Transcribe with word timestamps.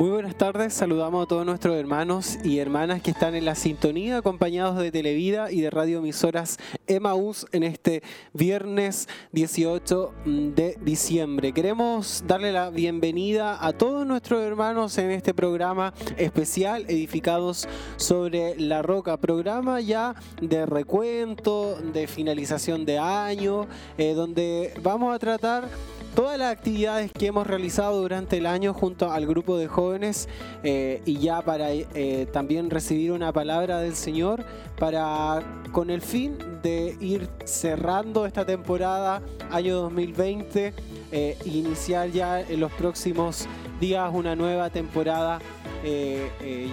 Muy 0.00 0.08
buenas 0.08 0.34
tardes, 0.34 0.72
saludamos 0.72 1.22
a 1.22 1.28
todos 1.28 1.44
nuestros 1.44 1.76
hermanos 1.76 2.38
y 2.42 2.58
hermanas 2.58 3.02
que 3.02 3.10
están 3.10 3.34
en 3.34 3.44
la 3.44 3.54
sintonía, 3.54 4.16
acompañados 4.16 4.78
de 4.78 4.90
Televida 4.90 5.52
y 5.52 5.60
de 5.60 5.68
radioemisoras 5.68 6.56
Emaús 6.86 7.46
en 7.52 7.64
este 7.64 8.02
viernes 8.32 9.10
18 9.32 10.14
de 10.24 10.78
diciembre. 10.80 11.52
Queremos 11.52 12.24
darle 12.26 12.50
la 12.50 12.70
bienvenida 12.70 13.62
a 13.62 13.74
todos 13.74 14.06
nuestros 14.06 14.40
hermanos 14.42 14.96
en 14.96 15.10
este 15.10 15.34
programa 15.34 15.92
especial, 16.16 16.86
edificados 16.88 17.68
sobre 17.96 18.58
la 18.58 18.80
roca, 18.80 19.18
programa 19.18 19.82
ya 19.82 20.14
de 20.40 20.64
recuento, 20.64 21.78
de 21.92 22.06
finalización 22.06 22.86
de 22.86 22.98
año, 22.98 23.66
eh, 23.98 24.14
donde 24.14 24.72
vamos 24.82 25.14
a 25.14 25.18
tratar 25.18 25.68
todas 26.14 26.38
las 26.38 26.52
actividades 26.52 27.12
que 27.12 27.26
hemos 27.26 27.46
realizado 27.46 28.00
durante 28.00 28.38
el 28.38 28.46
año 28.46 28.74
junto 28.74 29.10
al 29.10 29.26
grupo 29.26 29.56
de 29.56 29.68
jóvenes 29.68 30.28
eh, 30.62 31.02
y 31.04 31.18
ya 31.18 31.42
para 31.42 31.72
eh, 31.72 32.26
también 32.32 32.70
recibir 32.70 33.12
una 33.12 33.32
palabra 33.32 33.78
del 33.80 33.94
Señor 33.94 34.44
para 34.78 35.42
con 35.72 35.90
el 35.90 36.00
fin 36.00 36.36
de 36.62 36.96
ir 37.00 37.28
cerrando 37.44 38.26
esta 38.26 38.44
temporada 38.44 39.22
año 39.50 39.76
2020 39.76 40.74
e 41.12 41.36
iniciar 41.44 42.10
ya 42.10 42.40
en 42.40 42.60
los 42.60 42.72
próximos 42.72 43.46
días 43.80 44.10
una 44.12 44.36
nueva 44.36 44.70
temporada 44.70 45.40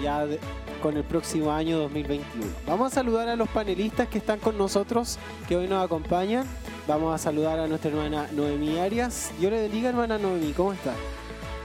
ya 0.03 0.27
con 0.77 0.97
el 0.97 1.03
próximo 1.03 1.51
año 1.51 1.77
2021. 1.79 2.45
Vamos 2.65 2.91
a 2.91 2.95
saludar 2.95 3.29
a 3.29 3.35
los 3.35 3.49
panelistas 3.49 4.07
que 4.07 4.17
están 4.17 4.39
con 4.39 4.57
nosotros, 4.57 5.17
que 5.47 5.55
hoy 5.55 5.67
nos 5.67 5.83
acompañan. 5.83 6.45
Vamos 6.87 7.13
a 7.13 7.17
saludar 7.17 7.59
a 7.59 7.67
nuestra 7.67 7.91
hermana 7.91 8.27
Noemí 8.33 8.77
Arias. 8.79 9.31
Yo 9.39 9.49
le 9.49 9.61
bendiga, 9.61 9.89
hermana 9.89 10.17
Noemí, 10.17 10.53
¿cómo 10.53 10.73
está? 10.73 10.91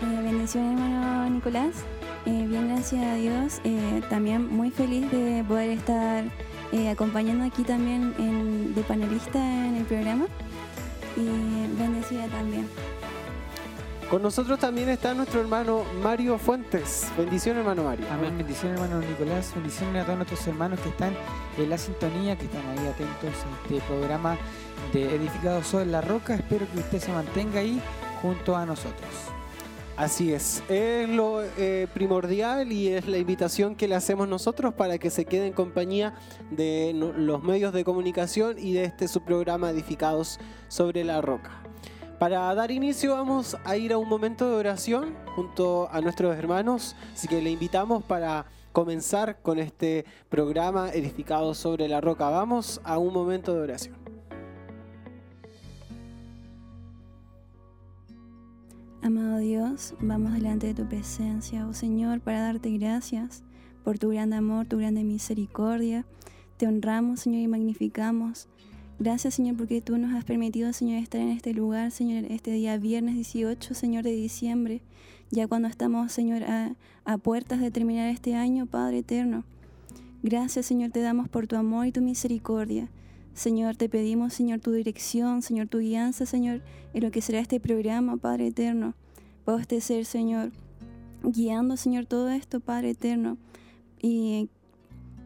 Eh, 0.02 0.46
hermano 0.55 1.30
Nicolás. 1.30 1.84
Eh, 2.24 2.46
bien, 2.46 2.68
gracias 2.68 3.05
a 3.05 3.14
Dios. 3.16 3.60
Eh, 3.64 4.00
también 4.08 4.46
muy 4.55 4.70
feliz 4.70 5.10
de 5.10 5.44
poder 5.46 5.70
estar 5.70 6.24
eh, 6.70 6.88
acompañando 6.88 7.44
aquí 7.44 7.64
también 7.64 8.74
de 8.74 8.83
panelista 8.83 9.38
en 9.38 9.77
el 9.77 9.84
programa. 9.84 10.27
Y 11.16 11.77
bendecida 11.78 12.27
también. 12.28 12.68
Con 14.12 14.20
nosotros 14.20 14.58
también 14.58 14.91
está 14.91 15.14
nuestro 15.14 15.41
hermano 15.41 15.84
Mario 16.02 16.36
Fuentes. 16.36 17.10
Bendiciones, 17.16 17.60
hermano 17.60 17.84
Mario. 17.84 18.05
Amén. 18.10 18.36
Bendiciones, 18.36 18.78
hermano 18.78 19.00
Nicolás. 19.00 19.55
Bendiciones 19.55 20.02
a 20.02 20.05
todos 20.05 20.18
nuestros 20.18 20.46
hermanos 20.46 20.80
que 20.80 20.91
están 20.91 21.14
en 21.56 21.70
la 21.70 21.78
sintonía, 21.78 22.36
que 22.36 22.44
están 22.44 22.60
ahí 22.68 22.86
atentos 22.88 23.30
a 23.33 23.62
este 23.72 23.80
programa 23.86 24.36
de 24.92 25.14
Edificado 25.14 25.64
sobre 25.64 25.86
la 25.86 26.02
Roca. 26.02 26.34
Espero 26.34 26.70
que 26.70 26.80
usted 26.80 26.98
se 26.98 27.10
mantenga 27.10 27.60
ahí 27.60 27.80
junto 28.20 28.55
a 28.55 28.66
nosotros. 28.66 29.08
Así 29.96 30.34
es, 30.34 30.62
es 30.68 31.08
lo 31.08 31.42
eh, 31.42 31.86
primordial 31.94 32.70
y 32.70 32.88
es 32.88 33.08
la 33.08 33.16
invitación 33.16 33.77
que 33.77 33.88
le 33.88 33.94
hacemos 33.94 34.28
nosotros 34.28 34.74
para 34.74 34.98
que 34.98 35.08
se 35.08 35.24
quede 35.24 35.46
en 35.46 35.52
compañía 35.55 36.12
de 36.50 36.92
los 36.94 37.42
medios 37.42 37.72
de 37.72 37.83
comunicación 37.83 38.58
y 38.58 38.74
de 38.74 38.84
este 38.84 39.08
su 39.08 39.22
programa 39.22 39.70
Edificados 39.70 40.38
sobre 40.68 41.02
la 41.02 41.22
Roca. 41.22 41.61
Para 42.23 42.55
dar 42.55 42.70
inicio 42.70 43.17
vamos 43.17 43.56
a 43.65 43.77
ir 43.77 43.92
a 43.92 43.98
un 43.98 44.09
momento 44.09 44.48
de 44.48 44.55
oración 44.55 45.12
junto 45.34 45.89
a 45.91 46.01
nuestros 46.01 46.37
hermanos, 46.37 46.95
así 47.12 47.27
que 47.27 47.42
le 47.42 47.51
invitamos 47.51 48.05
para 48.05 48.47
comenzar 48.70 49.42
con 49.42 49.59
este 49.59 50.05
programa 50.29 50.91
Edificados 50.91 51.58
sobre 51.58 51.89
la 51.89 52.01
Roca. 52.01 52.30
Vamos 52.30 52.80
a 52.85 52.98
un 52.98 53.13
momento 53.13 53.52
de 53.52 53.61
oración. 53.63 53.96
Amado 59.02 59.39
Dios, 59.39 59.95
vamos 59.98 60.33
delante 60.35 60.69
de 60.69 60.75
tu 60.75 60.89
presencia, 60.89 61.67
oh 61.67 61.75
Señor, 61.75 62.20
para 62.20 62.42
darte 62.42 62.70
gracias 62.79 63.42
por 63.83 63.98
tu 63.98 64.11
gran 64.11 64.33
amor, 64.33 64.67
tu 64.67 64.79
grande 64.79 65.02
misericordia. 65.02 66.05
Te 66.57 66.69
honramos, 66.69 67.19
Señor, 67.19 67.41
y 67.41 67.48
magnificamos. 67.48 68.46
Gracias, 68.98 69.35
Señor, 69.35 69.57
porque 69.57 69.80
tú 69.80 69.98
nos 69.98 70.14
has 70.14 70.25
permitido, 70.25 70.73
Señor, 70.73 71.03
estar 71.03 71.20
en 71.20 71.30
este 71.30 71.53
lugar, 71.55 71.91
Señor, 71.91 72.25
este 72.30 72.53
día 72.53 72.77
viernes 72.79 73.14
18, 73.14 73.75
Señor, 73.75 74.05
de 74.05 74.13
diciembre, 74.13 74.80
ya 75.30 75.48
cuando 75.48 75.67
estamos, 75.69 76.13
Señor, 76.13 76.45
a, 76.45 76.77
a 77.05 77.19
puertas 77.19 77.61
de 77.61 77.70
terminar 77.70 78.08
este 78.08 78.35
año, 78.35 78.67
Padre 78.67 78.98
eterno. 78.98 79.45
Gracias, 80.23 80.67
Señor, 80.67 80.91
te 80.92 81.01
damos 81.01 81.29
por 81.29 81.48
tu 81.48 81.57
amor 81.57 81.86
y 81.86 81.92
tu 81.92 82.01
misericordia. 82.01 82.89
Señor, 83.35 83.77
te 83.77 83.89
pedimos, 83.89 84.35
Señor, 84.35 84.61
tu 84.61 84.73
dirección, 84.73 85.42
Señor, 85.42 85.67
tu 85.67 85.79
guianza, 85.79 86.27
Señor, 86.27 86.61
en 86.92 87.02
lo 87.02 87.11
que 87.11 87.23
será 87.23 87.41
este 87.41 87.58
programa, 87.61 88.19
Padre 88.19 88.48
eterno. 88.48 88.95
Puedo 89.45 89.58
este 89.58 89.81
ser, 89.81 90.05
Señor, 90.05 90.52
guiando, 91.25 91.77
Señor, 91.77 92.07
todo 92.07 92.29
esto, 92.31 92.61
Padre 92.61 92.91
eterno. 92.91 93.39
Y 94.01 94.48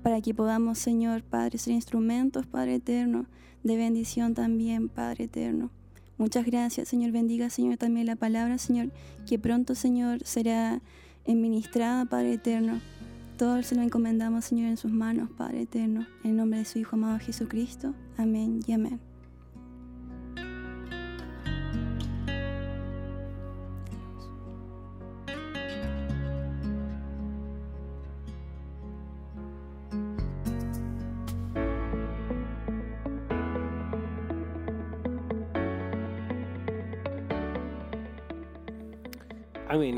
para 0.02 0.20
que 0.20 0.34
podamos, 0.34 0.78
Señor, 0.78 1.24
Padre, 1.24 1.58
ser 1.58 1.74
instrumentos, 1.74 2.46
Padre 2.46 2.76
eterno, 2.76 3.26
de 3.66 3.76
bendición 3.76 4.34
también, 4.34 4.88
Padre 4.88 5.24
eterno. 5.24 5.70
Muchas 6.18 6.46
gracias, 6.46 6.88
Señor. 6.88 7.12
Bendiga, 7.12 7.50
Señor, 7.50 7.76
también 7.76 8.06
la 8.06 8.16
palabra, 8.16 8.58
Señor, 8.58 8.90
que 9.26 9.38
pronto, 9.38 9.74
Señor, 9.74 10.20
será 10.24 10.80
administrada, 11.26 12.04
Padre 12.06 12.34
eterno 12.34 12.80
todo 13.36 13.62
se 13.62 13.74
lo 13.74 13.82
encomendamos, 13.82 14.46
Señor, 14.46 14.68
en 14.68 14.76
sus 14.76 14.90
manos, 14.90 15.28
Padre 15.36 15.62
eterno, 15.62 16.06
en 16.24 16.36
nombre 16.36 16.60
de 16.60 16.64
su 16.64 16.78
Hijo 16.78 16.96
amado 16.96 17.18
Jesucristo. 17.18 17.94
Amén 18.16 18.60
y 18.66 18.72
amén. 18.72 19.05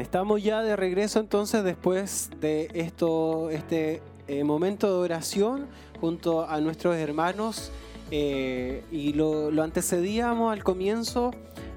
Estamos 0.00 0.42
ya 0.42 0.62
de 0.62 0.76
regreso 0.76 1.18
entonces 1.18 1.64
después 1.64 2.30
de 2.40 2.68
esto, 2.74 3.50
este 3.50 4.00
eh, 4.28 4.44
momento 4.44 4.86
de 4.86 4.94
oración 4.94 5.66
junto 6.00 6.48
a 6.48 6.60
nuestros 6.60 6.96
hermanos 6.96 7.72
eh, 8.10 8.84
y 8.92 9.12
lo, 9.14 9.50
antecedíamos 9.62 10.52
al 10.52 10.62
comienzo. 10.62 11.32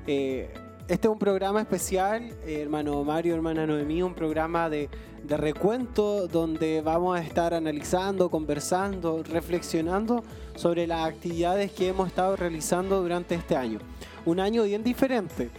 Eh, 0.06 0.54
este 0.88 1.08
es 1.08 1.12
un 1.12 1.18
programa 1.18 1.62
especial, 1.62 2.32
hermano 2.46 3.04
Mario, 3.04 3.34
hermana 3.34 3.66
Noemí, 3.66 4.04
un 4.04 4.14
programa 4.14 4.70
de, 4.70 4.90
de 5.24 5.38
recuento 5.38 6.28
donde 6.28 6.82
vamos 6.82 7.18
a 7.18 7.24
estar 7.24 7.54
analizando, 7.54 8.30
conversando, 8.30 9.24
reflexionando 9.24 10.24
sobre 10.56 10.86
las 10.86 11.08
actividades 11.08 11.72
que 11.72 11.88
hemos 11.88 12.08
estado 12.08 12.36
realizando 12.36 13.02
durante 13.02 13.36
este 13.36 13.56
año. 13.56 13.80
Un 14.26 14.40
año 14.40 14.64
bien 14.64 14.84
diferente 14.84 15.50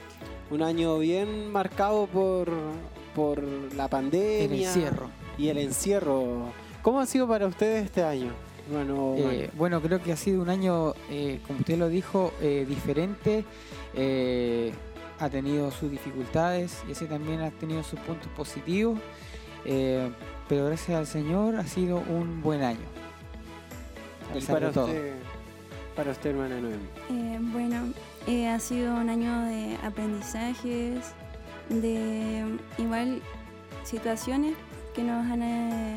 un 0.53 0.63
año 0.63 0.99
bien 0.99 1.51
marcado 1.51 2.07
por, 2.07 2.51
por 3.15 3.43
la 3.75 3.89
pandemia. 3.89 4.45
El 4.45 4.53
encierro. 4.53 5.09
Y 5.39 5.49
el 5.49 5.57
encierro. 5.57 6.53
¿Cómo 6.83 7.01
ha 7.01 7.07
sido 7.07 7.27
para 7.27 7.47
ustedes 7.47 7.87
este 7.87 8.05
año? 8.05 8.33
Bueno, 8.71 9.15
eh, 9.17 9.51
bueno 9.55 9.81
creo 9.81 10.03
que 10.03 10.13
ha 10.13 10.17
sido 10.17 10.43
un 10.43 10.51
año, 10.51 10.93
eh, 11.11 11.41
como 11.47 11.61
usted 11.61 11.79
lo 11.79 11.89
dijo, 11.89 12.33
eh, 12.41 12.67
diferente. 12.69 13.45
ha 15.19 15.29
tenido 15.31 15.71
sus 15.71 15.91
dificultades 15.91 16.83
y 16.87 16.93
ese 16.93 17.07
también 17.07 17.41
ha 17.41 17.51
tenido 17.51 17.83
sus 17.83 17.99
puntos 18.01 18.29
positivos. 18.37 18.99
pero 19.65 20.67
gracias 20.67 20.99
al 20.99 21.07
Señor 21.07 21.57
ha 21.57 21.67
sido 21.67 21.97
un 21.97 22.43
buen 22.43 22.63
año. 22.63 22.87
para, 24.47 24.69
usted, 24.69 25.15
para 25.97 26.11
usted, 26.11 26.31
hermana 26.31 26.61
Noemi. 26.61 27.53
bueno, 27.53 27.93
eh, 28.27 28.49
ha 28.49 28.59
sido 28.59 28.95
un 28.95 29.09
año 29.09 29.45
de 29.47 29.77
aprendizajes, 29.83 31.15
de 31.69 32.45
igual 32.79 33.21
situaciones 33.85 34.55
que 34.95 35.03
nos 35.03 35.27
han, 35.31 35.43
eh, 35.43 35.97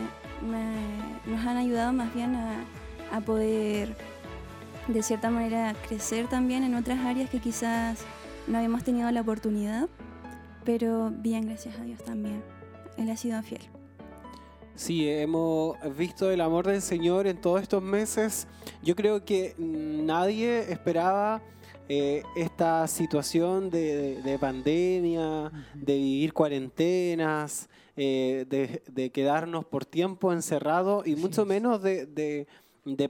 nos 1.25 1.45
han 1.45 1.57
ayudado 1.57 1.93
más 1.93 2.13
bien 2.13 2.35
a, 2.35 2.63
a, 3.11 3.21
poder 3.21 3.95
de 4.87 5.03
cierta 5.03 5.29
manera 5.29 5.75
crecer 5.87 6.27
también 6.27 6.63
en 6.63 6.75
otras 6.75 6.99
áreas 6.99 7.29
que 7.29 7.39
quizás 7.39 7.99
no 8.47 8.57
habíamos 8.57 8.83
tenido 8.83 9.09
la 9.11 9.21
oportunidad, 9.21 9.87
pero 10.63 11.11
bien, 11.11 11.47
gracias 11.47 11.77
a 11.79 11.83
Dios 11.83 12.03
también. 12.03 12.43
Él 12.97 13.09
ha 13.09 13.17
sido 13.17 13.41
fiel. 13.43 13.61
Sí, 14.75 15.09
hemos 15.09 15.77
visto 15.95 16.31
el 16.31 16.41
amor 16.41 16.67
del 16.67 16.81
Señor 16.81 17.27
en 17.27 17.37
todos 17.37 17.61
estos 17.61 17.81
meses. 17.81 18.45
Yo 18.83 18.95
creo 18.95 19.23
que 19.23 19.55
nadie 19.57 20.71
esperaba 20.71 21.41
eh, 21.87 22.23
esta 22.35 22.87
situación 22.87 23.69
de, 23.69 24.37
pandemia, 24.39 25.51
de 25.73 25.95
vivir 25.95 26.33
cuarentenas, 26.33 27.69
eh, 27.95 28.45
de, 28.87 29.09
quedarnos 29.11 29.65
por 29.65 29.85
tiempo 29.85 30.33
encerrados 30.33 31.05
y 31.05 31.15
mucho 31.15 31.45
menos 31.45 31.81
de, 31.81 32.47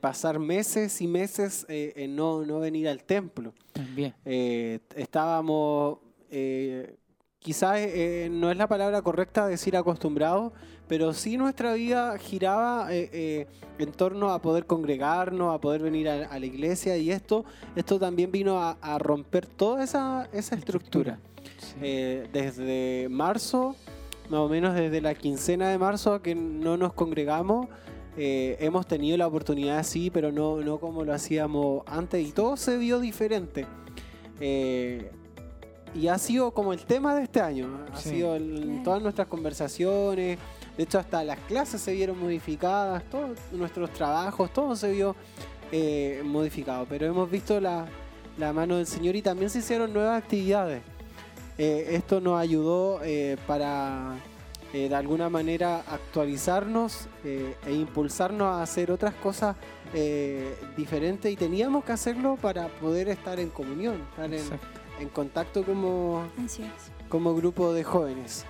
pasar 0.02 0.40
meses 0.40 1.02
y 1.02 1.08
meses 1.08 1.66
eh, 1.70 1.94
en 1.96 2.16
no, 2.16 2.46
no, 2.46 2.60
venir 2.60 2.90
al 2.90 3.04
templo. 3.04 3.54
También. 3.74 4.14
estábamos 4.26 6.00
quizás 7.46 7.78
eh, 7.78 8.28
no 8.32 8.50
es 8.50 8.58
la 8.58 8.68
palabra 8.68 9.04
correcta 9.04 9.46
decir 9.46 9.78
acostumbrado, 9.78 10.52
pero 10.88 11.14
sí 11.14 11.38
nuestra 11.38 11.76
vida 11.76 12.18
giraba 12.18 12.92
eh, 12.92 13.08
eh, 13.14 13.48
en 13.78 13.92
torno 13.92 14.32
a 14.32 14.42
poder 14.42 14.66
congregarnos, 14.66 15.54
a 15.54 15.62
poder 15.62 15.84
venir 15.84 16.10
a, 16.10 16.40
la 16.40 16.46
iglesia 16.48 16.98
y 16.98 17.12
esto, 17.12 17.46
esto 17.76 18.00
también 18.00 18.32
vino 18.32 18.60
a, 18.60 18.98
romper 18.98 19.46
toda 19.46 19.84
esa, 19.84 20.28
esa 20.34 20.56
estructura. 20.56 21.20
desde 21.80 23.10
marzo, 23.12 23.76
más 24.32 24.40
o 24.40 24.50
menos 24.50 24.74
desde 24.74 25.00
la 25.00 25.14
quincena 25.14 25.70
de 25.70 25.78
marzo 25.78 26.24
que 26.24 26.34
no 26.34 26.78
nos 26.78 26.94
congregamos, 26.94 27.68
hemos 28.18 28.88
tenido 28.88 29.18
la 29.18 29.28
oportunidad 29.28 29.84
sí, 29.84 30.10
pero 30.10 30.32
no, 30.32 30.62
no 30.62 30.80
como 30.80 31.04
lo 31.04 31.14
hacíamos 31.14 31.84
antes 31.86 32.28
y 32.28 32.32
todo 32.32 32.58
se 32.58 32.80
vio 32.80 33.00
diferente 33.00 33.68
y 35.96 36.10
ha 36.10 36.18
sido 36.18 36.52
como 36.52 36.74
el 36.74 36.80
tema 36.80 37.16
de 37.16 37.24
este 37.24 37.40
año. 37.40 37.86
Ha 37.92 37.98
sido 37.98 38.36
en 38.36 38.84
todas 38.84 39.02
nuestras 39.02 39.28
conversaciones. 39.28 40.38
De 40.78 40.84
hecho, 40.84 41.00
hasta 41.00 41.24
las 41.24 41.40
clases 41.40 41.82
se 41.82 41.94
vieron 41.94 42.20
modificadas, 42.20 43.04
todos 43.10 43.40
nuestros 43.54 43.90
trabajos, 43.92 44.52
todo 44.52 44.76
se 44.76 44.92
vio 44.92 45.16
eh, 45.72 46.22
modificado. 46.26 46.86
Pero 46.90 47.06
hemos 47.06 47.32
visto 47.32 47.62
la, 47.62 47.88
mano 48.38 48.76
del 48.76 48.86
Señor 48.86 49.16
y 49.16 49.22
también 49.22 49.50
se 49.50 49.60
hicieron 49.60 49.94
nuevas 49.94 50.22
actividades. 50.22 50.82
Eh, 51.58 51.88
esto 51.92 52.20
nos 52.20 52.40
ayudó 52.40 53.00
eh, 53.02 53.38
para 53.48 54.16
de 54.74 54.94
alguna 54.94 55.30
manera 55.30 55.86
actualizarnos 55.88 57.08
e 57.24 57.56
impulsarnos 57.72 58.46
a 58.46 58.62
hacer 58.62 58.92
otras 58.92 59.14
cosas 59.14 59.56
diferentes 60.76 61.32
y 61.32 61.38
teníamos 61.38 61.86
que 61.86 61.94
hacerlo 61.94 62.38
para 62.42 62.68
poder 62.68 63.08
estar 63.08 63.40
en 63.40 63.52
comunión, 63.52 64.02
estar 64.12 64.34
en, 64.34 64.44
en 65.00 65.10
contacto 65.10 65.64
como, 65.64 66.24
como 67.10 67.36
grupo 67.36 67.74
de 67.74 67.84
jóvenes. 67.84 68.46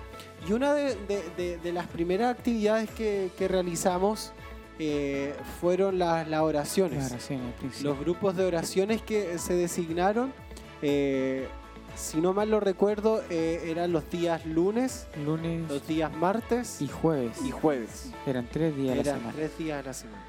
Y 0.48 0.52
una 0.52 0.74
de, 0.74 1.72
las 1.72 1.86
primeras 1.86 2.36
actividades 2.36 2.90
que, 2.90 3.30
realizamos 3.48 4.32
eh, 4.78 5.34
fueron 5.60 5.98
las, 5.98 6.28
oraciones. 6.40 7.16
Los 7.82 7.98
grupos 7.98 8.36
de 8.36 8.44
oraciones 8.44 9.02
que 9.02 9.38
se 9.38 9.54
designaron, 9.54 10.32
eh, 10.82 11.48
si 11.96 12.20
no 12.20 12.32
mal 12.32 12.50
lo 12.50 12.60
recuerdo, 12.60 13.22
eh, 13.28 13.64
eran 13.66 13.90
los 13.92 14.08
días 14.10 14.46
lunes, 14.46 15.08
lunes, 15.24 15.68
los 15.68 15.86
días 15.86 16.14
martes 16.14 16.80
y 16.80 16.86
jueves. 16.86 17.38
Y 17.44 17.50
jueves. 17.50 18.12
Eran 18.26 18.46
tres 18.48 18.76
días 18.76 18.92
a 18.92 18.96
la 18.96 19.04
semana. 19.04 19.32
tres 19.34 19.58
días 19.58 19.80
a 19.80 19.82
la 19.82 19.94
semana. 19.94 20.24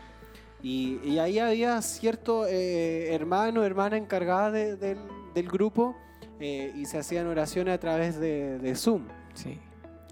Y, 0.64 1.20
ahí 1.20 1.38
había 1.38 1.80
cierto 1.84 2.48
hermano, 2.48 3.64
hermana 3.64 3.98
encargada 3.98 4.50
del 4.52 5.48
grupo 5.48 5.96
eh, 6.40 6.72
y 6.76 6.86
se 6.86 7.00
hacían 7.00 7.28
oraciones 7.28 7.74
a 7.74 7.80
través 7.80 8.20
de, 8.20 8.74
Zoom. 8.76 9.08
Sí. 9.34 9.60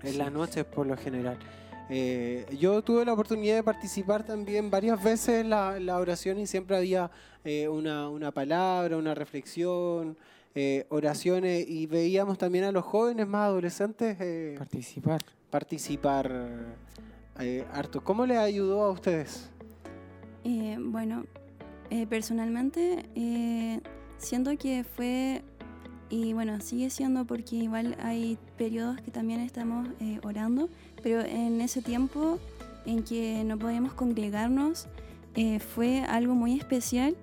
En 0.03 0.17
las 0.17 0.31
noches 0.31 0.65
por 0.65 0.87
lo 0.87 0.97
general. 0.97 1.37
Eh, 1.89 2.45
yo 2.59 2.81
tuve 2.83 3.05
la 3.05 3.13
oportunidad 3.13 3.55
de 3.55 3.63
participar 3.63 4.23
también 4.25 4.71
varias 4.71 5.03
veces 5.03 5.41
en 5.41 5.51
la, 5.51 5.97
oración 5.99 6.39
y 6.39 6.47
siempre 6.47 6.77
había 6.77 7.11
eh, 7.43 7.67
una, 7.67 8.31
palabra, 8.31 8.97
una 8.97 9.13
reflexión, 9.13 10.17
oraciones 10.89 11.67
y 11.67 11.85
veíamos 11.85 12.37
también 12.37 12.63
a 12.63 12.71
los 12.71 12.85
jóvenes 12.85 13.27
más 13.27 13.47
adolescentes 13.47 14.57
participar. 14.57 15.21
Participar 15.49 16.31
harto. 17.71 18.03
¿Cómo 18.03 18.25
les 18.25 18.37
ayudó 18.37 18.83
a 18.83 18.91
ustedes? 18.91 19.51
bueno, 20.79 21.25
personalmente 22.09 23.09
siento 24.17 24.57
que 24.57 24.83
fue 24.83 25.43
y 26.09 26.33
bueno, 26.33 26.59
sigue 26.61 26.89
siendo 26.89 27.25
porque 27.25 27.55
igual 27.55 27.95
hay 28.01 28.37
periodos 28.57 29.01
que 29.01 29.11
también 29.11 29.39
estamos 29.39 29.87
eh, 29.99 30.19
orando, 30.23 30.69
pero 31.01 31.21
en 31.21 31.61
ese 31.61 31.81
tiempo 31.81 32.39
en 32.85 33.03
que 33.03 33.43
no 33.43 33.57
podíamos 33.57 33.93
congregarnos 33.93 34.87
eh, 35.35 35.59
fue 35.59 36.01
algo 36.01 36.35
muy 36.35 36.57
especial 36.57 37.15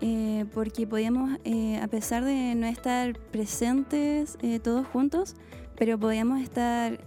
eh, 0.00 0.44
porque 0.54 0.86
podíamos, 0.86 1.38
a 1.80 1.88
pesar 1.88 2.24
de 2.24 2.54
no 2.54 2.66
estar 2.66 3.18
presentes 3.30 4.36
todos 4.62 4.86
juntos, 4.86 5.36
pero 5.76 5.98
podíamos 5.98 6.40
estar 6.40 6.98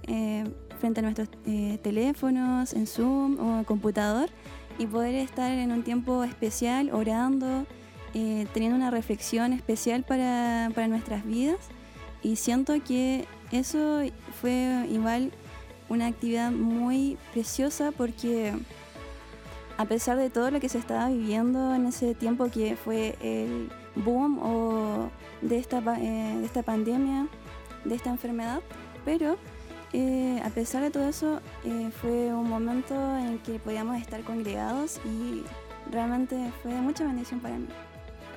frente 0.80 1.00
a 1.00 1.04
nuestros 1.04 1.30
teléfonos, 1.82 2.74
en 2.74 2.88
Zoom 2.88 3.38
o 3.40 3.66
computador 3.66 4.30
y 4.78 4.88
poder 4.88 5.16
estar 5.16 5.52
en 5.52 5.72
un 5.72 5.84
tiempo 5.84 6.24
especial 6.24 6.90
orando. 6.94 7.66
Eh, 8.18 8.48
teniendo 8.54 8.78
una 8.78 8.92
reflexión 8.92 9.52
especial 9.52 10.04
para, 10.04 10.70
nuestras 10.88 11.26
vidas 11.26 11.58
y 12.24 12.38
siento 12.38 12.74
que 12.82 13.28
eso 13.52 14.04
fue 14.40 14.88
igual 14.90 15.34
una 15.90 16.08
actividad 16.08 16.50
muy 16.50 17.18
preciosa 17.34 17.92
porque 17.92 18.54
a 19.76 19.84
pesar 19.84 20.16
de 20.16 20.30
todo 20.30 20.50
lo 20.50 20.62
que 20.62 20.70
se 20.70 20.78
estaba 20.78 21.10
viviendo 21.10 21.76
en 21.76 21.88
ese 21.88 22.16
tiempo 22.16 22.50
que 22.50 22.78
fue 22.78 23.18
el 23.20 23.70
boom 23.96 24.40
o 24.42 25.10
de 25.42 25.58
esta, 25.58 25.80
eh, 26.00 26.38
de 26.40 26.46
esta 26.46 26.64
pandemia, 26.64 27.28
de 27.84 27.96
esta 27.96 28.12
enfermedad, 28.12 28.62
pero 29.04 29.36
eh, 29.92 30.42
a 30.42 30.50
pesar 30.52 30.84
de 30.84 30.90
todo 30.90 31.10
eso 31.10 31.42
fue 32.00 32.34
un 32.34 32.48
momento 32.48 32.96
en 33.18 33.26
el 33.26 33.40
que 33.40 33.60
podíamos 33.60 34.00
estar 34.00 34.22
congregados 34.22 35.02
y 35.04 35.44
realmente 35.92 36.50
fue 36.64 36.74
de 36.74 36.80
mucha 36.80 37.04
bendición 37.04 37.42
para 37.42 37.58
mí. 37.58 37.68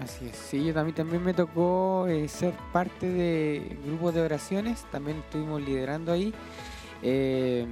Así 0.02 0.26
es, 0.26 0.36
sí, 0.36 0.64
yo 0.64 0.72
también, 0.72 0.94
también 0.94 1.24
me 1.24 1.34
tocó 1.34 2.06
eh, 2.06 2.28
ser 2.28 2.54
parte 2.72 3.08
de 3.08 3.78
grupos 3.84 4.14
de 4.14 4.20
oraciones, 4.20 4.84
también 4.92 5.18
estuvimos 5.18 5.60
liderando 5.60 6.12
ahí. 6.12 6.32
Eh, 7.02 7.66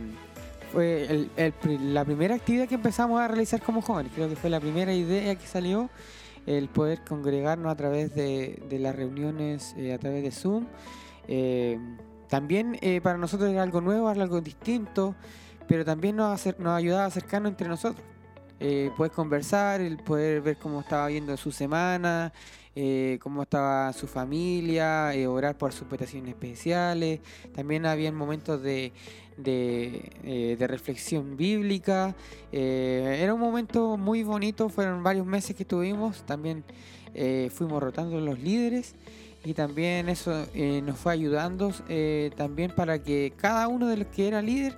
fue 0.73 1.28
la 1.81 2.05
primera 2.05 2.34
actividad 2.34 2.69
que 2.69 2.75
empezamos 2.75 3.20
a 3.20 3.28
realizar 3.28 3.62
como 3.62 3.81
jóvenes, 3.81 4.12
creo 4.14 4.28
que 4.28 4.34
fue 4.34 4.50
la 4.50 4.58
primera 4.58 4.93
idea 4.93 5.37
que 5.37 5.46
salió, 5.46 5.88
el 6.46 6.69
poder 6.69 7.02
congregarnos 7.05 7.73
a 7.73 7.76
través 7.76 8.14
de, 8.14 8.61
las 8.81 8.94
reuniones, 8.94 9.75
eh, 9.76 9.94
a 9.94 9.99
través 9.99 10.25
de 10.25 10.32
Zoom. 10.32 10.67
también 12.29 12.79
para 13.02 13.19
nosotros 13.19 13.49
era 13.50 13.62
algo 13.62 13.81
nuevo, 13.81 14.10
era 14.10 14.22
algo 14.22 14.41
distinto, 14.41 15.15
pero 15.69 15.84
también 15.84 16.17
nos, 16.17 16.44
nos 16.58 16.72
ayudaba 16.74 17.05
a 17.05 17.06
acercarnos 17.06 17.50
entre 17.53 17.69
nosotros 17.69 18.05
eh, 18.58 18.91
poder 18.96 19.13
conversar, 19.13 19.82
el 19.82 19.98
poder 19.98 20.41
ver 20.41 20.56
cómo 20.56 20.81
estaba 20.81 21.08
viendo 21.08 21.36
su 21.36 21.53
semana, 21.53 22.32
eh, 22.75 23.19
cómo 23.20 23.43
estaba 23.43 23.93
su 23.93 24.06
familia, 24.06 25.15
eh, 25.15 25.27
orar 25.27 25.58
por 25.58 25.75
sus 25.75 25.86
peticiones 25.86 26.31
especiales. 26.31 27.20
También 27.55 27.84
había 27.84 28.10
momentos 28.13 28.63
de, 28.63 28.93
de, 29.36 30.56
reflexión 30.67 31.36
bíblica. 31.36 32.15
era 32.51 33.34
un 33.34 33.41
momento 33.41 33.98
muy 33.98 34.22
bonito, 34.22 34.70
fueron 34.70 35.03
varios 35.03 35.27
meses 35.27 35.55
que 35.55 35.65
tuvimos. 35.65 36.25
También 36.25 36.65
fuimos 37.51 37.82
rotando 37.82 38.20
los 38.20 38.39
líderes 38.39 38.94
y 39.44 39.55
también 39.55 40.08
eso 40.08 40.46
nos 40.82 40.98
fue 40.98 41.13
ayudando 41.13 41.72
también 42.36 42.75
para 42.75 43.03
que 43.03 43.32
cada 43.36 43.69
uno 43.69 43.86
de 43.89 43.98
los 43.98 44.06
que 44.08 44.29
era 44.29 44.43
líder 44.43 44.77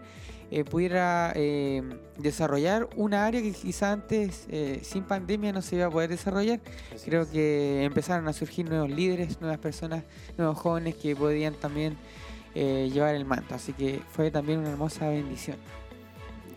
eh, 0.51 0.65
pudiera 0.65 1.33
eh, 1.35 1.83
desarrollar 2.17 2.89
una 2.97 3.27
área 3.27 3.43
que 3.43 3.53
quizá 3.53 3.93
antes 3.93 4.47
eh, 4.49 4.81
sin 4.83 5.05
pandemia 5.05 5.53
no 5.53 5.61
se 5.61 5.77
iba 5.77 5.87
a 5.87 5.91
poder 5.91 6.09
desarrollar. 6.09 6.61
Creo 7.05 7.31
que 7.31 7.85
empezaron 7.85 8.27
a 8.29 8.33
surgir 8.33 8.67
nuevos 8.67 8.89
líderes, 8.89 9.41
nuevas 9.41 9.59
personas, 9.59 10.05
nuevos 10.39 10.59
jóvenes 10.59 10.95
que 10.95 11.15
podían 11.15 11.55
también 11.55 11.97
llevar 12.55 13.15
el 13.15 13.25
manto. 13.25 13.55
Así 13.55 13.73
que 13.73 14.01
fue 14.11 14.33
también 14.33 14.59
una 14.59 14.71
hermosa 14.71 15.09
bendición. 15.09 15.59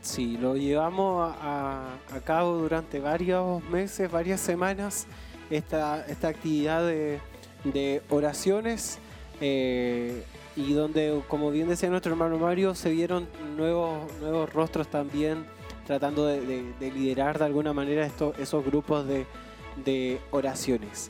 Sí, 0.01 0.35
lo 0.37 0.55
llevamos 0.55 1.31
a, 1.39 1.93
cabo 2.23 2.57
durante 2.57 2.99
varios 2.99 3.63
meses, 3.65 4.09
varias 4.09 4.41
semanas, 4.41 5.05
esta, 5.51 6.03
esta 6.07 6.29
actividad 6.29 6.83
de, 6.87 7.19
de 7.65 8.01
oraciones 8.09 8.97
y 10.67 10.73
donde, 10.73 11.21
como 11.27 11.51
bien 11.51 11.69
decía 11.69 11.89
nuestro 11.89 12.11
hermano 12.11 12.37
Mario, 12.37 12.75
se 12.75 12.91
vieron 12.91 13.27
nuevos, 13.57 14.11
nuevos 14.21 14.51
rostros 14.51 14.87
también 14.87 15.45
tratando 15.85 16.25
de, 16.25 16.63
liderar 16.79 17.39
de 17.39 17.45
alguna 17.45 17.73
manera 17.73 18.05
estos, 18.05 18.37
esos 18.39 18.63
grupos 18.63 19.05
de, 19.07 20.19
oraciones. 20.31 21.09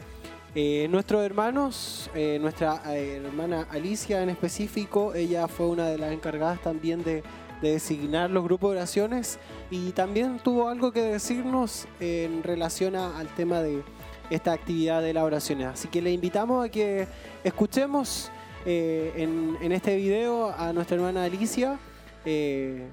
Eh, 0.54 0.88
nuestros 0.90 1.24
hermanos, 1.24 2.10
eh, 2.14 2.38
nuestra 2.42 2.82
eh, 2.94 3.22
hermana 3.24 3.68
Alicia 3.70 4.22
en 4.22 4.30
específico, 4.30 5.14
ella 5.14 5.48
fue 5.48 5.68
una 5.68 5.88
de 5.88 5.98
las 5.98 6.12
encargadas 6.12 6.62
también 6.62 7.04
de, 7.04 7.24
designar 7.62 8.32
los 8.32 8.44
grupos 8.44 8.72
de 8.72 8.78
oraciones 8.78 9.38
y 9.70 9.92
también 9.92 10.40
tuvo 10.40 10.68
algo 10.68 10.92
que 10.92 11.04
decirnos 11.04 11.88
en 12.00 12.42
relación 12.42 12.96
al 12.96 13.28
tema 13.36 13.62
de 13.62 13.84
esta 14.32 14.52
actividad 14.52 15.04
de 15.04 15.14
las 15.14 15.24
oraciones. 15.24 15.68
Así 15.68 15.88
que 15.88 16.02
le 16.02 16.12
invitamos 16.12 16.66
a 16.66 16.70
que 16.70 17.08
escuchemos 17.44 18.32
eh, 18.64 19.14
en, 19.16 19.72
este 19.72 19.96
video 19.96 20.52
a 20.52 20.72
nuestra 20.72 20.96
hermana 20.96 21.24
Alicia, 21.24 21.80
eh, 22.26 22.88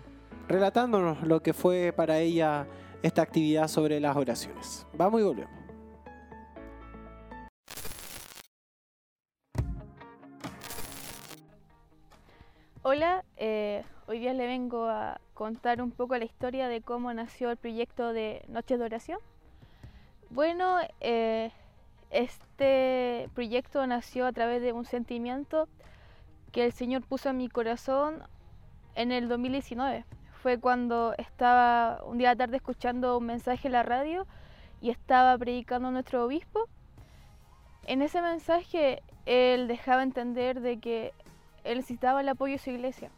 relatándonos 0.49 1.23
lo 1.23 1.43
que 1.43 1.53
fue 1.53 1.93
para 1.95 2.19
ella 2.21 2.67
esta 3.03 3.21
actividad 3.21 3.69
sobre 3.69 4.01
las 4.01 4.17
oraciones. 4.17 4.87
Vamos 4.95 5.21
y 5.21 5.25
volvemos. 5.25 5.53
Hola, 12.83 13.23
eh, 13.37 13.85
hoy 14.07 14.21
día 14.21 14.33
le 14.33 14.47
vengo 14.47 14.89
a 14.89 15.21
contar 15.35 15.83
un 15.83 15.91
poco 15.91 16.17
la 16.17 16.25
historia 16.25 16.69
de 16.69 16.81
cómo 16.81 17.13
nació 17.13 17.51
el 17.51 17.59
proyecto 17.59 18.15
de 18.15 18.43
Noches 18.49 18.79
de 18.79 18.85
Oración. 18.87 19.19
Bueno, 20.31 20.79
este 22.11 23.29
proyecto 23.35 23.87
nació 23.87 24.27
a 24.27 24.33
través 24.33 24.63
de 24.63 24.73
un 24.73 24.85
sentimiento 24.85 25.69
que 26.53 26.65
el 26.65 26.73
Señor 26.73 27.03
puso 27.03 27.29
en 27.29 27.37
mi 27.37 27.49
corazón 27.49 28.23
en 28.95 29.13
el 29.13 29.29
2019. 29.29 30.05
Fue 30.43 30.59
cuando 30.59 31.15
estaba 31.19 32.03
un 32.05 32.19
día 32.19 32.35
tarde 32.35 32.57
escuchando 32.57 33.19
un 33.19 33.27
mensaje 33.27 33.69
en 33.69 33.73
la 33.73 33.83
radio 33.83 34.27
y 34.81 34.91
estaba 34.91 35.37
predicando 35.37 35.91
nuestro 35.91 36.25
obispo. 36.25 36.69
En 37.85 38.03
ese 38.03 38.23
mensaje 38.23 39.03
él 39.27 39.69
dejaba 39.69 40.03
entender 40.03 40.61
de 40.61 40.79
que 40.79 41.13
él 41.65 41.79
necesitaba 41.79 42.21
el 42.21 42.29
apoyo 42.29 42.55
de 42.55 42.59
su 42.59 42.71
iglesia, 42.71 43.11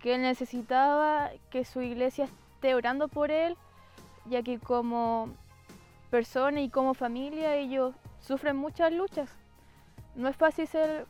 que 0.00 0.16
él 0.16 0.22
necesitaba 0.22 1.30
que 1.50 1.64
su 1.64 1.82
iglesia 1.82 2.24
esté 2.54 2.74
orando 2.74 3.08
por 3.08 3.30
él, 3.30 3.56
ya 4.26 4.42
que 4.42 4.58
como 4.58 5.28
persona 6.14 6.60
y 6.60 6.68
como 6.68 6.94
familia 6.94 7.56
ellos 7.56 7.92
sufren 8.20 8.56
muchas 8.56 8.92
luchas. 8.92 9.28
No 10.14 10.28
es 10.28 10.36
fácil 10.36 10.68
ser 10.68 11.06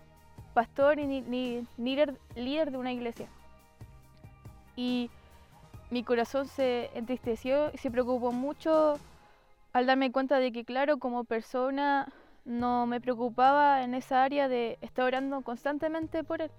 pastor 0.55 0.97
ni, 0.97 1.21
ni, 1.21 1.67
líder, 1.77 2.19
líder 2.35 2.71
de 2.71 2.79
una 2.79 2.91
iglesia. 2.91 3.29
Y 4.77 5.11
mi 5.91 6.05
corazón 6.05 6.49
se 6.49 6.89
entristeció 6.95 7.71
y 7.75 7.77
se 7.77 7.91
preocupó 7.91 8.33
mucho 8.33 8.99
al 9.75 9.85
darme 9.85 10.11
cuenta 10.11 10.39
de 10.39 10.53
que, 10.53 10.65
claro, 10.65 10.97
como 10.97 11.25
persona 11.25 12.11
no 12.47 12.87
me 12.87 12.99
preocupaba 12.99 13.83
en 13.83 13.93
esa 13.93 14.25
área 14.25 14.49
de 14.49 14.79
estar 14.81 15.05
orando 15.05 15.43
constantemente 15.43 16.25
por 16.25 16.41
él. 16.41 16.51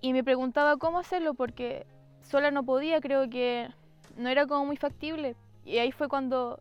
Y 0.00 0.12
me 0.12 0.24
preguntaba 0.24 0.76
cómo 0.76 0.98
hacerlo 0.98 1.34
porque 1.34 1.86
sola 2.22 2.50
no 2.50 2.64
podía, 2.64 3.00
creo 3.00 3.30
que 3.30 3.68
no 4.16 4.28
era 4.28 4.44
como 4.48 4.66
muy 4.66 4.76
factible. 4.76 5.36
Y 5.64 5.78
ahí 5.78 5.92
fue 5.92 6.08
cuando 6.08 6.58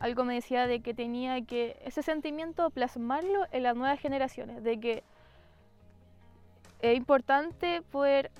algo 0.00 0.24
me 0.24 0.34
decía 0.34 0.66
de 0.66 0.80
que 0.80 0.94
tenía 0.94 1.40
que 1.44 1.80
ese 1.84 2.02
sentimiento 2.02 2.70
plasmarlo 2.70 3.46
en 3.50 3.62
las 3.64 3.76
nuevas 3.76 4.00
generaciones, 4.00 4.62
de 4.62 4.78
que 4.78 5.02
es 6.80 6.96
importante 6.96 7.82
poder 7.82 8.30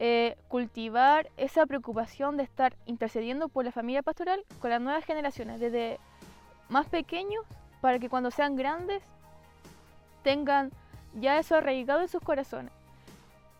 eh, 0.00 0.36
cultivar 0.48 1.28
esa 1.36 1.66
preocupación 1.66 2.36
de 2.36 2.42
estar 2.42 2.76
intercediendo 2.86 3.48
por 3.48 3.64
la 3.64 3.72
familia 3.72 4.02
pastoral 4.02 4.44
con 4.60 4.70
las 4.70 4.80
nuevas 4.80 5.04
generaciones, 5.04 5.60
desde 5.60 5.98
más 6.68 6.86
pequeños, 6.86 7.44
para 7.80 7.98
que 7.98 8.08
cuando 8.08 8.30
sean 8.30 8.56
grandes 8.56 9.02
tengan 10.22 10.72
ya 11.14 11.38
eso 11.38 11.56
arraigado 11.56 12.00
en 12.00 12.08
sus 12.08 12.20
corazones. 12.20 12.72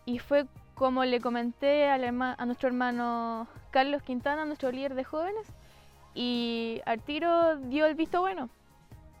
Y 0.05 0.19
fue 0.19 0.45
como 0.75 1.03
le 1.03 1.19
comenté 1.19 1.89
a 1.89 2.45
nuestro 2.45 2.67
hermano 2.69 3.47
Carlos 3.69 4.01
Quintana, 4.01 4.45
nuestro 4.45 4.71
líder 4.71 4.95
de 4.95 5.03
jóvenes, 5.03 5.45
y 6.19 6.81
al 6.85 7.01
tiro 7.01 7.55
dio 7.55 7.85
el 7.85 7.95
visto 7.95 8.19
bueno. 8.19 8.49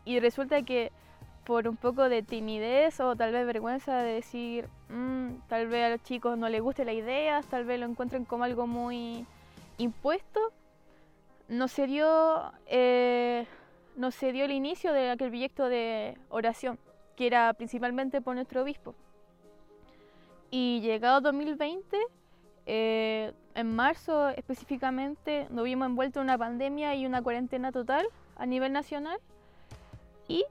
Y 0.03 0.19
resulta 0.19 0.63
que 0.63 0.91
por 1.45 1.65
un 1.69 1.77
poco 1.77 2.09
de 2.09 2.23
timidez 2.23 2.99
o 2.99 3.15
tal 3.15 3.31
vez 3.31 3.45
vergüenza 3.45 4.03
de 4.03 4.15
decir, 4.15 4.67
mm, 4.89 5.47
tal 5.47 5.67
vez 5.67 5.85
a 5.85 5.89
los 5.91 6.03
chicos 6.03 6.37
no 6.37 6.49
les 6.49 6.61
guste 6.61 6.83
la 6.83 6.91
idea, 6.91 7.41
tal 7.49 7.63
vez 7.63 7.79
lo 7.79 7.85
encuentren 7.85 8.25
como 8.25 8.43
algo 8.43 8.67
muy 8.67 9.25
impuesto, 9.77 10.51
no 11.47 11.69
se 11.69 11.87
dio, 11.87 12.51
eh, 12.67 13.45
no 13.95 14.11
se 14.11 14.33
dio 14.33 14.43
el 14.43 14.51
inicio 14.51 14.91
de 14.91 15.11
aquel 15.11 15.29
proyecto 15.29 15.69
de 15.69 16.17
oración, 16.27 16.77
que 17.15 17.27
era 17.27 17.53
principalmente 17.53 18.19
por 18.19 18.35
nuestro 18.35 18.63
obispo. 18.63 18.93
Y 20.51 20.81
llegado 20.81 21.21
2020, 21.21 21.97
eh, 22.71 23.33
en 23.55 23.75
marzo 23.75 24.29
específicamente 24.29 25.47
nos 25.49 25.63
vimos 25.63 25.87
envueltos 25.87 26.21
en 26.21 26.25
una 26.25 26.37
pandemia 26.37 26.93
y 26.93 27.07
una 27.07 27.19
cuarentena 27.19 27.71
total 27.71 28.05
a 28.35 28.45
nivel 28.45 28.71
nacional. 28.71 29.17
Y 30.27 30.45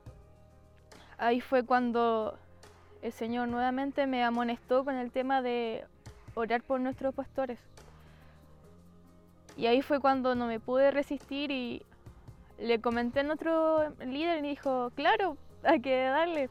ahí 1.16 1.40
fue 1.40 1.62
cuando 1.62 2.36
el 3.02 3.12
Señor 3.12 3.46
nuevamente 3.46 4.08
me 4.08 4.24
amonestó 4.24 4.84
con 4.84 4.96
el 4.96 5.12
tema 5.12 5.42
de 5.42 5.84
orar 6.34 6.60
por 6.64 6.80
nuestros 6.80 7.14
pastores. 7.14 7.60
Y 9.56 9.66
ahí 9.66 9.80
fue 9.80 10.00
cuando 10.00 10.34
no 10.34 10.48
me 10.48 10.58
pude 10.58 10.90
resistir 10.90 11.52
y 11.52 11.84
le 12.58 12.80
comenté 12.80 13.20
a 13.20 13.22
nuestro 13.22 13.90
líder 14.04 14.44
y 14.44 14.48
dijo, 14.48 14.90
claro, 14.96 15.36
hay 15.62 15.80
que 15.80 16.02
darle. 16.02 16.50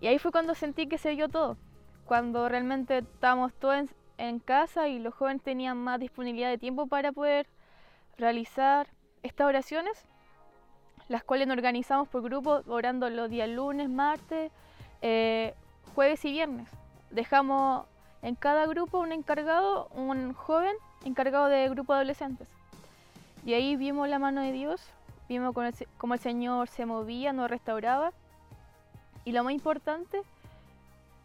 Y 0.00 0.06
ahí 0.06 0.18
fue 0.18 0.32
cuando 0.32 0.54
sentí 0.54 0.86
que 0.86 0.96
se 0.96 1.10
dio 1.10 1.28
todo. 1.28 1.58
Cuando 2.06 2.48
realmente 2.48 2.98
estábamos 2.98 3.52
todos 3.52 3.84
en 4.18 4.38
casa 4.38 4.88
y 4.88 4.98
los 4.98 5.14
jóvenes 5.14 5.42
tenían 5.42 5.76
más 5.78 6.00
disponibilidad 6.00 6.48
de 6.48 6.58
tiempo 6.58 6.86
para 6.86 7.12
poder 7.12 7.46
realizar 8.16 8.88
estas 9.22 9.46
oraciones, 9.46 10.04
las 11.08 11.22
cuales 11.24 11.46
nos 11.46 11.56
organizamos 11.56 12.08
por 12.08 12.22
grupos 12.22 12.66
orando 12.68 13.08
los 13.10 13.30
días 13.30 13.48
lunes, 13.48 13.88
martes, 13.88 14.50
eh, 15.02 15.54
jueves 15.94 16.24
y 16.24 16.32
viernes. 16.32 16.68
Dejamos 17.10 17.86
en 18.22 18.34
cada 18.34 18.66
grupo 18.66 18.98
un 18.98 19.12
encargado, 19.12 19.88
un 19.94 20.32
joven 20.32 20.74
encargado 21.04 21.46
de 21.46 21.68
grupo 21.68 21.92
de 21.92 22.00
adolescentes. 22.00 22.48
Y 23.44 23.54
ahí 23.54 23.76
vimos 23.76 24.08
la 24.08 24.18
mano 24.18 24.40
de 24.40 24.52
Dios, 24.52 24.82
vimos 25.28 25.54
cómo 25.98 26.14
el 26.14 26.20
Señor 26.20 26.68
se 26.68 26.86
movía, 26.86 27.32
nos 27.32 27.48
restauraba. 27.48 28.12
Y 29.24 29.32
lo 29.32 29.44
más 29.44 29.52
importante, 29.52 30.22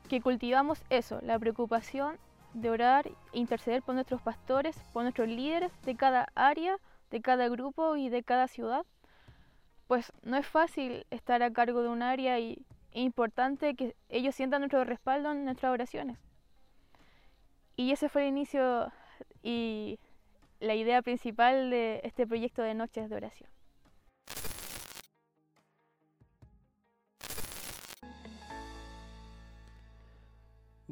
que 0.09 0.21
cultivamos 0.21 0.83
eso, 0.89 1.19
la 1.21 1.39
preocupación 1.39 2.17
de 2.53 2.69
orar 2.69 3.07
e 3.07 3.39
interceder 3.39 3.81
por 3.81 3.95
nuestros 3.95 4.21
pastores, 4.21 4.77
por 4.93 5.03
nuestros 5.03 5.27
líderes 5.27 5.71
de 5.83 5.95
cada 5.95 6.27
área, 6.35 6.77
de 7.09 7.21
cada 7.21 7.47
grupo 7.49 7.95
y 7.95 8.09
de 8.09 8.23
cada 8.23 8.47
ciudad. 8.47 8.85
Pues 9.87 10.11
no 10.23 10.37
es 10.37 10.47
fácil 10.47 11.05
estar 11.11 11.43
a 11.43 11.51
cargo 11.51 11.81
de 11.81 11.89
un 11.89 12.01
área 12.01 12.39
y 12.39 12.65
es 12.91 13.03
importante 13.03 13.75
que 13.75 13.95
ellos 14.09 14.35
sientan 14.35 14.61
nuestro 14.61 14.83
respaldo 14.83 15.31
en 15.31 15.45
nuestras 15.45 15.71
oraciones. 15.71 16.17
Y 17.75 17.91
ese 17.91 18.09
fue 18.09 18.23
el 18.23 18.29
inicio 18.29 18.91
y 19.43 19.99
la 20.59 20.75
idea 20.75 21.01
principal 21.01 21.69
de 21.69 22.01
este 22.03 22.27
proyecto 22.27 22.61
de 22.61 22.73
Noches 22.73 23.09
de 23.09 23.15
Oración. 23.15 23.49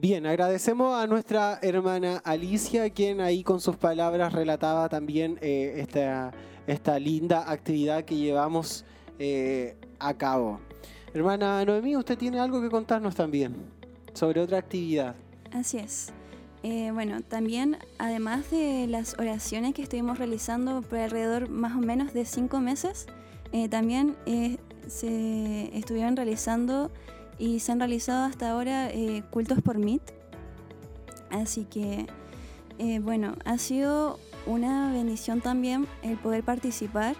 Bien, 0.02 0.26
agradecemos 0.26 0.96
a 0.96 1.08
nuestra 1.08 1.60
hermana 1.62 2.22
Alicia, 2.24 2.90
quien 2.90 3.20
ahí 3.20 3.44
con 3.44 3.60
sus 3.60 3.76
palabras 3.76 4.32
relataba 4.32 4.88
también 4.88 5.38
eh, 5.42 5.74
esta, 5.76 6.32
esta, 6.68 6.98
linda 6.98 7.52
actividad 7.52 8.06
que 8.06 8.16
llevamos 8.16 8.86
eh, 9.18 9.76
a 10.00 10.14
cabo. 10.14 10.62
Hermana 11.14 11.66
Noemí, 11.66 11.98
usted 11.98 12.18
tiene 12.18 12.40
algo 12.40 12.62
que 12.62 12.70
contarnos 12.70 13.14
también 13.14 13.58
sobre 14.14 14.40
otra 14.40 14.60
actividad. 14.60 15.16
Así 15.52 15.80
es. 15.80 16.14
Eh, 16.64 16.92
bueno, 16.94 17.20
también 17.20 17.78
además 17.98 18.50
de 18.52 18.88
las 18.88 19.20
oraciones 19.20 19.74
que 19.74 19.82
estuvimos 19.82 20.18
realizando 20.18 20.82
por 20.82 21.00
alrededor 21.00 21.50
más 21.50 21.76
o 21.76 21.82
menos 21.82 22.14
de 22.14 22.24
cinco 22.24 22.62
meses, 22.62 23.06
también 23.70 24.16
se 24.88 25.78
estuvieron 25.78 26.16
realizando 26.16 26.90
y 27.40 27.62
se 27.62 27.72
han 27.72 27.80
realizado 27.80 28.26
hasta 28.26 28.52
ahora 28.52 28.90
eh, 28.90 29.24
cultos 29.32 29.62
por 29.62 29.80
Meet. 29.80 30.04
Así 31.32 31.64
que, 31.64 32.06
eh, 32.78 33.00
bueno, 33.00 33.36
ha 33.46 33.58
sido 33.58 34.20
una 34.46 34.92
bendición 34.92 35.40
también 35.42 35.88
el 36.04 36.18
poder 36.18 36.44
participar. 36.44 37.16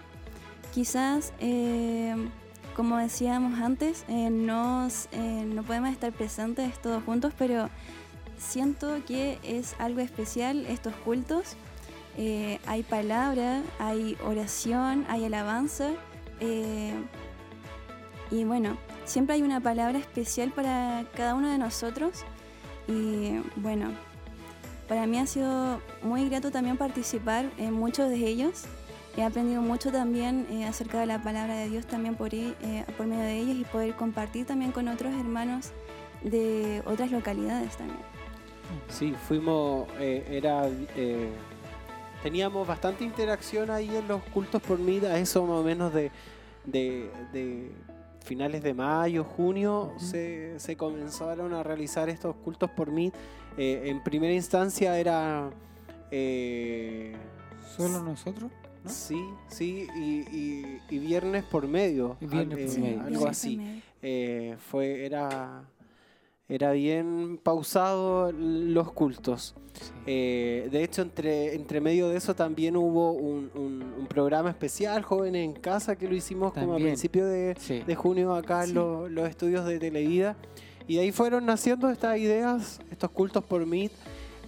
Quizás, 0.74 1.32
eh, 1.40 2.14
como 2.76 2.98
decíamos 2.98 3.58
antes, 3.60 4.04
nos, 4.08 5.08
no 5.12 5.62
podemos 5.64 5.90
estar 5.90 6.12
presentes 6.12 6.80
todos 6.80 7.02
juntos, 7.02 7.32
pero 7.36 7.68
siento 8.38 9.04
que 9.06 9.38
es 9.42 9.74
algo 9.78 10.00
especial 10.00 10.66
estos 10.66 10.94
cultos. 10.96 11.56
hay 12.16 12.82
palabra, 12.82 13.62
hay 13.78 14.16
oración, 14.24 15.06
hay 15.08 15.24
alabanza. 15.24 15.90
y 18.30 18.44
bueno, 18.44 18.76
Siempre 19.10 19.34
hay 19.34 19.42
una 19.42 19.58
palabra 19.58 19.98
especial 19.98 20.52
para 20.52 21.04
cada 21.16 21.34
uno 21.34 21.50
de 21.50 21.58
nosotros 21.58 22.22
y 22.86 23.40
bueno, 23.56 23.90
para 24.88 25.04
mí 25.08 25.18
ha 25.18 25.26
sido 25.26 25.80
muy 26.00 26.28
grato 26.28 26.52
también 26.52 26.76
participar 26.76 27.50
en 27.58 27.72
muchos 27.72 28.08
de 28.08 28.14
ellos. 28.14 28.66
He 29.16 29.24
aprendido 29.24 29.62
mucho 29.62 29.90
también 29.90 30.46
eh, 30.48 30.64
acerca 30.64 31.00
de 31.00 31.06
la 31.06 31.20
palabra 31.20 31.56
de 31.56 31.68
Dios 31.68 31.86
también 31.86 32.14
por, 32.14 32.32
eh, 32.32 32.54
por 32.96 33.08
medio 33.08 33.24
de 33.24 33.36
ellos 33.36 33.56
y 33.56 33.64
poder 33.64 33.96
compartir 33.96 34.46
también 34.46 34.70
con 34.70 34.86
otros 34.86 35.12
hermanos 35.12 35.72
de 36.22 36.80
otras 36.86 37.10
localidades 37.10 37.76
también. 37.76 37.98
Sí, 38.90 39.12
fuimos, 39.26 39.88
eh, 39.98 40.24
era, 40.30 40.68
teníamos 42.22 42.64
bastante 42.64 43.02
interacción 43.02 43.72
ahí 43.72 43.88
en 43.88 44.06
los 44.06 44.22
cultos 44.22 44.62
por 44.62 44.78
vida, 44.78 45.18
eso 45.18 45.44
más 45.46 45.56
o 45.56 45.64
menos 45.64 45.92
de 45.92 46.12
finales 48.24 48.62
de 48.62 48.74
mayo, 48.74 49.24
junio, 49.24 49.92
se, 49.98 50.58
se 50.60 50.76
comenzaron 50.76 51.52
a 51.54 51.62
realizar 51.62 52.08
estos 52.08 52.36
cultos 52.36 52.70
por 52.70 52.90
Meet. 52.90 53.14
Eh, 53.56 53.82
en 53.86 54.02
primera 54.02 54.32
instancia 54.32 54.98
era... 54.98 55.50
eh, 56.10 57.14
¿Solo 57.76 58.02
nosotros? 58.02 58.50
¿no? 58.84 58.90
Sí, 58.90 59.20
sí, 59.48 59.86
y, 59.96 60.20
y- 60.36 60.80
y 60.88 60.98
viernes 60.98 61.44
por 61.44 61.66
medio, 61.68 62.16
Y 62.20 62.26
viernes 62.26 62.58
al- 62.58 62.66
por 62.66 62.76
eh, 62.76 62.80
medio. 62.80 63.02
algo 63.02 63.20
Sí, 63.20 63.28
así. 63.28 63.82
Eh, 64.02 64.56
fue, 64.70 65.04
era, 65.04 65.62
era 66.50 66.72
bien 66.72 67.38
pausado 67.42 68.30
los 68.32 68.92
cultos. 68.92 69.54
Sí. 69.72 69.92
Eh, 70.06 70.68
de 70.70 70.82
hecho, 70.84 71.00
entre, 71.02 71.54
entre 71.54 71.80
medio 71.80 72.08
de 72.08 72.16
eso 72.18 72.34
también 72.34 72.76
hubo 72.76 73.12
un, 73.12 73.50
un- 73.54 73.94
un 73.98 74.06
programa 74.08 74.50
especial, 74.50 75.02
Jóvenes 75.02 75.44
en 75.44 75.52
Casa, 75.54 75.96
que 75.96 76.08
lo 76.08 76.14
hicimos 76.14 76.52
como 76.52 76.74
a 76.74 76.76
principios 76.76 77.28
de, 77.30 77.54
Sí. 77.58 77.82
de 77.86 77.94
junio 77.94 78.34
acá 78.34 78.62
en 78.64 78.68
Sí. 78.70 78.74
los, 78.74 79.10
los 79.10 79.28
estudios 79.28 79.64
de 79.64 79.78
Televida. 79.78 80.36
Y 80.88 80.96
de 80.96 81.02
ahí 81.02 81.12
fueron 81.12 81.46
naciendo 81.46 81.88
estas 81.88 82.18
ideas, 82.18 82.80
estos 82.90 83.10
cultos 83.12 83.44
por 83.44 83.64
Meet, 83.64 83.92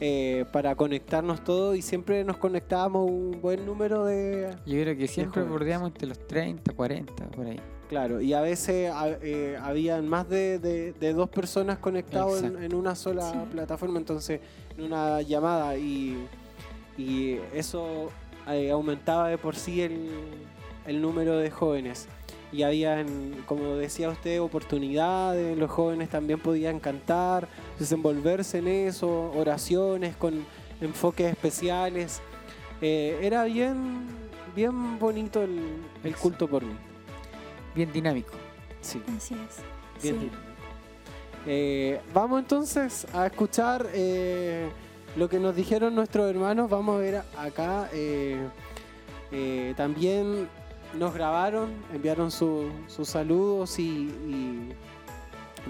eh, 0.01 0.45
para 0.53 0.75
conectarnos 0.75 1.45
todos 1.45 1.77
y 1.77 1.83
siempre 1.83 2.25
nos 2.25 2.37
conectábamos 2.39 3.09
un 3.09 3.41
buen 3.41 3.65
número 3.65 4.05
de... 4.05 4.51
Yo 4.67 4.81
creo 4.83 4.97
que 4.97 5.07
siempre 5.07 5.45
bordeamos 5.45 5.91
entre 5.93 6.09
los 6.09 6.19
30, 6.27 6.73
40, 6.75 7.29
por 7.31 7.47
ahí. 7.47 7.61
Claro, 7.93 8.23
y 8.23 8.33
a 8.33 8.41
veces 8.41 8.91
a- 8.91 9.19
eh, 9.21 9.59
habían 9.63 10.09
más 10.09 10.27
de, 10.27 10.59
de- 10.59 10.95
de 10.95 11.13
dos 11.13 11.29
personas 11.29 11.77
conectadas 11.77 12.43
en, 12.43 12.75
una 12.75 12.95
sola 12.95 13.31
Sí. 13.31 13.39
plataforma, 13.51 13.99
entonces 13.99 14.41
en 14.79 14.85
una 14.85 15.21
llamada 15.21 15.77
y, 15.77 16.17
y 16.97 17.37
eso 17.53 18.09
eh, 18.49 18.71
aumentaba 18.71 19.29
de 19.29 19.37
por 19.37 19.57
sí 19.57 19.83
el, 19.83 20.09
el 20.87 21.03
número 21.03 21.37
de 21.37 21.51
jóvenes. 21.51 22.09
Y 22.51 22.63
habían, 22.63 23.35
como 23.45 23.75
decía 23.75 24.09
usted, 24.09 24.41
oportunidades, 24.41 25.59
los 25.59 25.71
jóvenes 25.71 26.09
también 26.09 26.41
podían 26.41 26.81
cantar, 26.81 27.47
desenvolverse 27.79 28.57
en 28.61 28.69
eso, 28.69 29.31
oraciones 29.37 30.17
con 30.17 30.47
enfoques 30.81 31.31
especiales. 31.31 32.23
Eh, 32.81 33.19
era 33.21 33.45
bien, 33.45 34.07
bien 34.57 34.99
bonito 34.99 35.43
el, 35.43 36.17
culto 36.19 36.49
por 36.49 36.65
mí. 36.65 36.73
Bien 37.75 37.91
dinámico. 37.93 38.33
Sí, 38.81 39.03
Así 39.17 39.35
es. 39.35 40.03
bien 40.03 40.15
sí. 40.17 40.21
dinámico. 40.25 40.37
Eh, 41.47 42.01
vamos 42.15 42.41
entonces 42.41 43.07
a 43.15 43.27
escuchar 43.27 43.87
eh, 43.93 44.69
lo 45.17 45.29
que 45.29 45.39
nos 45.41 45.57
dijeron 45.57 45.95
nuestros 45.95 46.29
hermanos. 46.31 46.71
Vamos 46.71 46.97
a 46.97 46.99
ver 46.99 47.23
acá. 47.37 47.89
eh, 47.93 48.39
eh, 49.35 49.73
también 49.79 50.47
nos 50.99 51.15
grabaron, 51.15 51.71
enviaron 51.95 52.31
su- 52.31 52.71
sus 52.87 53.09
saludos 53.09 53.79
y, 53.79 53.83
y 54.11 54.73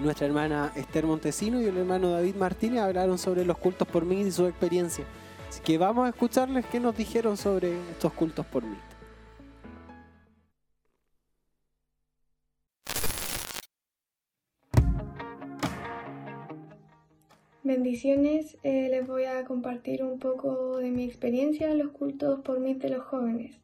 nuestra 0.01 0.27
hermana 0.27 0.73
Esther 0.75 1.05
Montesino 1.05 1.61
y 1.61 1.65
el 1.65 1.77
hermano 1.77 2.09
David 2.11 2.35
Martínez 2.35 2.81
hablaron 2.81 3.17
sobre 3.17 3.45
los 3.45 3.57
cultos 3.57 3.87
por 3.87 4.03
mí 4.05 4.19
y 4.19 4.31
su 4.31 4.45
experiencia. 4.47 5.05
Así 5.47 5.61
que 5.61 5.77
vamos 5.77 6.05
a 6.05 6.09
escucharles 6.09 6.65
qué 6.65 6.79
nos 6.81 6.97
dijeron 6.97 7.37
sobre 7.37 7.79
estos 7.91 8.11
cultos 8.11 8.45
por 8.45 8.63
mí. 8.63 8.75
Bendiciones, 17.65 18.57
eh, 18.63 18.89
les 18.91 19.07
voy 19.07 19.23
a 19.23 19.45
compartir 19.45 20.03
un 20.03 20.19
poco 20.19 20.79
de 20.79 20.91
mi 20.91 21.05
experiencia 21.05 21.71
en 21.71 21.77
los 21.77 21.91
cultos 21.91 22.41
por 22.41 22.59
mí 22.59 22.73
de 22.73 22.89
los 22.89 23.03
jóvenes. 23.03 23.55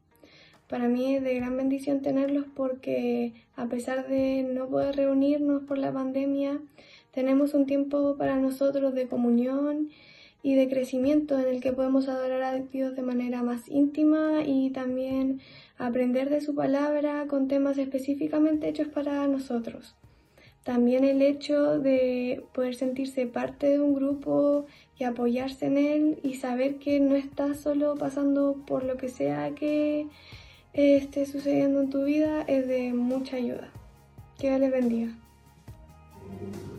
Para 0.70 0.88
mí 0.88 1.16
es 1.16 1.22
de 1.22 1.34
gran 1.34 1.54
bendición 1.54 2.00
tenerlos 2.00 2.46
porque 2.56 3.34
a 3.56 3.66
pesar 3.66 4.08
de 4.08 4.42
no 4.42 4.68
poder 4.68 4.96
reunirnos 4.96 5.64
por 5.64 5.76
la 5.76 5.92
pandemia, 5.92 6.62
tenemos 7.10 7.52
un 7.52 7.66
tiempo 7.66 8.16
para 8.16 8.36
nosotros 8.36 8.94
de 8.94 9.06
comunión 9.06 9.90
y 10.42 10.54
de 10.54 10.70
crecimiento 10.70 11.38
en 11.38 11.48
el 11.48 11.60
que 11.60 11.74
podemos 11.74 12.08
adorar 12.08 12.42
a 12.42 12.58
Dios 12.58 12.96
de 12.96 13.02
manera 13.02 13.42
más 13.42 13.68
íntima 13.68 14.44
y 14.46 14.70
también 14.70 15.40
aprender 15.76 16.30
de 16.30 16.40
su 16.40 16.54
palabra 16.54 17.26
con 17.26 17.48
temas 17.48 17.76
específicamente 17.76 18.66
hechos 18.66 18.88
para 18.88 19.28
nosotros. 19.28 19.94
También 20.64 21.04
el 21.04 21.22
hecho 21.22 21.78
de 21.78 22.44
poder 22.52 22.74
sentirse 22.74 23.26
parte 23.26 23.70
de 23.70 23.80
un 23.80 23.94
grupo 23.94 24.66
y 24.98 25.04
apoyarse 25.04 25.66
en 25.66 25.78
él 25.78 26.20
y 26.22 26.34
saber 26.34 26.76
que 26.76 27.00
no 27.00 27.14
estás 27.16 27.60
solo 27.60 27.94
pasando 27.94 28.56
por 28.66 28.84
lo 28.84 28.98
que 28.98 29.08
sea 29.08 29.54
que 29.54 30.06
eh, 30.72 30.96
esté 30.98 31.24
sucediendo 31.24 31.80
en 31.80 31.90
tu 31.90 32.04
vida 32.04 32.42
es 32.42 32.68
de 32.68 32.92
mucha 32.92 33.36
ayuda. 33.36 33.70
Que 34.38 34.48
Dios 34.48 34.60
les 34.60 34.70
bendiga. 34.70 35.12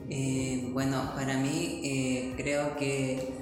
Eh, 0.09 0.69
bueno, 0.71 1.11
para 1.15 1.37
mí 1.37 1.81
eh, 1.83 2.33
creo 2.37 2.75
que 2.77 3.41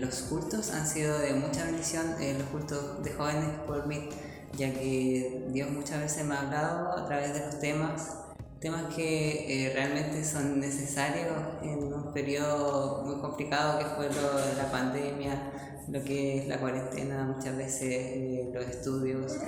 los 0.00 0.22
cultos 0.22 0.70
han 0.70 0.86
sido 0.86 1.18
de 1.18 1.34
mucha 1.34 1.64
bendición, 1.64 2.06
los 2.38 2.48
cultos 2.48 3.02
de 3.02 3.10
jóvenes 3.12 3.50
por 3.66 3.86
mí, 3.86 4.08
ya 4.56 4.72
que 4.72 5.44
Dios 5.48 5.70
muchas 5.70 6.00
veces 6.00 6.24
me 6.24 6.34
ha 6.34 6.42
hablado 6.42 6.96
a 6.96 7.04
través 7.06 7.34
de 7.34 7.40
los 7.40 7.58
temas, 7.58 8.29
temas 8.60 8.94
que 8.94 9.66
eh, 9.66 9.72
realmente 9.72 10.22
son 10.22 10.60
necesarios 10.60 11.32
en 11.62 11.92
un 11.92 12.12
periodo 12.12 13.02
muy 13.06 13.18
complicado 13.20 13.78
que 13.78 13.86
fue 13.86 14.06
lo 14.08 14.38
de 14.38 14.54
la 14.54 14.70
pandemia, 14.70 15.50
lo 15.88 16.04
que 16.04 16.38
es 16.38 16.46
la 16.46 16.60
cuarentena, 16.60 17.24
muchas 17.24 17.56
veces 17.56 17.82
eh, 17.82 18.50
los 18.52 18.64
estudios 18.66 19.38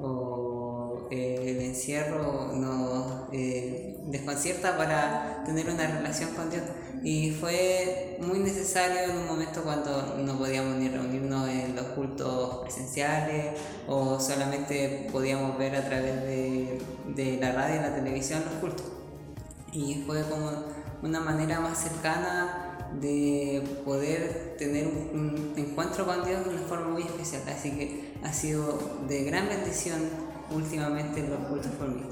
o 0.00 0.41
eh, 1.12 1.50
el 1.50 1.60
encierro 1.60 2.52
nos 2.54 3.28
eh, 3.32 3.98
desconcierta 4.06 4.78
para 4.78 5.44
tener 5.44 5.68
una 5.68 5.86
relación 5.86 6.30
con 6.30 6.48
Dios. 6.48 6.62
Y 7.04 7.32
fue 7.32 8.16
muy 8.20 8.38
necesario 8.38 9.10
en 9.10 9.18
un 9.18 9.26
momento 9.26 9.62
cuando 9.62 10.16
no 10.16 10.38
podíamos 10.38 10.76
ni 10.76 10.88
reunirnos 10.88 11.48
en 11.50 11.76
los 11.76 11.84
cultos 11.88 12.62
presenciales 12.62 13.60
o 13.86 14.18
solamente 14.18 15.08
podíamos 15.12 15.58
ver 15.58 15.76
a 15.76 15.84
través 15.84 16.22
de, 16.22 16.80
de 17.14 17.36
la 17.36 17.52
radio 17.52 17.76
y 17.76 17.82
la 17.82 17.94
televisión 17.94 18.42
los 18.46 18.54
cultos. 18.54 18.86
Y 19.70 20.02
fue 20.06 20.22
como 20.22 20.50
una 21.02 21.20
manera 21.20 21.60
más 21.60 21.76
cercana 21.78 22.88
de 23.00 23.62
poder 23.84 24.56
tener 24.58 24.86
un, 24.86 25.54
encuentro 25.56 26.06
con 26.06 26.24
Dios 26.24 26.44
de 26.44 26.50
una 26.50 26.62
forma 26.62 26.88
muy 26.88 27.02
especial. 27.02 27.42
Así 27.48 27.70
que 27.72 28.14
ha 28.22 28.32
sido 28.32 28.78
de 29.08 29.24
gran 29.24 29.48
bendición 29.48 30.31
últimamente 30.54 31.26
los 31.28 31.38
cultos 31.40 31.72
mí. 31.88 32.02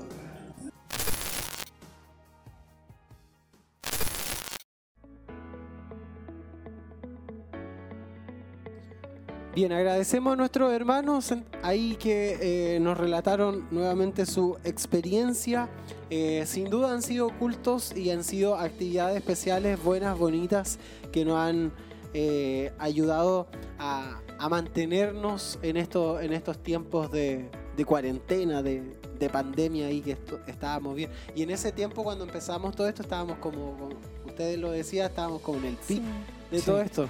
Bien, 9.53 9.73
agradecemos 9.73 10.33
a 10.35 10.37
nuestros 10.37 10.73
hermanos 10.73 11.33
en- 11.33 11.45
ahí 11.63 11.97
que 11.97 12.77
eh, 12.77 12.81
nos 12.81 12.97
relataron 12.97 13.67
nuevamente 13.73 14.25
su 14.25 14.57
experiencia. 14.63 15.69
Eh, 16.09 16.45
sin 16.47 16.71
duda 16.71 16.93
han 16.93 17.03
sido 17.03 17.37
cultos 17.37 17.95
y 17.97 18.11
han 18.11 18.23
sido 18.23 18.55
actividades 18.55 19.17
especiales, 19.17 19.83
buenas, 19.83 20.17
bonitas, 20.17 20.79
que 21.11 21.25
nos 21.25 21.37
han 21.39 21.73
eh, 22.15 22.73
ayudado 22.79 23.49
a, 23.79 24.21
a 24.39 24.49
mantenernos 24.49 25.59
en, 25.63 25.77
esto, 25.77 26.21
en 26.21 26.33
estos 26.33 26.63
tiempos 26.63 27.11
de, 27.11 27.51
de 27.81 27.85
cuarentena, 27.87 28.63
de, 28.63 28.83
de 29.19 29.31
pandemia 29.31 29.87
ahí 29.87 30.03
que 30.03 30.13
esto- 30.13 30.39
estábamos 30.47 30.95
bien. 30.95 31.09
Y 31.35 31.43
en 31.45 31.51
ese 31.51 31.73
tiempo 31.73 32.05
cuando 32.05 32.25
empezamos 32.25 32.77
todo 32.77 32.87
esto 32.87 33.01
estábamos 33.01 33.39
como, 33.39 33.75
como 33.79 33.89
ustedes 34.27 34.59
lo 34.59 34.71
decían, 34.71 35.07
estábamos 35.07 35.41
como 35.41 35.61
en 35.61 35.65
el 35.65 35.77
pic 35.77 35.97
Sí. 35.97 36.03
de 36.51 36.59
Sí. 36.59 36.67
todo 36.67 36.83
esto. 36.83 37.09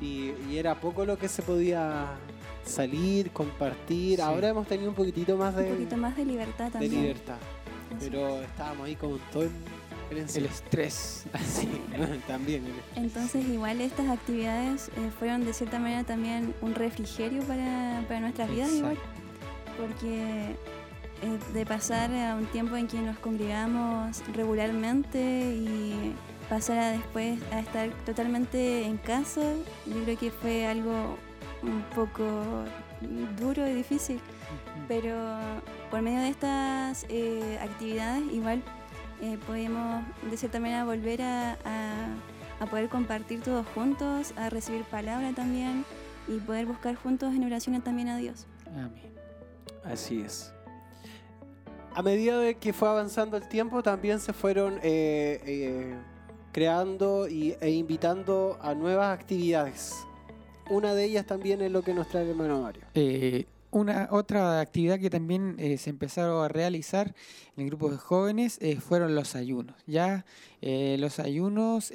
Y, 0.00 0.32
y 0.50 0.56
era 0.58 0.74
poco 0.80 1.04
lo 1.06 1.16
que 1.16 1.28
se 1.28 1.40
podía 1.42 2.16
salir, 2.64 3.30
compartir. 3.30 4.16
Sí. 4.16 4.22
Ahora 4.22 4.48
hemos 4.48 4.66
tenido 4.66 4.88
un 4.90 4.96
poquitito 4.96 5.36
más 5.36 5.54
de, 5.54 5.70
Un 5.70 5.76
poquito 5.76 5.96
más 5.96 6.16
de 6.16 6.24
libertad 6.24 6.64
de 6.64 6.70
también. 6.72 7.00
libertad. 7.02 7.36
Así 7.96 8.08
Pero 8.10 8.42
estábamos 8.42 8.86
ahí 8.88 8.96
con 8.96 9.20
todo 9.32 9.44
el, 9.44 9.50
estrés. 10.46 11.26
Sí, 11.46 11.68
también. 12.26 12.64
el- 12.66 13.02
Entonces 13.04 13.46
igual 13.46 13.80
estas 13.80 14.08
actividades 14.08 14.88
eh, 14.88 15.10
fueron 15.16 15.44
de 15.44 15.52
cierta 15.52 15.78
manera 15.78 16.02
también 16.02 16.54
un 16.60 16.74
refrigerio 16.74 17.42
para, 17.44 18.02
para 18.08 18.18
nuestras 18.18 18.50
vidas 18.50 18.72
igual. 18.72 18.98
Porque 19.78 20.56
eh, 21.22 21.38
de 21.54 21.64
pasar 21.66 22.12
a 22.14 22.34
un 22.34 22.46
tiempo 22.46 22.76
en 22.76 22.86
que 22.88 23.00
nos 23.00 23.18
congregamos 23.18 24.22
regularmente 24.34 25.18
y 25.54 26.14
pasar 26.48 26.78
a 26.78 26.90
después 26.90 27.38
a 27.52 27.60
estar 27.60 27.88
totalmente 28.04 28.84
en 28.84 28.96
casa, 28.98 29.42
yo 29.86 30.02
creo 30.04 30.18
que 30.18 30.30
fue 30.30 30.66
algo 30.66 31.16
un 31.62 31.82
poco 31.94 32.24
duro 33.38 33.66
y 33.68 33.74
difícil, 33.74 34.20
pero 34.88 35.14
por 35.90 36.02
medio 36.02 36.20
de 36.20 36.28
estas 36.30 37.04
eh, 37.08 37.58
actividades 37.62 38.22
igual 38.32 38.62
eh, 39.20 39.38
podemos 39.46 40.02
de 40.30 40.36
cierta 40.36 40.60
manera 40.60 40.84
volver 40.84 41.22
a, 41.22 41.52
a- 41.64 42.14
a 42.60 42.66
poder 42.66 42.88
compartir 42.88 43.40
todos 43.40 43.64
juntos, 43.74 44.32
a 44.36 44.50
recibir 44.50 44.82
palabra 44.84 45.30
también 45.32 45.84
y 46.26 46.38
poder 46.40 46.66
buscar 46.66 46.96
juntos 46.96 47.32
en 47.34 47.44
oración 47.44 47.80
también 47.82 48.08
a 48.08 48.16
Dios. 48.16 48.46
Amén. 48.66 48.92
Así 49.84 50.20
es. 50.20 50.52
a 51.94 52.02
medida 52.02 52.38
de 52.38 52.54
que 52.56 52.72
fue 52.72 52.88
avanzando 52.88 53.36
el 53.36 53.48
tiempo, 53.48 53.82
también 53.82 54.20
se 54.20 54.32
fueron 54.32 54.78
eh, 54.82 55.40
eh, 55.44 55.94
creando 56.52 57.28
y, 57.28 57.56
e 57.60 57.70
invitando 57.70 58.58
a 58.60 58.74
nuevas 58.74 59.18
actividades. 59.18 59.94
Una 60.70 60.94
de 60.94 61.04
ellas 61.04 61.26
también 61.26 61.60
es 61.62 61.72
lo 61.72 61.82
que 61.82 61.94
nos 61.94 62.08
trae 62.08 62.24
el 62.24 62.30
hermano 62.30 62.62
Mario. 62.62 62.84
Eh, 62.94 63.46
una 63.70 64.08
otra 64.12 64.60
actividad 64.60 64.98
que 64.98 65.10
también 65.10 65.56
se 65.78 65.90
empezaron 65.90 66.42
a 66.42 66.48
realizar 66.48 67.14
en 67.56 67.64
el 67.64 67.70
grupo 67.70 67.90
de 67.90 67.96
jóvenes 67.98 68.58
fueron 68.80 69.14
los 69.14 69.34
ayunos. 69.34 69.76
Ya 69.86 70.24
los 70.62 71.18
ayunos 71.18 71.90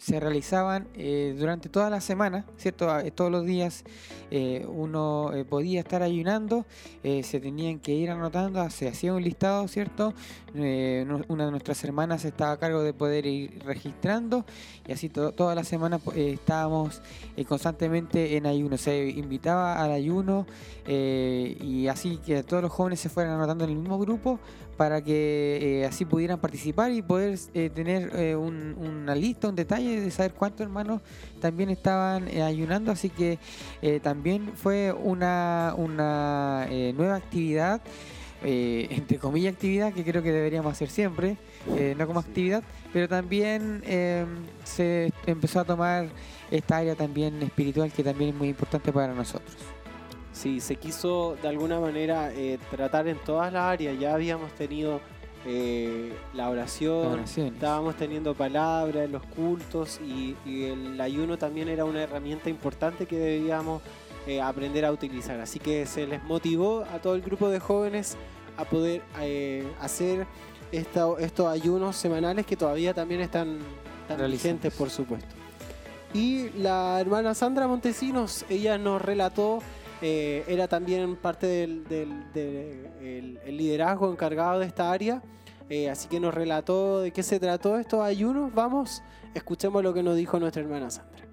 se 0.00 0.18
realizaban 0.18 0.88
eh, 0.94 1.36
durante 1.38 1.68
toda 1.68 1.90
la 1.90 2.00
semana, 2.00 2.46
¿cierto? 2.56 2.90
Ah, 2.90 3.02
eh, 3.04 3.10
todos 3.10 3.30
los 3.30 3.44
días 3.44 3.84
eh, 4.30 4.66
uno 4.66 5.30
podía 5.48 5.80
estar 5.80 6.02
ayunando, 6.02 6.64
se 7.02 7.40
tenían 7.40 7.80
que 7.80 7.92
ir 7.92 8.10
anotando, 8.10 8.68
se 8.70 8.88
hacía 8.88 9.12
un 9.12 9.22
listado, 9.22 9.66
¿cierto? 9.68 10.14
una 10.52 11.44
de 11.44 11.50
nuestras 11.52 11.84
hermanas 11.84 12.24
estaba 12.24 12.52
a 12.52 12.56
cargo 12.56 12.82
de 12.82 12.92
poder 12.92 13.24
ir 13.26 13.62
registrando 13.64 14.44
y 14.86 14.92
así 14.92 15.08
toda 15.08 15.54
la 15.54 15.62
semana 15.62 16.00
estábamos 16.16 17.02
constantemente 17.46 18.36
en 18.36 18.46
ayuno. 18.46 18.76
Se 18.76 19.08
invitaba 19.10 19.82
al 19.82 19.92
ayuno 19.92 20.46
y 20.86 21.86
así 21.88 22.18
que 22.18 22.42
todos 22.42 22.62
los 22.62 22.72
jóvenes 22.72 23.00
se 23.00 23.08
fueran 23.08 23.34
anotando 23.34 23.64
en 23.64 23.70
el 23.70 23.76
mismo 23.76 23.98
grupo 23.98 24.40
para 24.80 25.02
que 25.04 25.86
así 25.86 26.06
pudieran 26.06 26.38
participar 26.38 26.90
y 26.90 27.02
poder 27.02 27.38
tener 27.74 28.34
una 28.38 29.14
lista, 29.14 29.46
un 29.46 29.54
detalle 29.54 30.00
de 30.00 30.10
saber 30.10 30.32
cuántos 30.32 30.62
hermanos 30.62 31.02
también 31.38 31.68
estaban 31.68 32.28
eh, 32.28 32.42
ayunando, 32.42 32.90
así 32.90 33.10
que 33.10 33.38
eh, 33.82 34.00
también 34.00 34.52
fue 34.54 34.90
una, 34.90 35.74
una 35.76 36.66
eh, 36.70 36.94
nueva 36.96 37.16
actividad. 37.16 37.82
entre 38.42 39.18
comillas 39.18 39.52
actividad 39.52 39.92
que 39.92 40.02
creo 40.02 40.22
que 40.22 40.32
deberíamos 40.32 40.72
hacer 40.72 40.88
siempre, 40.88 41.36
no 41.98 42.06
como 42.06 42.20
actividad, 42.20 42.62
pero 42.90 43.06
también 43.06 43.82
se 44.64 45.12
empezó 45.26 45.60
a 45.60 45.64
tomar 45.64 46.08
esta 46.50 46.78
área 46.78 46.94
también 46.94 47.42
espiritual 47.42 47.92
que 47.92 48.02
también 48.02 48.30
es 48.30 48.36
muy 48.36 48.48
importante 48.48 48.90
para 48.92 49.12
nosotros. 49.12 49.79
Sí, 50.40 50.60
se 50.60 50.76
quiso 50.76 51.36
de 51.42 51.48
alguna 51.48 51.78
manera 51.80 52.30
tratar 52.70 53.08
en 53.08 53.18
todas 53.18 53.52
las 53.52 53.62
áreas, 53.62 53.98
ya 53.98 54.14
habíamos 54.14 54.50
tenido 54.52 55.00
eh, 55.46 56.12
la, 56.34 56.50
oración, 56.50 57.20
estábamos 57.20 57.96
teniendo 57.96 58.34
palabras 58.34 59.06
en 59.06 59.12
los 59.12 59.22
cultos 59.24 59.98
y, 60.04 60.36
el 60.46 61.00
ayuno 61.00 61.38
también 61.38 61.68
era 61.68 61.86
una 61.86 62.02
herramienta 62.02 62.50
importante 62.50 63.06
que 63.06 63.18
debíamos 63.18 63.80
eh, 64.26 64.42
aprender 64.42 64.84
a 64.84 64.92
utilizar. 64.92 65.40
Así 65.40 65.58
que 65.58 65.86
se 65.86 66.06
les 66.06 66.22
motivó 66.24 66.84
a 66.92 66.98
todo 66.98 67.14
el 67.14 67.22
grupo 67.22 67.48
de 67.48 67.58
jóvenes 67.58 68.18
a 68.58 68.66
poder 68.66 69.02
eh, 69.20 69.66
hacer 69.80 70.26
estos 70.72 71.48
ayunos 71.48 71.96
semanales 71.96 72.44
que 72.44 72.56
todavía 72.56 72.92
también 72.92 73.22
están, 73.22 73.58
vigentes, 74.28 74.74
por 74.74 74.90
supuesto. 74.90 75.34
Y 76.12 76.50
la 76.50 77.00
hermana 77.00 77.34
Sandra 77.34 77.66
Montesinos, 77.66 78.44
ella 78.50 78.76
nos 78.76 79.00
relató 79.00 79.60
eh, 80.02 80.44
era 80.48 80.66
también 80.66 81.16
parte 81.16 81.46
del, 81.46 81.84
liderazgo 83.46 84.10
encargado 84.10 84.60
de 84.60 84.66
esta 84.66 84.90
área. 84.90 85.22
Eh, 85.68 85.88
así 85.88 86.08
que 86.08 86.18
nos 86.18 86.34
relató 86.34 87.00
de 87.00 87.12
qué 87.12 87.22
se 87.22 87.38
trató 87.38 87.78
estos 87.78 88.02
ayunos. 88.02 88.52
Vamos, 88.54 89.02
escuchemos 89.34 89.82
lo 89.82 89.94
que 89.94 90.02
nos 90.02 90.16
dijo 90.16 90.40
nuestra 90.40 90.62
hermana 90.62 90.90
Sandra. 90.90 91.26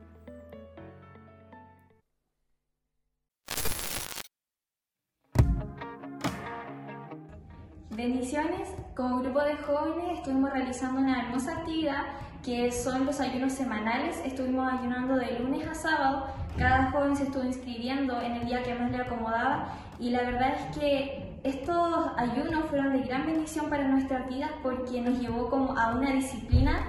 Bendiciones, 7.90 8.70
como 8.96 9.22
grupo 9.22 9.42
de 9.42 9.56
jóvenes 9.56 10.20
estuvimos 10.20 10.52
realizando 10.52 11.02
una 11.02 11.24
hermosa 11.24 11.58
actividad 11.58 12.04
que 12.48 12.72
son 12.72 13.06
los 13.06 13.20
ayunos 13.20 13.52
semanales. 13.52 14.22
Estuvimos 14.24 14.72
ayunando 14.72 15.18
de 15.18 15.38
lunes 15.38 15.68
a 15.68 15.76
sábado. 15.76 16.28
Cada 16.58 16.92
joven 16.92 17.14
se 17.14 17.24
estuvo 17.24 17.44
inscribiendo 17.44 18.22
en 18.22 18.38
el 18.38 18.46
día 18.46 18.64
que 18.64 18.74
más 18.74 18.90
le 18.90 19.02
acomodaba. 19.02 19.68
Y 20.00 20.12
la 20.12 20.22
verdad 20.22 20.54
es 20.56 20.78
que 20.78 21.38
estos 21.44 22.08
ayunos 22.16 22.64
fueron 22.70 22.94
de 22.94 23.00
gran 23.02 23.26
bendición 23.26 23.70
para 23.70 23.90
nuestras 23.90 24.30
vidas 24.30 24.50
porque 24.64 25.02
nos 25.02 25.20
llevó 25.20 25.50
como 25.50 25.78
a 25.78 25.94
una 25.94 26.14
disciplina, 26.14 26.80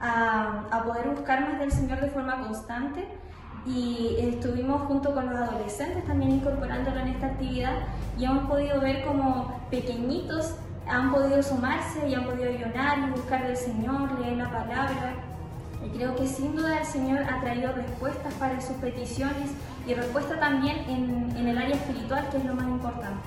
a, 0.00 0.64
a 0.72 0.82
poder 0.82 1.08
buscar 1.10 1.48
más 1.48 1.60
del 1.60 1.70
Señor 1.70 2.00
de 2.00 2.08
forma 2.08 2.40
constante. 2.40 3.06
Y 3.66 4.16
estuvimos 4.18 4.82
junto 4.82 5.14
con 5.14 5.30
los 5.30 5.36
adolescentes 5.36 6.04
también 6.06 6.32
incorporándolo 6.32 6.98
en 6.98 7.08
esta 7.08 7.26
actividad 7.26 7.74
y 8.18 8.24
hemos 8.24 8.48
podido 8.48 8.80
ver 8.80 9.06
como 9.06 9.60
pequeñitos 9.70 10.56
han 10.88 11.10
podido 11.12 11.42
sumarse 11.42 12.08
y 12.08 12.14
han 12.14 12.24
podido 12.24 12.50
ayunar 12.50 12.98
y 12.98 13.10
buscar 13.10 13.46
del 13.46 13.56
Señor, 13.56 14.18
leer 14.20 14.36
la 14.36 14.50
palabra 14.50 15.14
y 15.84 15.96
creo 15.96 16.14
que 16.16 16.26
sin 16.26 16.54
duda 16.54 16.78
el 16.78 16.86
Señor 16.86 17.20
ha 17.24 17.40
traído 17.40 17.72
respuestas 17.72 18.32
para 18.34 18.60
sus 18.60 18.76
peticiones 18.76 19.50
y 19.86 19.94
respuesta 19.94 20.38
también 20.38 20.78
en, 20.88 21.36
en 21.36 21.48
el 21.48 21.58
área 21.58 21.76
espiritual, 21.76 22.28
que 22.30 22.38
es 22.38 22.44
lo 22.44 22.54
más 22.54 22.66
importante. 22.66 23.20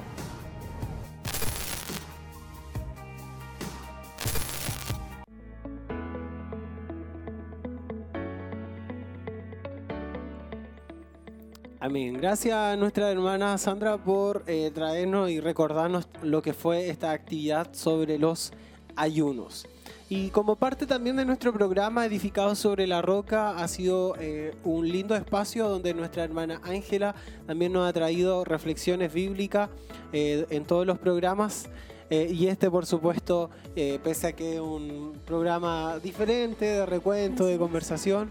Amén. 11.88 12.18
Gracias 12.20 12.54
a 12.54 12.76
nuestra 12.76 13.10
hermana 13.10 13.58
Sandra 13.58 13.98
por 13.98 14.44
eh, 14.46 14.72
traernos 14.76 15.30
y 15.30 15.40
recordarnos 15.40 16.10
lo 16.22 16.42
que 16.42 16.52
fue 16.52 16.90
esta 16.90 17.12
actividad 17.12 17.70
sobre 17.72 18.20
los 18.20 18.52
ayunos. 18.98 19.66
Y 20.10 20.28
como 20.32 20.58
parte 20.58 20.86
también 20.86 21.16
de 21.16 21.24
nuestro 21.24 21.54
programa 21.54 22.06
Edificado 22.06 22.56
sobre 22.56 22.88
la 22.88 23.02
Roca, 23.02 23.52
ha 23.52 23.66
sido 23.70 24.16
eh, 24.20 24.54
un 24.66 24.86
lindo 24.90 25.16
espacio 25.16 25.70
donde 25.70 25.94
nuestra 25.94 26.26
hermana 26.26 26.60
Ángela 26.66 27.16
también 27.46 27.72
nos 27.72 27.90
ha 27.90 27.94
traído 27.94 28.44
reflexiones 28.44 29.14
bíblicas 29.14 29.70
eh, 30.12 30.46
en 30.50 30.66
todos 30.66 30.86
los 30.86 30.98
programas. 30.98 31.70
Eh, 32.10 32.30
y 32.34 32.48
este, 32.48 32.70
por 32.70 32.86
supuesto, 32.86 33.50
pese 34.04 34.28
a 34.28 34.34
que 34.34 34.56
es 34.56 34.60
un 34.60 35.14
programa 35.26 36.00
diferente, 36.00 36.66
de 36.66 36.86
recuento, 36.86 37.46
de 37.46 37.58
conversación, 37.58 38.30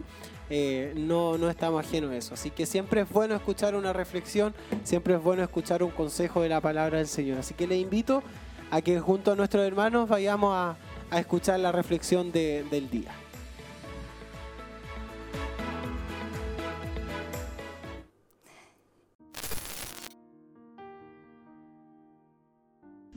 no, 0.96 1.38
no 1.38 1.50
estamos 1.50 1.84
ajenos 1.84 2.10
a 2.12 2.16
eso. 2.16 2.34
Así 2.34 2.50
que 2.50 2.66
siempre 2.66 3.02
es 3.02 3.08
bueno 3.08 3.34
escuchar 3.34 3.74
una 3.74 3.92
reflexión, 3.92 4.54
siempre 4.84 5.14
es 5.14 5.22
bueno 5.22 5.42
escuchar 5.42 5.82
un 5.82 5.90
consejo 5.90 6.42
de 6.42 6.48
la 6.48 6.60
palabra 6.60 6.98
del 6.98 7.08
Señor. 7.08 7.38
Así 7.38 7.54
que 7.54 7.66
le 7.66 7.78
invito 7.78 8.22
a 8.70 8.80
que 8.80 8.98
junto 9.00 9.32
a 9.32 9.36
nuestros 9.36 9.64
hermanos 9.66 10.08
vayamos 10.08 10.52
a 10.54 10.76
a 11.10 11.18
escuchar 11.20 11.60
la 11.60 11.72
reflexión 11.72 12.32
del 12.32 12.90
día. 12.90 13.12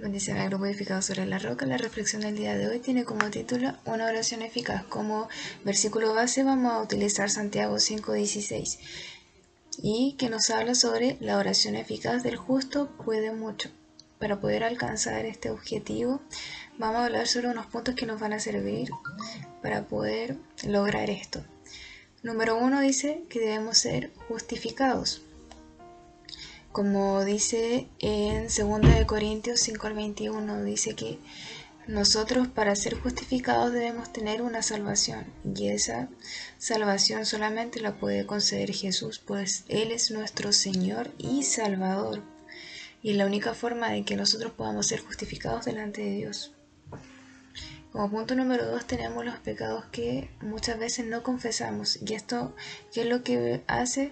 Bendición 0.01 0.37
al 0.37 0.47
grupo 0.47 0.65
edificado 0.65 1.01
sobre 1.01 1.25
la 1.25 1.39
roca. 1.39 1.65
La 1.65 1.77
reflexión 1.77 2.21
del 2.21 2.37
día 2.37 2.55
de 2.55 2.69
hoy 2.69 2.79
tiene 2.79 3.03
como 3.03 3.29
título 3.29 3.73
Una 3.83 4.05
oración 4.05 4.41
eficaz. 4.41 4.85
Como 4.85 5.27
versículo 5.65 6.13
base 6.13 6.45
vamos 6.45 6.71
a 6.71 6.81
utilizar 6.81 7.29
Santiago 7.29 7.79
5:16 7.79 8.79
y 9.83 10.15
que 10.17 10.29
nos 10.29 10.51
habla 10.51 10.73
sobre 10.73 11.17
la 11.19 11.37
oración 11.37 11.75
eficaz 11.75 12.23
del 12.23 12.37
justo 12.37 12.87
puede 13.03 13.33
mucho. 13.33 13.71
Para 14.19 14.39
poder 14.39 14.63
alcanzar 14.63 15.25
este 15.25 15.49
objetivo 15.49 16.21
vamos 16.77 17.01
a 17.01 17.05
hablar 17.07 17.27
sobre 17.27 17.49
unos 17.49 17.65
puntos 17.65 17.95
que 17.95 18.05
nos 18.05 18.21
van 18.21 18.31
a 18.31 18.39
servir 18.39 18.91
para 19.61 19.89
poder 19.89 20.37
lograr 20.63 21.09
esto. 21.09 21.43
Número 22.23 22.55
uno 22.55 22.79
dice 22.79 23.25
que 23.29 23.41
debemos 23.41 23.77
ser 23.77 24.13
justificados. 24.29 25.23
Como 26.71 27.25
dice 27.25 27.87
en 27.97 28.47
2 28.47 29.05
Corintios 29.07 29.59
5 29.59 29.87
al 29.87 29.93
21, 29.93 30.63
dice 30.63 30.95
que 30.95 31.17
nosotros 31.87 32.47
para 32.47 32.75
ser 32.75 32.93
justificados 32.99 33.73
debemos 33.73 34.13
tener 34.13 34.43
una 34.43 34.61
salvación 34.61 35.25
y 35.55 35.69
esa 35.69 36.09
salvación 36.59 37.25
solamente 37.25 37.79
la 37.79 37.95
puede 37.95 38.27
conceder 38.27 38.71
Jesús, 38.71 39.17
pues 39.17 39.65
Él 39.67 39.91
es 39.91 40.11
nuestro 40.11 40.53
Señor 40.53 41.11
y 41.17 41.41
Salvador 41.41 42.21
y 43.01 43.13
la 43.13 43.25
única 43.25 43.55
forma 43.55 43.89
de 43.89 44.03
que 44.03 44.15
nosotros 44.15 44.51
podamos 44.51 44.85
ser 44.85 44.99
justificados 44.99 45.65
delante 45.65 46.03
de 46.03 46.11
Dios. 46.11 46.53
Como 47.91 48.11
punto 48.11 48.35
número 48.35 48.67
dos 48.67 48.85
tenemos 48.85 49.25
los 49.25 49.39
pecados 49.39 49.85
que 49.85 50.29
muchas 50.41 50.77
veces 50.77 51.07
no 51.07 51.23
confesamos 51.23 51.97
y 52.05 52.13
esto 52.13 52.55
que 52.93 53.01
es 53.01 53.07
lo 53.07 53.23
que 53.23 53.63
hace 53.65 54.11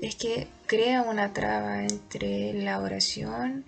es 0.00 0.16
que 0.16 0.48
crea 0.66 1.02
una 1.02 1.32
traba 1.32 1.82
entre 1.82 2.52
la 2.52 2.80
oración 2.80 3.64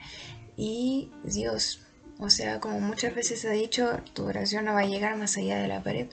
y 0.57 1.11
Dios. 1.25 1.83
O 2.19 2.31
sea, 2.31 2.61
como 2.61 2.81
muchas 2.81 3.15
veces 3.15 3.45
ha 3.45 3.51
dicho, 3.51 4.01
tu 4.13 4.25
oración 4.25 4.65
no 4.65 4.75
va 4.75 4.81
a 4.81 4.87
llegar 4.87 5.17
más 5.17 5.37
allá 5.37 5.59
de 5.59 5.69
la 5.69 5.83
pared 5.83 6.09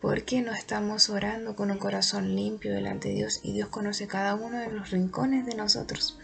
porque 0.00 0.42
no 0.42 0.52
estamos 0.52 1.10
orando 1.10 1.56
con 1.56 1.70
un 1.70 1.78
corazón 1.78 2.36
limpio 2.36 2.72
delante 2.72 3.08
de 3.08 3.14
Dios 3.14 3.40
y 3.42 3.52
Dios 3.52 3.68
conoce 3.68 4.06
cada 4.06 4.34
uno 4.34 4.58
de 4.58 4.70
los 4.70 4.90
rincones 4.90 5.44
de 5.46 5.54
nosotros. 5.54 6.18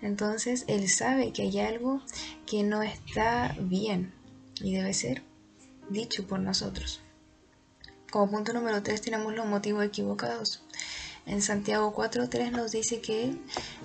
Entonces 0.00 0.64
Él 0.68 0.88
sabe 0.88 1.32
que 1.32 1.42
hay 1.42 1.60
algo 1.60 2.00
que 2.46 2.62
no 2.62 2.82
está 2.82 3.54
bien 3.60 4.12
y 4.60 4.74
debe 4.74 4.94
ser 4.94 5.22
dicho 5.90 6.26
por 6.26 6.40
nosotros. 6.40 7.00
Como 8.10 8.30
punto 8.30 8.52
número 8.52 8.82
3 8.82 9.00
tenemos 9.02 9.34
los 9.34 9.46
motivos 9.46 9.84
equivocados. 9.84 10.62
En 11.26 11.42
Santiago 11.42 11.94
4.3 11.94 12.50
nos 12.50 12.72
dice 12.72 13.00
que 13.00 13.36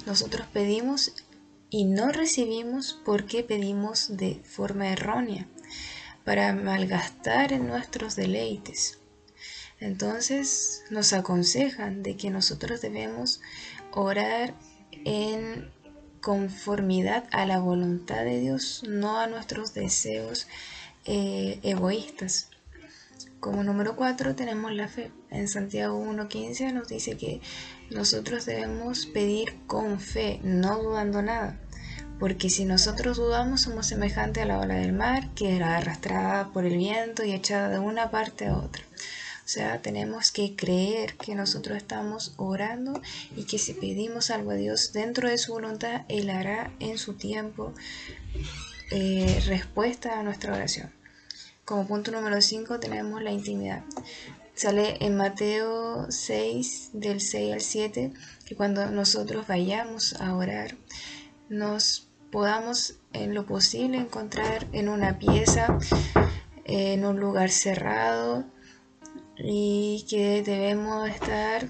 nosotros 0.06 0.48
pedimos 0.52 1.13
y 1.69 1.86
no 1.86 2.12
recibimos 2.12 3.00
porque 3.06 3.43
pedimos 3.43 4.17
de 4.17 4.41
forma 4.43 4.89
errónea, 4.89 5.48
para 6.24 6.54
malgastar 6.54 7.54
en 7.54 7.67
nuestros 7.67 8.15
deleites. 8.15 8.98
Entonces 9.80 10.84
nos 10.89 11.13
aconsejan 11.13 12.02
de 12.02 12.17
que 12.17 12.30
nosotros 12.30 12.82
debemos 12.82 13.41
orar 13.91 14.56
en 15.04 15.69
conformidad 16.21 17.26
a 17.32 17.45
la 17.45 17.60
voluntad 17.60 18.24
de 18.24 18.39
Dios, 18.39 18.84
no 18.88 19.19
a 19.19 19.28
nuestros 19.28 19.74
deseos 19.74 20.48
eh, 21.06 21.60
egoístas. 21.62 22.50
Como 23.45 23.63
número 23.63 23.95
4 23.95 24.36
tenemos 24.36 24.73
la 24.73 24.88
fe. 24.88 25.12
En 25.29 25.47
Santiago 25.47 26.03
1.15 26.03 26.73
nos 26.73 26.88
dice 26.88 27.15
que 27.15 27.41
nosotros 27.91 28.47
debemos 28.47 29.05
pedir 29.05 29.53
con 29.67 29.99
fe, 29.99 30.39
no 30.41 30.81
dudando 30.81 31.21
nada. 31.21 31.60
Porque 32.19 32.49
si 32.49 32.65
nosotros 32.65 33.17
dudamos 33.17 33.62
somos 33.62 33.86
semejantes 33.86 34.41
a 34.41 34.47
la 34.47 34.60
ola 34.60 34.73
del 34.73 34.93
mar 34.93 35.29
que 35.36 35.55
era 35.55 35.77
arrastrada 35.77 36.51
por 36.53 36.65
el 36.65 36.75
viento 36.75 37.23
y 37.23 37.34
echada 37.34 37.69
de 37.69 37.77
una 37.77 38.10
parte 38.10 38.47
a 38.47 38.58
otra. 38.58 38.81
O 39.45 39.47
sea, 39.47 39.79
tenemos 39.79 40.31
que 40.31 40.55
creer 40.55 41.13
que 41.13 41.36
nosotros 41.36 41.77
estamos 41.77 42.34
orando 42.38 42.99
y 43.36 43.43
que 43.43 43.60
si 43.60 43.75
pedimos 43.75 44.31
algo 44.31 44.49
a 44.49 44.55
Dios 44.55 44.91
dentro 44.91 45.29
de 45.29 45.38
su 45.38 45.53
voluntad, 45.53 46.01
Él 46.08 46.31
hará 46.31 46.71
en 46.79 46.97
su 46.97 47.13
tiempo 47.13 47.75
eh, 48.89 49.39
respuesta 49.45 50.19
a 50.19 50.23
nuestra 50.23 50.51
oración. 50.51 50.94
Como 51.65 51.88
punto 51.88 52.12
número 52.12 52.39
5 52.39 52.80
tenemos 52.80 53.23
la 53.23 53.32
intimidad. 53.32 53.84
Sale 54.54 55.04
en 55.04 55.17
Mateo 55.17 56.06
6, 56.12 56.91
del 56.93 57.19
6 57.19 57.54
al 57.54 57.62
7, 57.62 58.13
que 58.45 58.56
cuando 58.56 58.86
nosotros 58.91 59.47
vayamos 59.47 60.13
a 60.21 60.36
orar, 60.36 60.78
nos 61.49 62.08
podamos 62.32 62.99
en 63.13 63.34
lo 63.34 63.47
posible 63.47 63.97
encontrar 63.97 64.67
en 64.73 64.89
una 64.89 65.17
pieza, 65.17 65.80
en 66.65 67.04
un 67.04 67.19
lugar 67.19 67.49
cerrado, 67.49 68.45
y 69.36 70.06
que 70.08 70.43
debemos 70.43 71.10
estar 71.10 71.67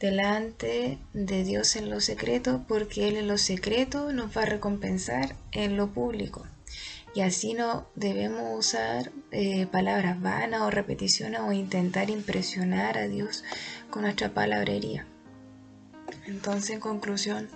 delante 0.00 0.98
de 1.12 1.44
Dios 1.44 1.76
en 1.76 1.88
lo 1.88 2.00
secreto 2.00 2.64
porque 2.66 3.06
Él 3.06 3.16
en 3.16 3.28
lo 3.28 3.38
secreto 3.38 4.12
nos 4.12 4.36
va 4.36 4.42
a 4.42 4.46
recompensar 4.46 5.36
en 5.52 5.76
lo 5.76 5.92
público. 5.92 6.44
Y 7.14 7.20
así 7.20 7.54
no 7.54 7.86
debemos 7.94 8.58
usar 8.58 9.12
eh, 9.30 9.66
palabras 9.66 10.20
vanas 10.20 10.62
o 10.62 10.70
repeticiones 10.70 11.40
o 11.40 11.52
intentar 11.52 12.10
impresionar 12.10 12.98
a 12.98 13.06
Dios 13.06 13.44
con 13.88 14.02
nuestra 14.02 14.34
palabrería. 14.34 15.06
Entonces, 16.26 16.70
en 16.70 16.80
conclusión, 16.80 17.48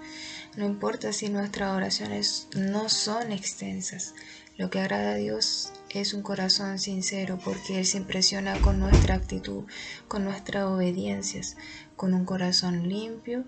no 0.57 0.65
importa 0.65 1.13
si 1.13 1.29
nuestras 1.29 1.75
oraciones 1.75 2.49
no 2.55 2.89
son 2.89 3.33
extensas, 3.33 4.15
lo 4.57 4.71
que 4.71 4.81
agrada 4.81 5.13
a 5.13 5.15
Dios 5.15 5.73
es 5.91 6.15
un 6.15 6.23
corazón 6.23 6.79
sincero 6.79 7.39
porque 7.45 7.79
Él 7.79 7.87
se 7.87 7.99
impresiona 7.99 8.61
con 8.61 8.79
nuestra 8.79 9.15
actitud, 9.15 9.65
con 10.09 10.25
nuestras 10.25 10.65
obediencias, 10.65 11.57
con 11.97 12.13
un 12.13 12.25
corazón 12.25 12.89
limpio. 12.89 13.45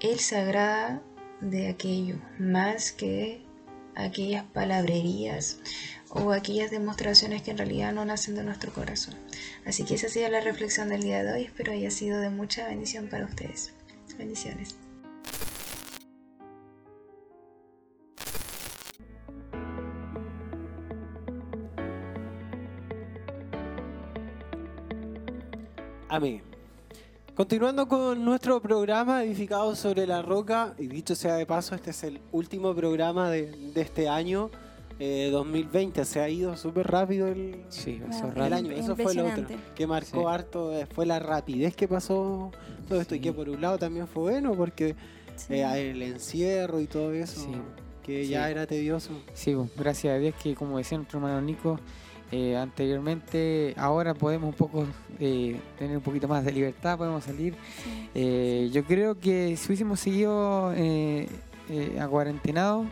Él 0.00 0.18
se 0.18 0.36
agrada 0.36 1.02
de 1.40 1.68
aquello 1.68 2.16
más 2.38 2.92
que 2.92 3.45
aquellas 3.96 4.44
palabrerías 4.44 5.58
o 6.10 6.32
aquellas 6.32 6.70
demostraciones 6.70 7.42
que 7.42 7.50
en 7.50 7.58
realidad 7.58 7.92
no 7.92 8.04
nacen 8.04 8.34
de 8.34 8.44
nuestro 8.44 8.72
corazón. 8.72 9.14
Así 9.64 9.84
que 9.84 9.94
esa 9.94 10.06
ha 10.06 10.10
sido 10.10 10.28
la 10.28 10.40
reflexión 10.40 10.88
del 10.88 11.02
día 11.02 11.24
de 11.24 11.32
hoy. 11.32 11.44
Espero 11.44 11.72
haya 11.72 11.90
sido 11.90 12.20
de 12.20 12.30
mucha 12.30 12.66
bendición 12.66 13.08
para 13.08 13.24
ustedes. 13.24 13.72
Bendiciones. 14.16 14.76
Amén. 26.08 26.55
Continuando 27.36 27.86
con 27.86 28.24
nuestro 28.24 28.62
programa 28.62 29.22
edificado 29.22 29.76
sobre 29.76 30.06
la 30.06 30.22
roca, 30.22 30.74
y 30.78 30.86
dicho 30.86 31.14
sea 31.14 31.34
de 31.34 31.44
paso, 31.44 31.74
este 31.74 31.90
es 31.90 32.02
el 32.02 32.18
último 32.32 32.74
programa 32.74 33.28
de, 33.28 33.72
este 33.74 34.08
año 34.08 34.50
2020. 34.98 36.00
Eh, 36.00 36.04
Se 36.06 36.20
ha 36.20 36.30
ido 36.30 36.56
súper 36.56 36.86
rápido 36.86 37.28
el, 37.28 37.62
sí, 37.68 38.00
el 38.36 38.52
año. 38.54 38.70
Eso 38.72 38.96
fue 38.96 39.14
lo 39.14 39.26
otro 39.26 39.44
que 39.74 39.86
marcó 39.86 40.30
harto, 40.30 40.74
eh, 40.74 40.86
fue 40.86 41.04
la 41.04 41.18
rapidez 41.18 41.76
que 41.76 41.86
pasó 41.86 42.52
todo 42.88 43.02
esto. 43.02 43.14
Y 43.14 43.20
que 43.20 43.34
por 43.34 43.50
un 43.50 43.60
lado 43.60 43.76
también 43.76 44.08
fue 44.08 44.22
bueno 44.22 44.54
porque 44.54 44.96
eh, 45.50 45.90
el 45.90 46.00
encierro 46.00 46.80
y 46.80 46.86
todo 46.86 47.12
eso, 47.12 47.50
que 48.02 48.26
ya 48.26 48.50
era 48.50 48.66
tedioso. 48.66 49.10
Sí, 49.34 49.54
gracias 49.76 50.14
a 50.14 50.16
Dios 50.16 50.34
que 50.42 50.54
como 50.54 50.78
decía 50.78 50.96
nuestro 50.96 51.18
hermano 51.18 51.42
Nico, 51.42 51.78
eh, 52.32 52.56
anteriormente, 52.56 53.72
ahora 53.76 54.12
podemos 54.14 54.48
un 54.48 54.54
poco 54.54 54.84
eh, 55.20 55.60
tener 55.78 55.96
un 55.96 56.02
poquito 56.02 56.26
más 56.26 56.44
de 56.44 56.52
libertad, 56.52 56.98
podemos 56.98 57.24
salir. 57.24 57.54
Eh, 58.14 58.68
yo 58.72 58.84
creo 58.84 59.18
que 59.18 59.56
si 59.56 59.66
hubiésemos 59.68 60.00
seguido 60.00 60.72
acuarentenados, 62.00 62.86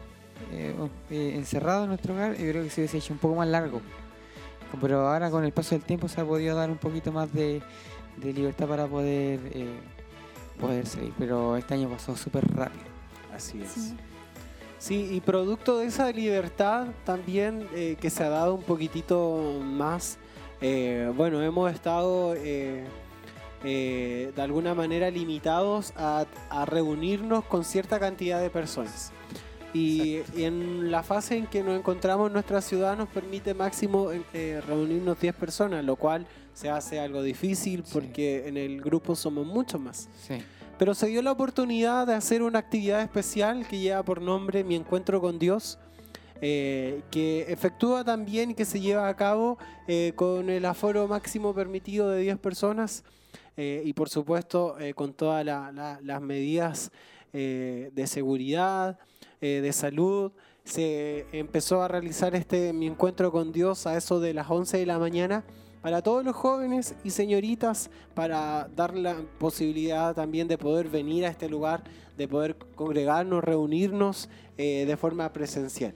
encerrados 1.10 1.84
en 1.84 1.88
nuestro 1.88 2.14
hogar, 2.14 2.36
yo 2.36 2.50
creo 2.50 2.62
que 2.62 2.70
se 2.70 2.82
hubiese 2.82 2.98
hecho 2.98 3.12
un 3.12 3.18
poco 3.18 3.34
más 3.34 3.48
largo. 3.48 3.80
Pero 4.80 5.08
ahora 5.08 5.30
con 5.30 5.44
el 5.44 5.52
paso 5.52 5.74
del 5.74 5.84
tiempo 5.84 6.08
se 6.08 6.20
ha 6.20 6.24
podido 6.24 6.56
dar 6.56 6.70
un 6.70 6.78
poquito 6.78 7.12
más 7.12 7.32
de, 7.32 7.62
libertad 8.22 8.68
para 8.68 8.86
poder, 8.86 9.40
poder 10.60 10.86
salir. 10.86 11.12
Pero 11.18 11.56
este 11.56 11.74
año 11.74 11.88
pasó 11.88 12.16
súper 12.16 12.46
rápido. 12.54 12.84
Así 13.34 13.60
es. 13.60 13.70
Sí, 13.70 13.96
y 14.90 15.20
producto 15.20 15.78
de 15.78 15.86
esa 15.86 16.10
libertad 16.10 16.88
también 17.04 17.66
eh, 17.74 17.96
que 18.00 18.10
se 18.10 18.22
ha 18.22 18.28
dado 18.28 18.54
un 18.54 18.62
poquitito 18.62 19.60
más, 19.62 20.18
eh, 20.60 21.10
bueno, 21.16 21.42
hemos 21.42 21.72
estado 21.72 22.34
eh, 22.36 22.84
de 23.62 24.42
alguna 24.42 24.74
manera 24.74 25.10
limitados 25.10 25.94
a, 25.96 26.26
reunirnos 26.66 27.44
con 27.44 27.64
cierta 27.64 27.98
cantidad 27.98 28.40
de 28.40 28.50
personas. 28.50 29.12
Y, 29.72 30.18
en 30.36 30.90
la 30.90 31.02
fase 31.02 31.36
en 31.36 31.46
que 31.46 31.62
nos 31.62 31.78
encontramos 31.78 32.30
nuestra 32.30 32.60
ciudad 32.60 32.96
nos 32.96 33.08
permite 33.08 33.54
máximo 33.54 34.10
reunirnos 34.66 35.18
10 35.18 35.34
personas, 35.34 35.84
lo 35.84 35.96
cual 35.96 36.26
se 36.52 36.68
hace 36.68 37.00
algo 37.00 37.22
difícil 37.22 37.84
porque 37.92 38.46
en 38.46 38.56
el 38.56 38.80
grupo 38.80 39.16
somos 39.16 39.46
muchos 39.46 39.80
más. 39.80 40.08
Sí. 40.26 40.42
Pero 40.84 40.92
se 40.92 41.06
dio 41.06 41.22
la 41.22 41.32
oportunidad 41.32 42.06
de 42.06 42.12
hacer 42.12 42.42
una 42.42 42.58
actividad 42.58 43.00
especial 43.00 43.66
que 43.66 43.78
lleva 43.78 44.02
por 44.02 44.20
nombre 44.20 44.64
Mi 44.64 44.74
Encuentro 44.74 45.18
con 45.18 45.38
Dios, 45.38 45.78
eh, 46.42 47.00
que 47.10 47.50
efectúa 47.50 48.04
también 48.04 48.50
y 48.50 48.54
que 48.54 48.66
se 48.66 48.78
lleva 48.78 49.08
a 49.08 49.16
cabo 49.16 49.56
eh, 49.88 50.12
con 50.14 50.50
el 50.50 50.62
aforo 50.66 51.08
máximo 51.08 51.54
permitido 51.54 52.10
de 52.10 52.20
10 52.20 52.36
personas 52.36 53.02
eh, 53.56 53.80
y 53.82 53.94
por 53.94 54.10
supuesto 54.10 54.76
con 54.94 55.14
todas 55.14 55.42
las 55.46 56.20
medidas 56.20 56.92
de 57.32 58.04
seguridad, 58.06 58.98
de 59.40 59.72
salud. 59.72 60.32
Se 60.64 61.24
empezó 61.32 61.82
a 61.82 61.88
realizar 61.88 62.34
este 62.34 62.74
Mi 62.74 62.88
Encuentro 62.88 63.32
con 63.32 63.52
Dios 63.52 63.86
a 63.86 63.96
eso 63.96 64.20
de 64.20 64.34
las 64.34 64.50
11 64.50 64.76
de 64.76 64.84
la 64.84 64.98
mañana 64.98 65.44
para 65.84 66.00
todos 66.00 66.24
los 66.24 66.34
jóvenes 66.34 66.94
y 67.04 67.10
señoritas, 67.10 67.90
para 68.14 68.70
dar 68.74 68.94
la 68.94 69.16
posibilidad 69.38 70.14
también 70.14 70.48
de 70.48 70.56
poder 70.56 70.88
venir 70.88 71.26
a 71.26 71.28
este 71.28 71.46
lugar, 71.46 71.84
de 72.16 72.26
poder 72.26 72.56
congregarnos, 72.74 73.44
reunirnos 73.44 74.30
eh, 74.56 74.86
de 74.86 74.96
forma 74.96 75.30
presencial. 75.30 75.92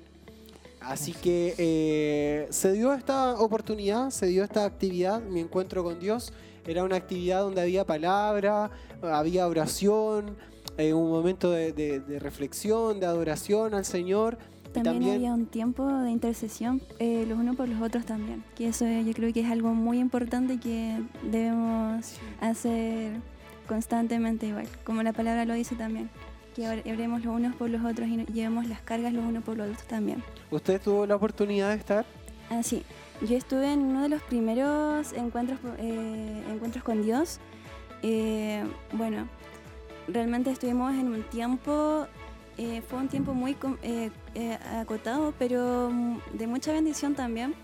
Así 0.83 1.15
que 1.15 1.55
eh, 1.57 2.49
se 2.51 2.73
dio 2.73 2.93
esta 2.93 3.41
oportunidad, 3.41 4.11
se 4.11 4.27
dio 4.27 4.45
esta 4.45 4.67
actividad, 4.67 5.23
mi 5.23 5.41
encuentro 5.41 5.83
con 5.83 5.99
Dios. 5.99 6.35
Era 6.67 6.85
una 6.85 6.97
actividad 6.97 7.41
donde 7.41 7.63
había 7.63 7.87
palabra, 7.87 8.71
había 9.01 9.49
oración, 9.49 10.37
eh, 10.77 10.93
un 10.93 11.09
momento 11.09 11.51
de 11.51 12.19
reflexión, 12.21 13.01
de 13.01 13.07
adoración 13.07 13.73
al 13.73 13.87
Señor 13.87 14.37
también, 14.73 15.15
había 15.15 15.33
un 15.33 15.47
tiempo 15.47 15.87
de 15.87 16.11
intercesión 16.11 16.81
eh, 16.99 17.25
los 17.29 17.39
unos 17.39 17.57
por 17.57 17.69
los 17.69 17.81
otros 17.81 18.05
también, 18.05 18.45
que 18.55 18.69
eso 18.69 18.87
yo 18.87 19.13
creo 19.13 19.33
que 19.33 19.41
es 19.41 19.51
algo 19.51 19.75
muy 19.75 19.99
importante 19.99 20.59
que 20.59 21.01
debemos 21.23 22.17
hacer 22.41 23.13
constantemente 23.67 24.47
igual, 24.47 24.67
como 24.85 25.03
la 25.03 25.13
palabra 25.13 25.45
lo 25.45 25.55
dice 25.55 25.75
también, 25.77 26.11
que 26.55 26.69
oremos 26.69 27.25
los 27.25 27.35
unos 27.35 27.55
por 27.55 27.71
los 27.71 27.85
otros 27.85 28.09
y 28.09 28.25
llevemos 28.33 28.67
las 28.67 28.81
cargas 28.81 29.13
los 29.13 29.25
unos 29.25 29.45
por 29.45 29.57
los 29.57 29.69
otros 29.69 29.87
también. 29.87 30.23
¿Usted 30.51 30.81
tuvo 30.81 31.07
la 31.07 31.17
oportunidad 31.17 31.71
de 31.71 31.77
estar? 31.77 32.05
Ah, 32.51 32.63
sí, 32.63 32.83
yo 33.21 33.37
estuve 33.37 33.73
en 33.73 33.81
uno 33.81 34.03
de 34.03 34.09
los 34.09 34.23
primeros 34.23 35.13
encuentros, 35.13 35.59
eh, 35.79 36.43
encuentros 36.51 36.83
con 36.83 37.03
Dios. 37.03 37.41
Eh, 38.03 38.65
bueno, 38.93 39.29
realmente 40.07 40.51
estuvimos 40.51 40.95
en 40.95 41.09
un 41.09 41.23
tiempo 41.25 42.07
eh, 42.59 42.83
fue 42.83 42.99
un 42.99 43.07
tiempo 43.07 43.35
muy 43.35 43.57
eh, 43.83 44.11
eh, 44.35 44.59
acotado, 44.81 45.33
pero 45.39 45.91
mm, 45.93 46.19
de 46.33 46.49
mucha 46.49 46.73
bendición 46.73 47.15
también, 47.15 47.55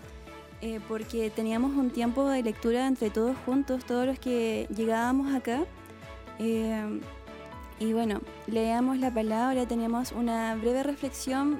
porque 0.87 1.29
teníamos 1.29 1.75
un 1.75 1.91
tiempo 1.91 2.27
de 2.27 2.41
lectura 2.41 2.87
entre 2.87 3.11
todos 3.11 3.37
juntos, 3.45 3.85
todos 3.85 4.07
los 4.07 4.17
que 4.17 4.67
llegábamos 4.75 5.35
acá. 5.35 5.63
y 6.39 7.93
bueno, 7.93 8.21
leíamos 8.47 8.97
la 8.97 9.13
palabra, 9.13 9.67
teníamos 9.67 10.11
una 10.11 10.55
breve 10.55 10.81
reflexión, 10.81 11.59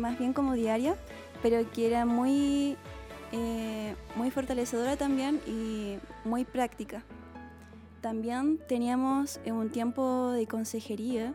más 0.00 0.18
bien 0.18 0.32
como 0.32 0.54
diaria, 0.54 0.96
pero 1.42 1.70
que 1.72 1.88
era 1.88 2.06
muy, 2.06 2.78
muy 4.16 4.30
fortalecedora 4.30 4.96
también 4.96 5.42
y 5.46 5.98
muy 6.24 6.46
práctica. 6.46 7.02
También 8.00 8.58
teníamos 8.66 9.40
un 9.44 9.68
tiempo 9.68 10.30
de 10.30 10.46
consejería 10.46 11.34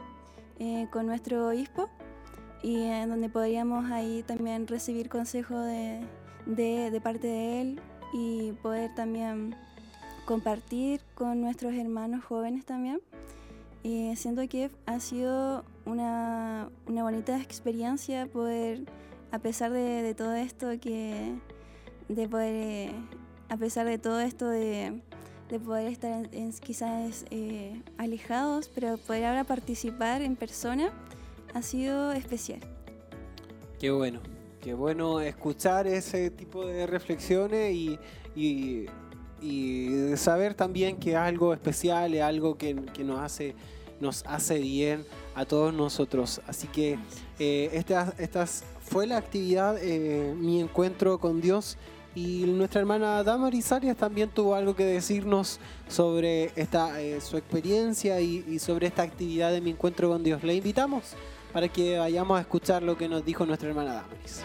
eh, 0.59 0.87
con 0.91 1.07
nuestro 1.07 1.49
obispo 1.49 1.89
y 2.61 2.81
en 2.81 3.09
donde 3.09 3.29
podríamos 3.29 3.91
ahí 3.91 4.23
también 4.23 4.67
recibir 4.67 5.09
consejo 5.09 5.59
de, 5.59 6.01
de, 6.45 7.01
parte 7.01 7.27
de 7.27 7.61
él 7.61 7.81
y 8.13 8.53
poder 8.61 8.93
también 8.95 9.55
compartir 10.25 11.01
con 11.15 11.41
nuestros 11.41 11.73
hermanos 11.73 12.23
jóvenes 12.23 12.65
también. 12.65 13.01
Siento 14.15 14.47
que 14.47 14.71
ha 14.85 14.99
sido 15.01 15.65
una, 15.85 16.69
una 16.87 17.03
bonita 17.03 17.37
experiencia 17.41 18.27
poder, 18.27 18.85
a 19.31 19.39
pesar 19.39 19.71
de, 19.71 20.13
todo 20.15 20.33
esto, 20.33 20.79
que 20.79 21.33
de 22.07 22.29
poder, 22.29 22.91
a 23.49 23.57
pesar 23.57 23.85
de 23.85 23.97
todo 23.97 24.21
esto 24.21 24.47
de 24.47 25.01
de 25.53 25.59
poder 25.59 25.87
estar 25.87 26.27
quizás 26.61 27.25
eh, 27.29 27.79
alejados, 27.99 28.71
pero 28.73 28.97
poder 28.97 29.25
ahora 29.25 29.43
participar 29.43 30.23
en 30.23 30.35
persona 30.35 30.91
ha 31.53 31.61
sido 31.61 32.11
especial. 32.11 32.59
Qué 33.79 33.91
bueno, 33.91 34.19
qué 34.63 34.73
bueno 34.73 35.21
escuchar 35.21 35.85
ese 35.85 36.31
tipo 36.31 36.65
de 36.65 36.87
reflexiones 36.87 37.71
y, 37.71 37.99
y, 38.35 38.87
saber 40.15 40.55
también 40.55 40.97
que 40.97 41.11
es 41.11 41.17
algo 41.17 41.53
especial, 41.53 42.15
es 42.15 42.23
algo 42.23 42.57
que, 42.57 42.73
nos, 42.73 43.19
hace, 43.19 43.53
nos 43.99 44.25
hace 44.25 44.57
bien 44.57 45.05
a 45.35 45.45
todos 45.45 45.71
nosotros. 45.71 46.41
Así 46.47 46.65
que 46.65 46.97
eh, 47.37 47.69
esta, 47.73 48.47
fue 48.81 49.05
la 49.05 49.17
actividad, 49.17 49.77
eh, 49.79 50.33
mi 50.35 50.59
encuentro 50.59 51.19
con 51.19 51.41
Dios 51.41 51.77
y 52.15 52.43
nuestra 52.45 52.81
hermana 52.81 53.23
Damaris 53.23 53.71
Arias 53.71 53.97
también 53.97 54.29
tuvo 54.29 54.55
algo 54.55 54.75
que 54.75 54.85
decirnos 54.85 55.59
sobre 55.87 56.51
esta, 56.55 57.01
eh, 57.01 57.19
su 57.21 57.37
experiencia 57.37 58.21
y, 58.21 58.59
sobre 58.59 58.87
esta 58.87 59.01
actividad 59.01 59.51
de 59.51 59.61
mi 59.61 59.71
encuentro 59.71 60.09
con 60.09 60.23
Dios. 60.23 60.43
Le 60.43 60.55
invitamos 60.55 61.13
para 61.51 61.67
que 61.67 61.97
vayamos 61.97 62.37
a 62.37 62.41
escuchar 62.41 62.83
lo 62.83 62.97
que 62.97 63.07
nos 63.07 63.25
dijo 63.25 63.45
nuestra 63.45 63.69
hermana 63.69 63.93
Damaris. 63.93 64.43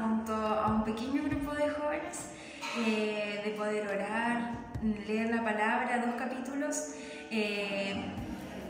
Junto 0.00 0.34
a 0.34 0.68
un 0.68 0.84
pequeño 0.84 1.22
grupo 1.22 1.54
de 1.54 1.70
jóvenes 1.70 2.30
eh, 2.86 3.42
de 3.44 3.50
poder 3.52 3.86
orar, 3.86 4.52
leer 5.06 5.34
la 5.34 5.44
palabra, 5.44 6.02
dos 6.04 6.14
capítulos. 6.16 6.94
Eh, 7.30 7.94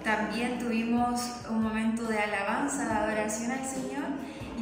también 0.04 0.58
tuvimos 0.58 1.44
un 1.48 1.62
momento 1.62 2.04
de 2.04 2.18
alabanza, 2.18 2.86
de 2.86 2.92
adoración 2.92 3.52
al 3.52 3.64
Señor 3.64 4.04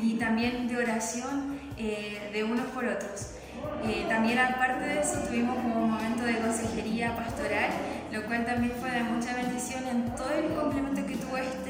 y 0.01 0.14
también 0.14 0.69
de 0.69 0.77
oración 0.77 1.59
de 1.77 2.45
unos 2.45 2.66
por 2.66 2.85
otros. 2.85 3.40
Eh, 3.85 4.05
también 4.09 4.38
aparte 4.38 4.85
de 4.85 5.01
eso 5.01 5.21
tuvimos 5.21 5.57
un 5.57 5.90
momento 5.90 6.25
de 6.25 6.37
consejería 6.38 7.16
pastoral, 7.16 7.71
lo 8.12 8.23
cual 8.27 8.45
también 8.45 8.73
fue 8.79 8.90
de 8.90 9.03
mucha 9.03 9.35
bendición 9.35 9.87
en 9.87 10.14
todo 10.14 10.31
el 10.33 10.55
complemento 10.55 11.07
que 11.07 11.16
tuvo 11.16 11.38
este, 11.38 11.69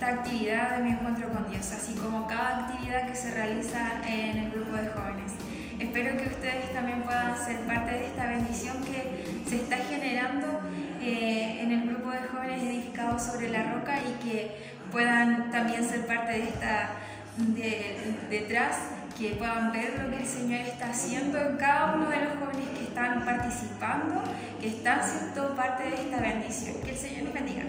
esta 0.00 0.14
actividad 0.14 0.78
de 0.78 0.84
mi 0.84 0.90
encuentro 0.92 1.28
con 1.28 1.50
Dios, 1.50 1.72
así 1.72 1.92
como 1.92 2.26
cada 2.26 2.60
actividad 2.60 3.06
que 3.06 3.14
se 3.14 3.34
realiza 3.34 4.00
en 4.08 4.38
el 4.38 4.50
grupo 4.50 4.74
de 4.78 4.88
jóvenes. 4.88 5.32
Espero 5.78 6.16
que 6.16 6.26
ustedes 6.26 6.72
también 6.72 7.02
puedan 7.02 7.36
ser 7.36 7.58
parte 7.66 7.90
de 7.90 8.06
esta 8.06 8.26
bendición 8.26 8.82
que 8.82 9.42
se 9.46 9.56
está 9.56 9.76
generando 9.76 10.62
eh, 11.02 11.60
en 11.60 11.72
el 11.72 11.86
grupo 11.86 12.12
de 12.12 12.20
jóvenes 12.20 12.62
edificados 12.62 13.22
sobre 13.24 13.50
la 13.50 13.74
roca 13.74 13.98
y 13.98 14.26
que 14.26 14.72
puedan 14.90 15.50
también 15.50 15.86
ser 15.86 16.06
parte 16.06 16.32
de 16.32 16.44
esta 16.44 16.92
de, 17.36 18.16
detrás 18.30 18.78
que 19.18 19.32
puedan 19.32 19.70
ver 19.70 20.00
lo 20.02 20.10
que 20.10 20.22
el 20.22 20.26
Señor 20.26 20.60
está 20.60 20.88
haciendo 20.88 21.38
en 21.38 21.58
cada 21.58 21.96
uno 21.96 22.08
de 22.08 22.24
los 22.24 22.38
jóvenes 22.38 22.70
que 22.70 22.84
están 22.84 23.22
participando, 23.26 24.22
que 24.62 24.68
están 24.68 25.00
siendo 25.06 25.54
parte 25.54 25.82
de 25.82 25.94
esta 25.96 26.20
bendición. 26.20 26.76
Que 26.82 26.92
el 26.92 26.96
Señor 26.96 27.24
les 27.24 27.34
bendiga. 27.34 27.64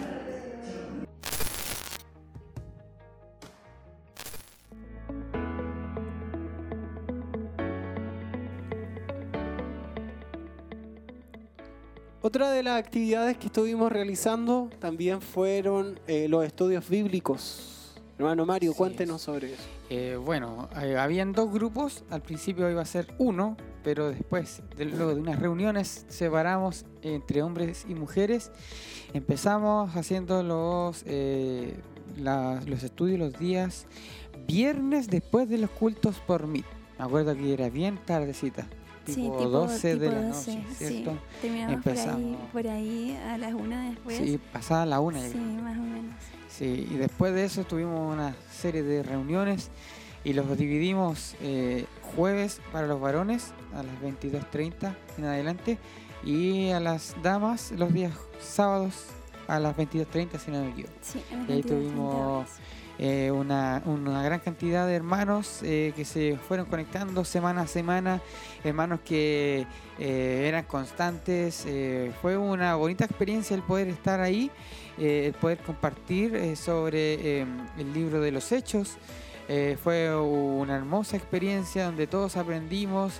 Otra 12.23 12.51
de 12.51 12.61
las 12.61 12.77
actividades 12.77 13.35
que 13.37 13.47
estuvimos 13.47 13.91
realizando 13.91 14.69
también 14.77 15.21
fueron 15.21 15.99
eh, 16.05 16.27
los 16.29 16.45
estudios 16.45 16.87
bíblicos. 16.87 17.95
Hermano 18.19 18.45
Mario, 18.45 18.75
cuéntenos 18.75 19.23
sobre 19.23 19.53
eso. 19.53 19.63
Eh, 19.89 20.19
bueno, 20.23 20.69
eh, 20.79 20.95
habían 20.99 21.31
dos 21.33 21.51
grupos, 21.51 22.03
al 22.11 22.21
principio 22.21 22.69
iba 22.69 22.83
a 22.83 22.85
ser 22.85 23.07
uno, 23.17 23.57
pero 23.83 24.11
después, 24.11 24.61
de, 24.77 24.85
luego 24.85 25.15
de 25.15 25.21
unas 25.21 25.39
reuniones, 25.39 26.05
separamos 26.09 26.85
entre 27.01 27.41
hombres 27.41 27.87
y 27.89 27.95
mujeres. 27.95 28.51
Empezamos 29.13 29.95
haciendo 29.95 30.43
los, 30.43 31.03
eh, 31.07 31.75
los 32.17 32.83
estudios 32.83 33.17
los 33.17 33.39
días 33.39 33.87
viernes 34.45 35.07
después 35.07 35.49
de 35.49 35.57
los 35.57 35.71
cultos 35.71 36.19
por 36.19 36.45
mí. 36.45 36.63
Me 36.99 37.05
acuerdo 37.05 37.35
que 37.35 37.51
era 37.51 37.71
bien 37.71 37.97
tardecita. 38.05 38.67
Tipo, 39.05 39.47
12 39.47 39.95
de 39.95 40.11
la 40.11 40.21
noche, 40.21 40.63
¿cierto? 40.75 41.17
Empezamos 41.43 42.37
por 42.51 42.67
ahí, 42.67 43.17
a 43.27 43.37
las 43.37 43.53
una 43.53 43.89
después. 43.89 44.17
Sí, 44.17 44.39
pasada 44.53 44.85
la 44.85 44.99
una. 44.99 45.19
Sí, 45.27 45.37
más 45.37 45.77
o 45.77 45.81
menos. 45.81 46.15
Sí, 46.49 46.87
y 46.91 46.97
después 46.97 47.33
de 47.33 47.45
eso 47.45 47.63
tuvimos 47.63 48.13
una 48.13 48.35
serie 48.51 48.83
de 48.83 49.01
reuniones 49.01 49.71
y 50.23 50.33
los 50.33 50.57
dividimos 50.57 51.35
eh, 51.41 51.85
jueves 52.15 52.61
para 52.71 52.87
los 52.87 53.01
varones 53.01 53.53
a 53.73 53.83
las 53.83 53.99
22.30 54.01 54.95
en 55.17 55.25
adelante 55.25 55.77
y 56.23 56.69
a 56.69 56.79
las 56.79 57.15
damas 57.23 57.71
los 57.71 57.91
días 57.93 58.13
sábados 58.39 59.07
a 59.47 59.59
las 59.59 59.75
22.30 59.75 60.39
si 60.39 60.51
no 60.51 60.63
me 60.63 60.69
equivoco. 60.69 60.93
Sí, 61.01 61.23
y 61.47 61.51
ahí 61.51 61.63
tuvimos 61.63 62.47
eh, 63.01 63.31
una, 63.31 63.81
una, 63.85 64.23
gran 64.23 64.39
cantidad 64.39 64.87
de 64.87 64.95
hermanos 64.95 65.59
eh, 65.63 65.91
que 65.95 66.05
se 66.05 66.37
fueron 66.37 66.67
conectando 66.67 67.25
semana 67.25 67.63
a 67.63 67.67
semana, 67.67 68.21
hermanos 68.63 69.01
que 69.03 69.65
eran 69.99 70.63
constantes. 70.63 71.67
fue 72.21 72.37
una 72.37 72.75
bonita 72.75 73.03
experiencia 73.05 73.55
el 73.55 73.63
poder 73.63 73.89
estar 73.89 74.21
ahí 74.21 74.49
eh, 74.97 75.27
el 75.27 75.33
poder 75.33 75.57
compartir 75.59 76.35
eh, 76.35 76.55
sobre 76.55 77.39
em, 77.39 77.65
el 77.77 77.93
libro 77.93 78.21
de 78.21 78.31
los 78.31 78.51
hechos. 78.51 78.97
Eh, 79.47 79.77
fue 79.81 80.15
una 80.15 80.75
hermosa 80.75 81.17
experiencia 81.17 81.85
donde 81.85 82.07
todos 82.07 82.37
aprendimos. 82.37 83.13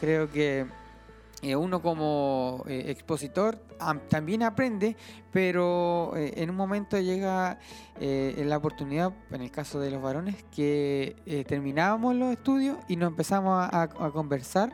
Creo 0.00 0.30
que 0.30 0.66
uno 1.42 1.80
como 1.82 2.64
expositor 2.66 3.58
también 4.08 4.42
aprende, 4.42 4.96
pero 5.32 6.12
en 6.16 6.50
un 6.50 6.56
momento 6.56 6.98
llega 6.98 7.58
la 8.00 8.56
oportunidad, 8.56 9.12
en 9.30 9.42
el 9.42 9.50
caso 9.50 9.78
de 9.80 9.90
los 9.90 10.02
varones, 10.02 10.44
que 10.54 11.44
terminábamos 11.46 12.16
los 12.16 12.32
estudios 12.32 12.78
y 12.88 12.96
nos 12.96 13.10
empezamos 13.10 13.68
a 13.70 14.10
conversar 14.12 14.72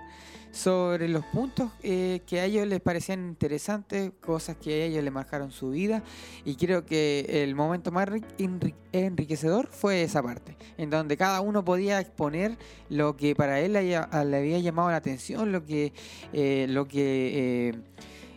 sobre 0.54 1.08
los 1.08 1.24
puntos 1.26 1.70
eh, 1.82 2.20
que 2.26 2.40
a 2.40 2.44
ellos 2.44 2.66
les 2.68 2.80
parecían 2.80 3.26
interesantes, 3.26 4.12
cosas 4.20 4.56
que 4.56 4.82
a 4.82 4.84
ellos 4.86 5.02
les 5.02 5.12
marcaron 5.12 5.50
su 5.50 5.70
vida 5.70 6.02
y 6.44 6.54
creo 6.54 6.86
que 6.86 7.42
el 7.42 7.56
momento 7.56 7.90
más 7.90 8.08
enriquecedor 8.92 9.66
fue 9.66 10.02
esa 10.02 10.22
parte, 10.22 10.56
en 10.78 10.90
donde 10.90 11.16
cada 11.16 11.40
uno 11.40 11.64
podía 11.64 12.00
exponer 12.00 12.56
lo 12.88 13.16
que 13.16 13.34
para 13.34 13.60
él 13.60 13.72
le 13.72 13.96
había 13.96 14.58
llamado 14.60 14.90
la 14.90 14.96
atención, 14.96 15.50
lo 15.50 15.64
que, 15.64 15.92
eh, 16.32 16.66
lo 16.68 16.86
que 16.86 17.74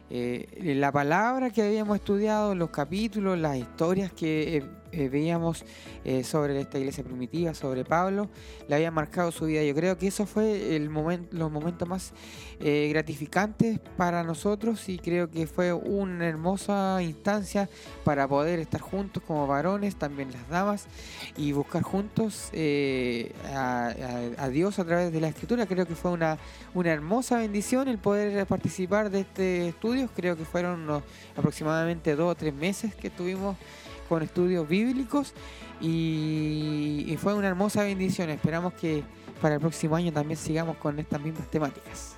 eh, 0.09 0.73
la 0.75 0.91
palabra 0.91 1.51
que 1.51 1.61
habíamos 1.61 1.97
estudiado, 1.97 2.55
los 2.55 2.71
capítulos, 2.71 3.37
las 3.37 3.57
historias 3.57 4.11
que 4.11 4.63
eh, 4.91 5.09
veíamos 5.09 5.65
eh, 6.05 6.23
sobre 6.23 6.59
esta 6.59 6.79
iglesia 6.79 7.03
primitiva, 7.03 7.53
sobre 7.53 7.83
Pablo, 7.83 8.29
le 8.67 8.75
había 8.75 8.89
marcado 8.91 9.31
su 9.31 9.45
vida. 9.45 9.63
Yo 9.63 9.75
creo 9.75 9.97
que 9.97 10.07
eso 10.07 10.25
fue 10.25 10.75
el 10.75 10.89
momento, 10.89 11.35
los 11.35 11.51
momentos 11.51 11.87
más 11.87 12.13
eh, 12.59 12.87
gratificantes 12.89 13.79
para 13.97 14.23
nosotros 14.23 14.87
y 14.89 14.97
creo 14.97 15.29
que 15.29 15.45
fue 15.45 15.73
una 15.73 16.27
hermosa 16.27 17.01
instancia 17.01 17.69
para 18.03 18.27
poder 18.27 18.59
estar 18.59 18.81
juntos 18.81 19.21
como 19.27 19.45
varones, 19.45 19.97
también 19.97 20.31
las 20.31 20.47
damas, 20.47 20.87
y 21.35 21.51
buscar 21.51 21.83
juntos 21.83 22.51
a, 23.53 24.49
Dios 24.51 24.79
a 24.79 24.85
través 24.85 25.11
de 25.11 25.19
la 25.19 25.27
escritura. 25.27 25.65
Creo 25.65 25.85
que 25.85 25.95
fue 25.95 26.11
una, 26.11 26.37
una 26.73 26.91
hermosa 26.91 27.37
bendición 27.39 27.87
el 27.87 27.97
poder 27.97 28.45
participar 28.47 29.09
de 29.09 29.21
este 29.21 29.67
estudio. 29.69 30.09
Creo 30.15 30.37
que 30.37 30.45
fueron 30.45 31.03
aproximadamente 31.35 32.15
dos 32.15 32.31
o 32.31 32.35
tres 32.35 32.53
meses 32.53 32.95
que 32.95 33.09
tuvimos 33.09 33.57
con 34.07 34.23
estudios 34.23 34.67
bíblicos 34.67 35.33
y, 35.81 37.15
fue 37.19 37.33
una 37.33 37.47
hermosa 37.47 37.83
bendición. 37.83 38.29
Esperamos 38.29 38.73
que 38.73 39.03
para 39.41 39.55
el 39.55 39.61
próximo 39.61 39.95
año 39.95 40.11
también 40.11 40.37
sigamos 40.37 40.77
con 40.77 40.99
estas 40.99 41.21
mismas 41.21 41.49
temáticas. 41.49 42.15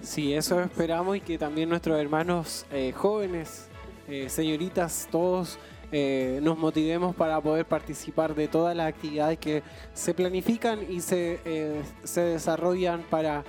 Sí, 0.00 0.34
eso 0.34 0.60
esperamos 0.60 1.16
y 1.16 1.20
que 1.20 1.38
también 1.38 1.68
nuestros 1.68 1.98
hermanos 2.00 2.66
eh, 2.72 2.92
jóvenes, 2.92 3.68
eh, 4.08 4.28
señoritas, 4.28 5.08
todos 5.10 5.58
eh, 5.92 6.40
nos 6.42 6.58
motivemos 6.58 7.14
para 7.14 7.40
poder 7.40 7.66
participar 7.66 8.34
de 8.34 8.48
todas 8.48 8.74
las 8.74 8.88
actividades 8.88 9.38
que 9.38 9.62
se 9.94 10.12
planifican 10.12 10.80
y 10.90 11.00
se, 11.00 11.82
se 12.02 12.20
desarrollan 12.20 13.02
para, 13.10 13.44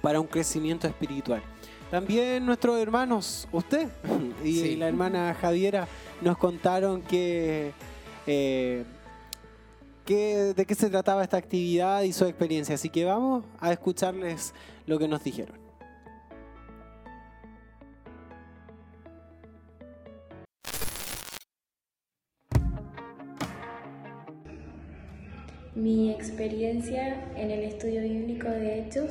para 0.00 0.20
un 0.20 0.26
crecimiento 0.26 0.88
espiritual. 0.88 1.42
También 1.92 2.46
nuestros 2.46 2.80
hermanos, 2.80 3.46
usted 3.52 3.86
y 4.42 4.76
la 4.76 4.88
hermana 4.88 5.36
Javiera, 5.38 5.86
nos 6.22 6.38
contaron 6.38 7.02
que, 7.02 7.72
eh, 8.26 8.82
de 10.06 10.64
qué 10.66 10.74
se 10.74 10.88
trataba 10.88 11.22
esta 11.22 11.36
actividad 11.36 12.00
y 12.00 12.14
su 12.14 12.24
experiencia. 12.24 12.76
Así 12.76 12.88
que 12.88 13.04
vamos 13.04 13.44
a 13.60 13.70
escucharles 13.74 14.54
lo 14.86 14.98
que 14.98 15.06
nos 15.06 15.22
dijeron. 15.22 15.58
Mi 25.74 26.10
experiencia 26.10 27.30
en 27.36 27.50
el 27.50 27.64
estudio 27.64 28.00
bíblico 28.00 28.48
de 28.48 28.80
Hechos 28.80 29.10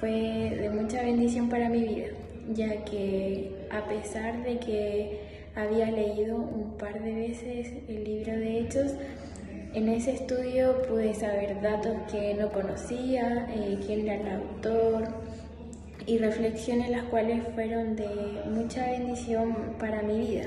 fue 0.00 0.56
de 0.58 0.70
mucha 0.70 1.02
bendición 1.02 1.50
para 1.50 1.68
mi 1.68 1.82
vida, 1.82 2.06
ya 2.54 2.84
que 2.84 3.52
a 3.70 3.86
pesar 3.86 4.42
de 4.42 4.58
que 4.58 5.20
había 5.54 5.90
leído 5.90 6.36
un 6.36 6.76
par 6.78 7.02
de 7.02 7.12
veces 7.12 7.72
el 7.86 8.04
libro 8.04 8.32
de 8.32 8.60
Hechos, 8.60 8.94
en 9.74 9.88
ese 9.88 10.12
estudio 10.12 10.82
pude 10.88 11.14
saber 11.14 11.60
datos 11.60 11.94
que 12.10 12.34
no 12.34 12.50
conocía, 12.50 13.46
eh, 13.54 13.78
quién 13.86 14.08
era 14.08 14.14
el 14.16 14.40
autor 14.40 15.08
y 16.06 16.18
reflexiones 16.18 16.90
las 16.90 17.04
cuales 17.04 17.42
fueron 17.54 17.94
de 17.94 18.08
mucha 18.50 18.86
bendición 18.90 19.76
para 19.78 20.02
mi 20.02 20.18
vida. 20.18 20.46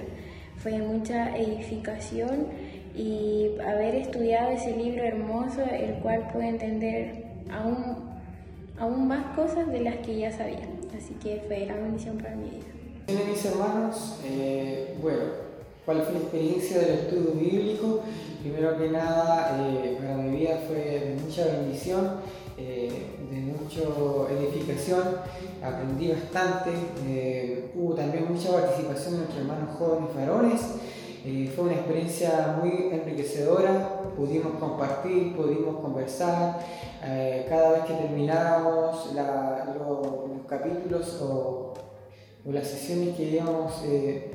Fue 0.58 0.80
mucha 0.80 1.38
edificación 1.38 2.48
y 2.96 3.52
haber 3.66 3.96
estudiado 3.96 4.52
ese 4.52 4.76
libro 4.76 5.04
hermoso, 5.04 5.64
el 5.64 5.94
cual 5.96 6.28
pude 6.34 6.50
entender 6.50 7.24
aún 7.52 8.13
aún 8.84 9.08
más 9.08 9.34
cosas 9.36 9.72
de 9.72 9.80
las 9.80 9.96
que 9.98 10.18
ya 10.20 10.32
sabía. 10.32 10.68
Así 10.96 11.14
que 11.24 11.42
fue 11.48 11.66
gran 11.66 11.84
bendición 11.84 12.18
para 12.18 12.36
mi 12.36 12.50
vida. 12.50 12.66
Bien, 13.08 13.22
mis 13.30 13.46
hermanos, 13.46 14.20
eh, 14.26 14.96
bueno, 15.02 15.24
¿cuál 15.86 16.02
fue 16.04 16.14
la 16.14 16.20
experiencia 16.20 16.80
del 16.80 16.90
estudio 16.90 17.32
bíblico? 17.32 18.02
Primero 18.42 18.78
que 18.78 18.90
nada, 18.90 19.58
eh, 19.62 19.98
para 20.00 20.18
mi 20.18 20.38
vida 20.38 20.60
fue 20.68 21.00
de 21.00 21.16
mucha 21.22 21.46
bendición, 21.46 22.20
eh, 22.58 23.08
de 23.32 23.38
mucha 23.38 23.82
edificación, 24.34 25.04
aprendí 25.64 26.10
bastante, 26.10 27.72
hubo 27.76 27.94
también 27.94 28.32
mucha 28.32 28.52
participación 28.52 29.16
entre 29.22 29.40
hermanos 29.40 29.78
jóvenes 29.78 30.14
varones. 30.14 30.62
fue 31.56 31.64
una 31.64 31.74
experiencia 31.76 32.58
muy 32.62 32.90
enriquecedora, 32.92 34.03
pudimos 34.16 34.54
compartir, 34.60 35.36
pudimos 35.36 35.80
conversar, 35.82 36.60
eh, 37.04 37.46
cada 37.50 37.72
vez 37.72 37.84
que 37.84 37.94
terminábamos 37.94 39.14
los 39.14 40.46
capítulos 40.48 41.22
o, 41.22 41.74
las 42.46 42.68
sesiones 42.68 43.16
que 43.16 43.24
íbamos 43.24 43.84
eh, 43.86 44.32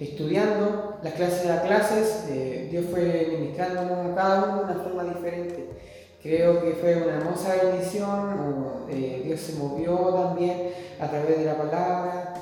estudiando, 0.00 0.96
las 1.02 1.12
clases 1.12 1.50
a 1.50 1.62
clases, 1.62 2.26
eh, 2.30 2.68
Dios 2.70 2.86
fue 2.90 3.28
ministrándonos 3.38 4.12
a 4.12 4.14
cada 4.14 4.44
uno 4.44 4.56
de 4.56 4.64
una 4.72 4.82
forma 4.82 5.04
diferente. 5.04 5.68
Creo 6.22 6.62
que 6.62 6.72
fue 6.72 6.96
una 6.96 7.16
hermosa 7.16 7.54
bendición, 7.62 8.86
Dios 9.24 9.40
se 9.40 9.54
movió 9.54 9.96
también 10.14 10.70
a 10.98 11.08
través 11.08 11.38
de 11.38 11.44
la 11.44 11.56
palabra, 11.56 12.34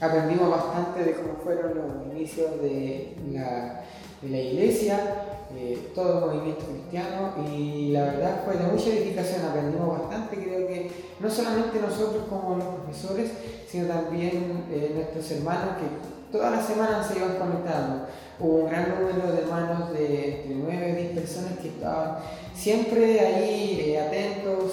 aprendimos 0.00 0.50
bastante 0.50 1.04
de 1.04 1.12
cómo 1.12 1.36
fueron 1.42 1.74
los 1.74 2.12
inicios 2.12 2.60
de 2.60 3.16
la, 3.32 3.84
de 4.24 4.30
la 4.30 4.38
iglesia, 4.38 5.24
eh, 5.56 5.90
todo 5.94 6.18
el 6.18 6.36
movimiento 6.36 6.64
cristiano 6.66 7.34
y 7.46 7.92
la 7.92 8.04
verdad 8.04 8.42
fue 8.44 8.56
de 8.56 8.64
mucha 8.64 8.88
edificación, 8.88 9.44
aprendimos 9.44 10.00
bastante, 10.00 10.36
creo 10.36 10.66
que 10.66 10.90
no 11.20 11.30
solamente 11.30 11.78
nosotros 11.80 12.24
como 12.28 12.56
los 12.56 12.66
profesores, 12.66 13.30
sino 13.68 13.86
también 13.86 14.64
eh, 14.72 14.92
nuestros 14.94 15.30
hermanos 15.30 15.76
que 15.78 16.32
todas 16.36 16.52
las 16.52 16.66
semanas 16.66 17.06
se 17.06 17.18
iban 17.18 17.36
conectando. 17.36 18.06
Hubo 18.40 18.64
un 18.64 18.70
gran 18.70 18.88
número 18.88 19.30
de 19.30 19.42
hermanos 19.42 19.92
de, 19.92 20.44
9 20.48 20.92
o 20.92 20.96
10 20.96 21.18
personas 21.20 21.58
que 21.60 21.68
estaban 21.68 22.16
siempre 22.52 23.20
ahí 23.20 23.80
eh, 23.86 24.00
atentos, 24.00 24.72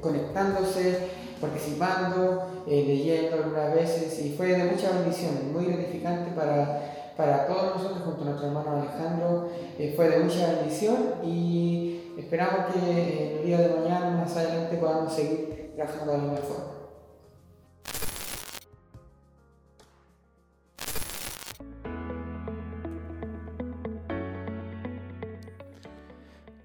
conectándose, 0.00 0.98
participando, 1.40 2.64
leyendo 2.66 3.36
algunas 3.36 3.74
veces 3.74 4.18
y 4.24 4.34
fue 4.34 4.46
de 4.46 4.64
mucha 4.64 4.90
bendición, 4.92 5.52
muy 5.52 5.66
gratificante 5.66 6.30
para 6.34 6.95
para 7.16 7.46
todos 7.46 7.76
nosotros, 7.76 8.02
junto 8.04 8.22
a 8.22 8.24
nuestro 8.26 8.48
hermano 8.48 8.82
Alejandro, 8.82 9.48
eh, 9.78 9.92
fue 9.96 10.08
de 10.08 10.18
mucha 10.18 10.52
bendición 10.52 10.96
y 11.24 12.12
esperamos 12.18 12.74
que 12.74 13.38
el 13.38 13.46
día 13.46 13.58
de 13.58 13.74
mañana, 13.74 14.10
más 14.10 14.36
adelante, 14.36 14.76
podamos 14.76 15.12
seguir 15.12 15.72
trabajando 15.74 16.12
de 16.12 16.18
la 16.18 16.24
misma 16.24 16.38
forma. 16.38 16.75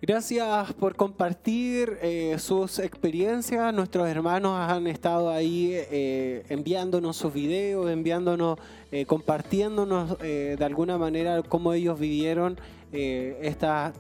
Gracias 0.03 0.73
por 0.73 0.95
compartir 0.95 1.99
eh, 2.01 2.35
sus 2.39 2.79
experiencias. 2.79 3.71
Nuestros 3.71 4.09
hermanos 4.09 4.57
han 4.57 4.87
estado 4.87 5.29
ahí 5.29 5.73
eh, 5.73 6.43
enviándonos 6.49 7.15
sus 7.15 7.31
videos, 7.31 7.87
enviándonos, 7.87 8.57
eh, 8.91 9.05
compartiéndonos 9.05 10.17
de 10.17 10.57
alguna 10.65 10.97
manera 10.97 11.43
cómo 11.43 11.71
ellos 11.73 11.99
vivieron 11.99 12.57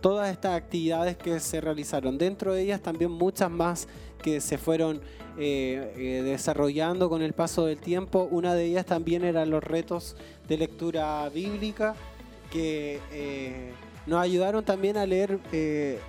todas 0.01 0.31
estas 0.31 0.55
actividades 0.55 1.17
que 1.17 1.39
se 1.39 1.61
realizaron. 1.61 2.17
Dentro 2.17 2.55
de 2.55 2.63
ellas 2.63 2.81
también 2.81 3.11
muchas 3.11 3.51
más 3.51 3.87
que 4.23 4.41
se 4.41 4.57
fueron 4.57 5.01
desarrollando 5.37 7.09
con 7.09 7.21
el 7.21 7.33
paso 7.33 7.67
del 7.67 7.77
tiempo. 7.77 8.27
Una 8.31 8.55
de 8.55 8.65
ellas 8.65 8.87
también 8.87 9.23
eran 9.23 9.51
los 9.51 9.63
retos 9.63 10.15
de 10.47 10.57
lectura 10.57 11.29
bíblica 11.29 11.93
que 12.51 12.99
nos 14.05 14.21
ayudaron 14.21 14.63
también 14.63 14.97
a 14.97 15.05
leer 15.05 15.39
eh, 15.51 15.99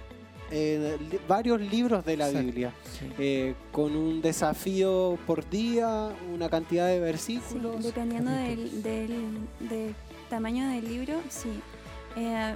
eh, 0.51 0.99
varios 1.29 1.61
libros 1.61 2.05
de 2.05 2.17
la 2.17 2.29
Biblia, 2.29 2.73
eh, 3.19 3.55
con 3.71 3.97
un 3.97 4.21
desafío 4.21 5.19
por 5.27 5.49
día, 5.49 6.11
una 6.33 6.49
cantidad 6.49 6.89
de 6.89 7.01
versículos. 7.01 7.83
dependiendo 7.83 8.31
del, 8.31 9.95
tamaño 10.29 10.69
del 10.69 10.89
libro, 10.89 11.21
sí. 11.29 11.51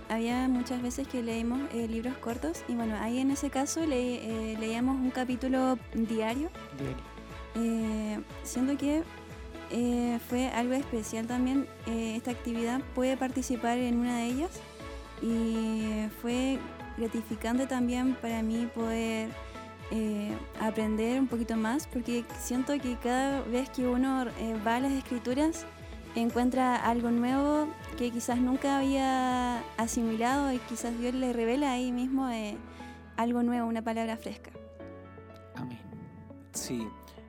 había 0.08 0.48
muchas 0.48 0.82
veces 0.82 1.06
que 1.08 1.22
leímos 1.22 1.60
libros 1.88 2.16
cortos 2.18 2.62
y 2.68 2.74
bueno, 2.74 2.96
ahí 3.00 3.18
en 3.18 3.30
ese 3.30 3.50
caso 3.50 3.84
leíamos 3.86 4.96
un 4.96 5.10
capítulo 5.10 5.78
diario. 5.94 6.50
siendo 8.42 8.76
que 8.76 9.02
fue 10.28 10.48
algo 10.48 10.74
especial 10.74 11.26
también 11.26 11.66
esta 11.86 12.30
actividad. 12.30 12.80
Puede 12.94 13.16
participar 13.16 13.78
en 13.78 13.98
una 13.98 14.18
de 14.18 14.26
ellas 14.26 14.60
y 15.22 16.08
fue 16.20 16.58
gratificante 16.96 17.66
también 17.66 18.14
para 18.16 18.42
mí 18.42 18.68
poder 18.74 19.30
eh, 19.90 20.36
aprender 20.60 21.20
un 21.20 21.28
poquito 21.28 21.56
más 21.56 21.86
porque 21.86 22.24
siento 22.40 22.72
que 22.78 22.96
cada 22.96 23.42
vez 23.42 23.70
que 23.70 23.86
uno 23.86 24.26
eh, 24.40 24.56
va 24.66 24.76
a 24.76 24.80
las 24.80 24.92
escrituras 24.92 25.64
encuentra 26.14 26.76
algo 26.76 27.10
nuevo 27.10 27.68
que 27.96 28.10
quizás 28.10 28.38
nunca 28.38 28.78
había 28.78 29.58
asimilado 29.76 30.52
y 30.52 30.58
quizás 30.58 30.98
Dios 30.98 31.14
le 31.14 31.32
revela 31.32 31.72
ahí 31.72 31.92
mismo 31.92 32.28
eh, 32.30 32.56
algo 33.16 33.42
nuevo, 33.42 33.68
una 33.68 33.82
palabra 33.82 34.16
fresca. 34.16 34.50
Amén. 35.54 35.78
Sí, 36.52 36.86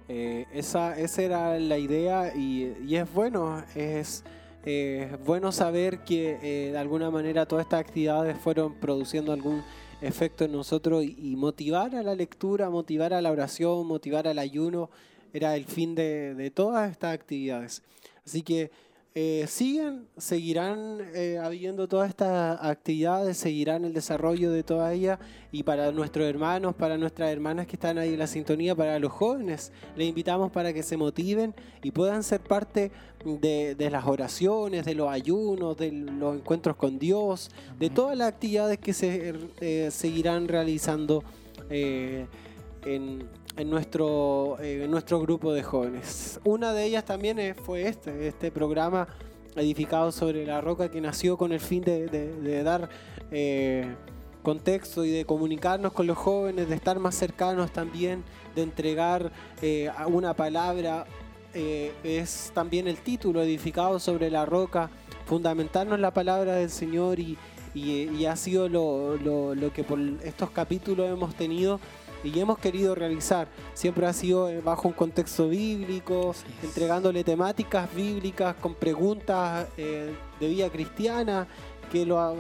esa, 0.07 0.97
esa 0.97 1.21
era 1.21 1.59
la 1.59 1.77
idea 1.77 2.33
y, 2.35 2.75
y 2.85 2.95
es 2.95 3.13
bueno, 3.13 3.61
es 3.75 4.23
eh, 4.70 5.15
bueno 5.26 5.53
saber 5.53 5.99
que 5.99 6.38
eh, 6.41 6.72
de 6.74 6.78
alguna 6.78 7.09
manera 7.09 7.45
todas 7.45 7.63
estas 7.63 7.80
actividades 7.80 8.38
fueron 8.38 8.74
produciendo 8.74 9.32
algún 9.32 9.63
efecto 10.01 10.43
en 10.43 10.51
nosotros 10.51 11.05
y, 11.05 11.36
motivar 11.38 11.95
a 11.95 12.03
la 12.03 12.13
lectura, 12.13 12.70
motivar 12.70 13.13
a 13.13 13.22
la 13.22 13.32
oración, 13.32 13.88
motivar 13.88 14.28
al 14.28 14.39
ayuno, 14.39 14.89
era 15.32 15.55
el 15.55 15.63
fin 15.63 15.95
de 15.95 16.51
todas 16.53 16.91
estas 16.91 17.13
actividades. 17.13 17.82
Así 18.26 18.41
que 18.41 18.70
eh, 19.20 19.47
siguen, 19.47 20.07
seguirán 20.15 20.99
eh, 21.15 21.39
habiendo 21.43 21.88
todas 21.88 22.07
estas 22.07 22.59
actividades, 22.61 23.36
seguirán 23.36 23.84
el 23.84 23.91
desarrollo 23.91 24.51
de 24.51 24.61
todas 24.61 24.93
ellas. 24.93 25.18
Y 25.51 25.63
para 25.63 25.91
nuestros 25.91 26.28
hermanos, 26.28 26.76
para 26.76 26.99
nuestras 26.99 27.32
hermanas 27.32 27.65
que 27.65 27.78
están 27.78 27.97
ahí 27.97 28.13
en 28.13 28.20
la 28.20 28.28
sintonía, 28.28 28.76
para 28.76 28.99
los 28.99 29.11
jóvenes, 29.11 29.72
les 29.95 30.07
invitamos 30.07 30.51
para 30.51 30.72
que 30.72 30.84
se 30.84 30.97
motiven 30.97 31.55
y 31.82 31.89
puedan 31.89 32.22
ser 32.22 32.41
parte 32.41 32.91
de, 33.26 33.89
las 33.89 34.05
oraciones, 34.05 34.86
de 34.86 34.93
los 34.93 35.09
ayunos, 35.09 35.76
de 35.78 35.91
los 35.91 36.36
encuentros 36.36 36.76
con 36.76 36.99
Dios, 36.99 37.49
de 37.80 37.89
todas 37.89 38.15
las 38.15 38.28
actividades 38.28 38.78
que 38.78 38.93
se 38.93 39.34
eh, 39.61 39.89
seguirán 39.89 40.47
realizando 40.47 41.24
en, 41.72 42.28
en 43.57 43.69
nuestro, 43.69 44.57
eh, 44.61 44.85
nuestro 44.87 45.19
grupo 45.19 45.51
de 45.51 45.63
jóvenes. 45.63 46.39
Una 46.43 46.73
de 46.73 46.85
ellas 46.85 47.03
también 47.03 47.39
eh, 47.39 47.55
fue 47.55 47.87
este, 47.87 48.27
este 48.27 48.51
programa 48.51 49.07
edificado 49.55 50.11
sobre 50.11 50.45
la 50.45 50.61
roca 50.61 50.89
que 50.89 51.01
nació 51.01 51.37
con 51.37 51.51
el 51.51 51.59
fin 51.59 51.83
de, 51.83 52.63
dar 52.63 52.89
eh, 53.31 53.95
contexto 54.43 55.03
y 55.03 55.09
de 55.09 55.25
comunicarnos 55.25 55.91
con 55.91 56.05
los 56.05 56.17
jóvenes, 56.17 56.69
de 56.69 56.75
estar 56.75 56.99
más 56.99 57.15
cercanos 57.15 57.71
también, 57.71 58.23
de 58.55 58.61
entregar 58.61 59.31
una 60.07 60.35
palabra. 60.35 61.05
es 61.55 62.51
también 62.53 62.87
el 62.87 62.99
título, 62.99 63.41
edificado 63.41 63.99
sobre 63.99 64.29
la 64.29 64.45
roca, 64.45 64.91
fundamentarnos 65.25 65.99
la 65.99 66.13
palabra 66.13 66.53
del 66.53 66.69
Señor 66.69 67.19
y, 67.19 67.35
y, 67.73 68.25
ha 68.25 68.35
sido 68.35 68.69
lo, 68.69 69.17
lo 69.55 69.73
que 69.73 69.83
por 69.83 69.99
estos 70.23 70.51
capítulos 70.51 71.09
hemos 71.09 71.33
tenido 71.33 71.79
y 72.24 72.39
hemos 72.39 72.59
querido 72.59 72.95
realizar. 72.95 73.47
Siempre 73.74 74.05
ha 74.07 74.13
sido 74.13 74.49
eh, 74.49 74.61
bajo 74.61 74.88
un 74.88 74.93
contexto 74.93 75.49
bíblico, 75.49 76.34
entregándole 76.63 77.24
temáticas 77.24 77.93
bíblicas 77.93 78.55
con 78.55 78.76
preguntas 78.76 79.68
eh, 79.78 80.13
de 80.39 80.47
vida 80.47 80.70
cristiana 80.70 81.47
que 81.91 82.05
lo, 82.05 82.36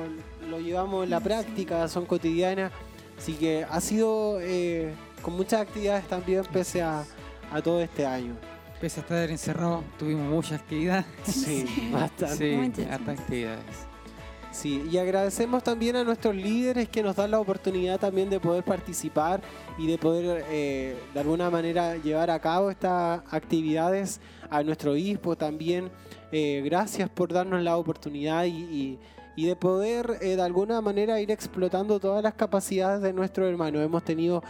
lo, 0.49 0.59
llevamos 0.59 1.05
en 1.05 1.09
la 1.09 1.19
práctica, 1.19 1.87
son 1.87 2.05
cotidianas. 2.05 2.71
Así 3.17 3.33
que 3.33 3.65
ha 3.67 3.81
sido 3.81 4.39
eh, 4.41 4.93
con 5.21 5.35
muchas 5.35 5.61
actividades 5.61 6.07
también 6.07 6.43
pese 6.51 6.81
a, 6.81 7.03
a 7.51 7.61
todo 7.61 7.81
este 7.81 8.05
año. 8.05 8.35
Pese 8.79 8.99
a 8.99 9.03
estar 9.03 9.29
encerrado, 9.29 9.83
tuvimos 9.97 10.29
muchas 10.29 10.61
actividades. 10.61 11.05
Sí, 11.23 11.65
bastante. 11.91 12.71
Sí, 12.75 12.83
actividades. 12.91 13.87
Sí, 14.57 14.89
y 14.91 14.97
agradecemos 14.97 15.61
también 15.61 15.97
a 15.97 16.03
nuestros 16.03 16.35
líderes 16.35 16.89
que 16.89 17.03
nos 17.03 17.15
dan 17.15 17.29
la 17.29 17.39
oportunidad 17.39 17.99
también 17.99 18.27
de 18.27 18.39
poder 18.39 18.63
participar 18.63 19.39
y 19.77 19.85
de 19.85 19.99
poder 19.99 20.45
eh, 20.49 20.97
de 21.13 21.19
alguna 21.19 21.51
manera 21.51 21.95
llevar 21.97 22.31
a 22.31 22.39
cabo 22.39 22.71
estas 22.71 23.21
actividades. 23.29 24.19
A 24.49 24.63
nuestro 24.63 24.93
obispo 24.93 25.35
también, 25.35 25.91
eh, 26.31 26.63
gracias 26.65 27.07
por 27.07 27.31
darnos 27.31 27.61
la 27.61 27.77
oportunidad 27.77 28.45
y, 28.45 28.97
de 29.35 29.55
poder 29.55 30.17
eh, 30.21 30.35
de 30.35 30.41
alguna 30.41 30.81
manera 30.81 31.21
ir 31.21 31.29
explotando 31.29 31.99
todas 31.99 32.23
las 32.23 32.33
capacidades 32.33 33.03
de 33.03 33.13
nuestros 33.13 33.47
hermanos. 33.47 33.83
Hemos 33.83 34.03
tenido 34.03 34.41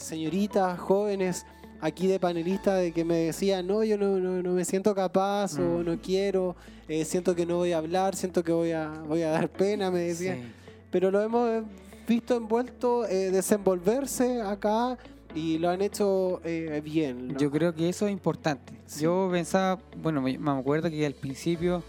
señoritas, 0.00 0.78
jóvenes 0.78 1.46
aquí 1.80 2.06
de 2.06 2.20
panelista 2.20 2.74
de 2.74 2.92
que 2.92 3.04
me 3.04 3.16
decían, 3.16 3.66
no, 3.66 3.82
yo 3.84 3.96
no, 3.96 4.18
no, 4.18 4.52
me 4.52 4.64
siento 4.64 4.94
capaz 4.94 5.58
o 5.58 5.78
mm. 5.78 5.84
no 5.84 6.00
quiero, 6.00 6.56
eh, 6.88 7.04
siento 7.04 7.34
que 7.34 7.46
no 7.46 7.56
voy 7.56 7.72
a 7.72 7.78
hablar, 7.78 8.16
siento 8.16 8.44
que 8.44 8.52
voy 8.52 8.72
a, 8.72 8.88
voy 9.06 9.22
a 9.22 9.30
dar 9.30 9.48
pena, 9.48 9.90
me 9.90 10.00
decían. 10.00 10.52
Pero 10.90 11.10
lo 11.10 11.22
hemos 11.22 11.64
visto 12.06 12.36
envuelto, 12.36 13.06
eh, 13.06 13.30
desenvolverse 13.30 14.40
acá 14.42 14.98
y 15.34 15.58
lo 15.58 15.70
han 15.70 15.80
hecho 15.80 16.40
eh, 16.44 16.80
bien. 16.84 17.36
Yo 17.38 17.50
creo 17.50 17.74
que 17.74 17.88
eso 17.88 18.06
es 18.06 18.12
importante. 18.12 18.72
Yo 18.98 19.28
pensaba, 19.30 19.80
bueno, 20.02 20.20
me, 20.20 20.38
acuerdo 20.50 20.90
que 20.90 21.06
al 21.06 21.14
principio, 21.14 21.82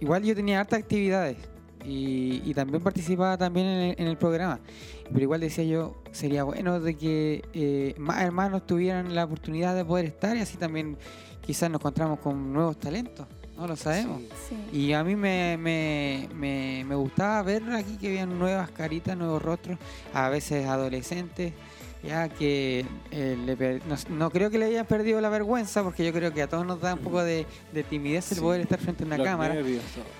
igual 0.00 0.22
yo 0.22 0.34
tenía 0.34 0.60
hartas 0.60 0.78
actividades 0.78 1.36
y, 1.86 2.52
también 2.54 2.82
participaba 2.82 3.36
también 3.38 3.94
en 3.96 4.06
el, 4.06 4.16
programa. 4.16 4.60
Pero 5.08 5.20
igual 5.20 5.40
decía 5.40 5.64
yo, 5.64 5.96
sería 6.10 6.42
bueno 6.42 6.80
de 6.80 6.96
que 6.96 7.44
eh, 7.52 7.94
más 7.98 8.22
hermanos 8.22 8.66
tuvieran 8.66 9.14
la 9.14 9.24
oportunidad 9.24 9.74
de 9.74 9.84
poder 9.84 10.06
estar 10.06 10.36
y 10.36 10.40
así 10.40 10.56
también 10.56 10.96
quizás 11.40 11.70
nos 11.70 11.80
encontramos 11.80 12.18
con 12.18 12.52
nuevos 12.52 12.78
talentos. 12.78 13.26
No 13.56 13.66
lo 13.66 13.76
sabemos. 13.76 14.20
Y 14.70 14.92
a 14.92 15.02
mí 15.02 15.16
me, 15.16 15.56
me, 15.56 16.28
me, 16.84 16.94
gustaba 16.94 17.42
ver 17.42 17.62
aquí 17.72 17.96
que 17.96 18.08
habían 18.08 18.38
nuevas 18.38 18.70
caritas, 18.70 19.16
nuevos 19.16 19.40
rostros, 19.40 19.78
a 20.12 20.28
veces 20.28 20.66
adolescentes 20.66 21.54
ya 22.06 22.28
que 22.28 22.84
eh, 23.10 23.80
no, 24.08 24.30
creo 24.30 24.50
que 24.50 24.58
le 24.58 24.66
hayan 24.66 24.86
perdido 24.86 25.20
la 25.20 25.28
vergüenza, 25.28 25.82
porque 25.82 26.04
yo 26.04 26.12
creo 26.12 26.32
que 26.32 26.42
a 26.42 26.48
todos 26.48 26.64
nos 26.66 26.80
da 26.80 26.94
un 26.94 27.00
poco 27.00 27.22
de, 27.22 27.46
timidez 27.88 28.32
el 28.32 28.40
poder 28.40 28.60
estar 28.62 28.78
frente 28.78 29.04
a 29.04 29.06
una 29.06 29.22
cámara, 29.22 29.56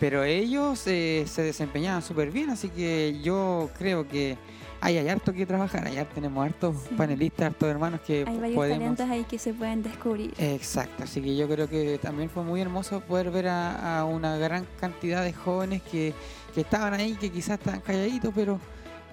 pero 0.01 0.25
ellos 0.25 0.87
eh, 0.87 1.25
se 1.27 1.43
desempeñaban 1.43 2.03
súper 2.03 2.31
bien, 2.31 2.51
así 2.51 2.69
que 2.69 3.19
yo 3.23 3.71
creo 3.79 4.09
que 4.09 4.37
hay, 4.81 4.99
hay 4.99 5.09
harto 5.09 5.33
que 5.33 5.47
trabajar, 5.47 5.87
allá 5.87 6.05
tenemos 6.09 6.45
hartos 6.45 6.77
panelistas, 6.97 7.47
hartos 7.47 7.69
hermanos 7.69 8.01
que 8.01 8.25
hay 8.27 8.39
varios 8.39 8.69
talentos 8.69 9.09
ahí 9.09 9.25
que 9.25 9.39
se 9.39 9.55
pueden 9.55 9.83
descubrir. 9.83 10.35
Exacto, 10.39 11.05
así 11.05 11.21
que 11.21 11.37
yo 11.37 11.49
creo 11.49 11.69
que 11.69 11.99
también 11.99 12.29
fue 12.29 12.43
muy 12.43 12.61
hermoso 12.61 13.01
poder 13.01 13.31
ver 13.31 13.49
a, 13.49 14.05
una 14.05 14.37
gran 14.37 14.67
cantidad 14.81 15.25
de 15.25 15.33
jóvenes 15.33 15.83
que, 15.83 16.13
que 16.55 16.61
estaban 16.61 16.95
ahí, 16.95 17.15
que 17.15 17.31
quizás 17.31 17.59
estaban 17.59 17.81
calladitos, 17.81 18.33
pero 18.35 18.61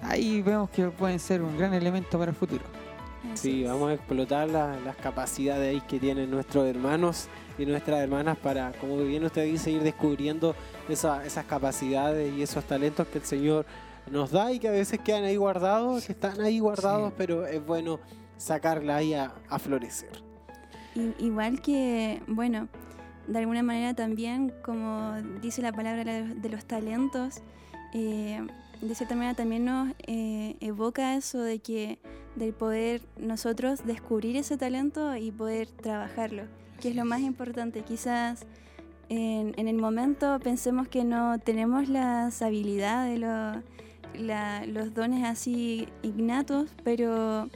ahí 0.04 0.42
vemos 0.42 0.70
que 0.70 0.88
pueden 0.88 1.18
ser 1.18 1.42
un 1.42 1.56
gran 1.56 1.74
elemento 1.74 2.18
para 2.18 2.30
el 2.30 2.36
futuro. 2.36 2.62
Sí, 3.34 3.64
vamos 3.64 3.90
a 3.90 3.94
explotar 3.94 4.48
las 4.48 4.96
capacidades 4.96 5.82
que 5.84 5.98
tienen 5.98 6.30
nuestros 6.30 6.66
hermanos 6.66 7.28
y 7.58 7.64
nuestras 7.64 8.00
hermanas 8.00 8.36
para, 8.36 8.72
como 8.72 8.98
bien 8.98 9.24
usted 9.24 9.44
dice, 9.46 9.70
ir 9.70 9.82
descubriendo 9.82 10.54
esas 10.88 11.44
capacidades 11.46 12.32
y 12.34 12.42
esos 12.42 12.64
talentos 12.64 13.08
que 13.08 13.18
el 13.18 13.24
Señor 13.24 13.66
nos 14.10 14.30
da 14.30 14.52
y 14.52 14.58
que 14.58 14.68
a 14.68 14.72
veces 14.72 15.00
quedan 15.00 15.24
ahí 15.24 15.36
guardados, 15.36 16.06
que 16.06 16.12
están 16.12 16.40
ahí 16.42 16.58
guardados, 16.58 17.12
pero 17.16 17.46
es 17.46 17.64
bueno 17.64 17.98
sacarla 18.36 18.96
ahí 18.96 19.14
a, 19.14 19.32
florecer. 19.58 20.10
Igual 21.18 21.60
que, 21.60 22.22
bueno, 22.28 22.68
de 23.26 23.38
alguna 23.38 23.62
manera 23.62 23.94
también, 23.94 24.52
como 24.62 25.14
dice 25.40 25.62
la 25.62 25.72
palabra 25.72 26.22
de 26.22 26.48
los 26.50 26.66
talentos, 26.66 27.40
eh, 27.94 28.46
de 28.88 28.94
cierta 28.94 29.14
manera 29.14 29.34
también 29.34 29.64
nos 29.64 29.92
eh, 30.06 30.56
evoca 30.60 31.16
eso 31.16 31.40
de 31.40 31.58
que 31.58 31.98
del 32.36 32.52
poder 32.52 33.00
nosotros 33.16 33.86
descubrir 33.86 34.36
ese 34.36 34.58
talento 34.58 35.16
y 35.16 35.30
poder 35.30 35.68
trabajarlo, 35.68 36.42
que 36.80 36.90
es 36.90 36.96
lo 36.96 37.04
más 37.06 37.20
importante. 37.20 37.82
Quizás 37.82 38.44
en, 39.08 39.68
el 39.68 39.76
momento 39.76 40.38
pensemos 40.40 40.86
que 40.88 41.04
no 41.04 41.38
tenemos 41.38 41.88
las 41.88 42.42
habilidades, 42.42 43.18
los 44.18 44.94
dones 44.94 45.24
así 45.24 45.88
innatos, 46.02 46.70
pero 46.82 47.48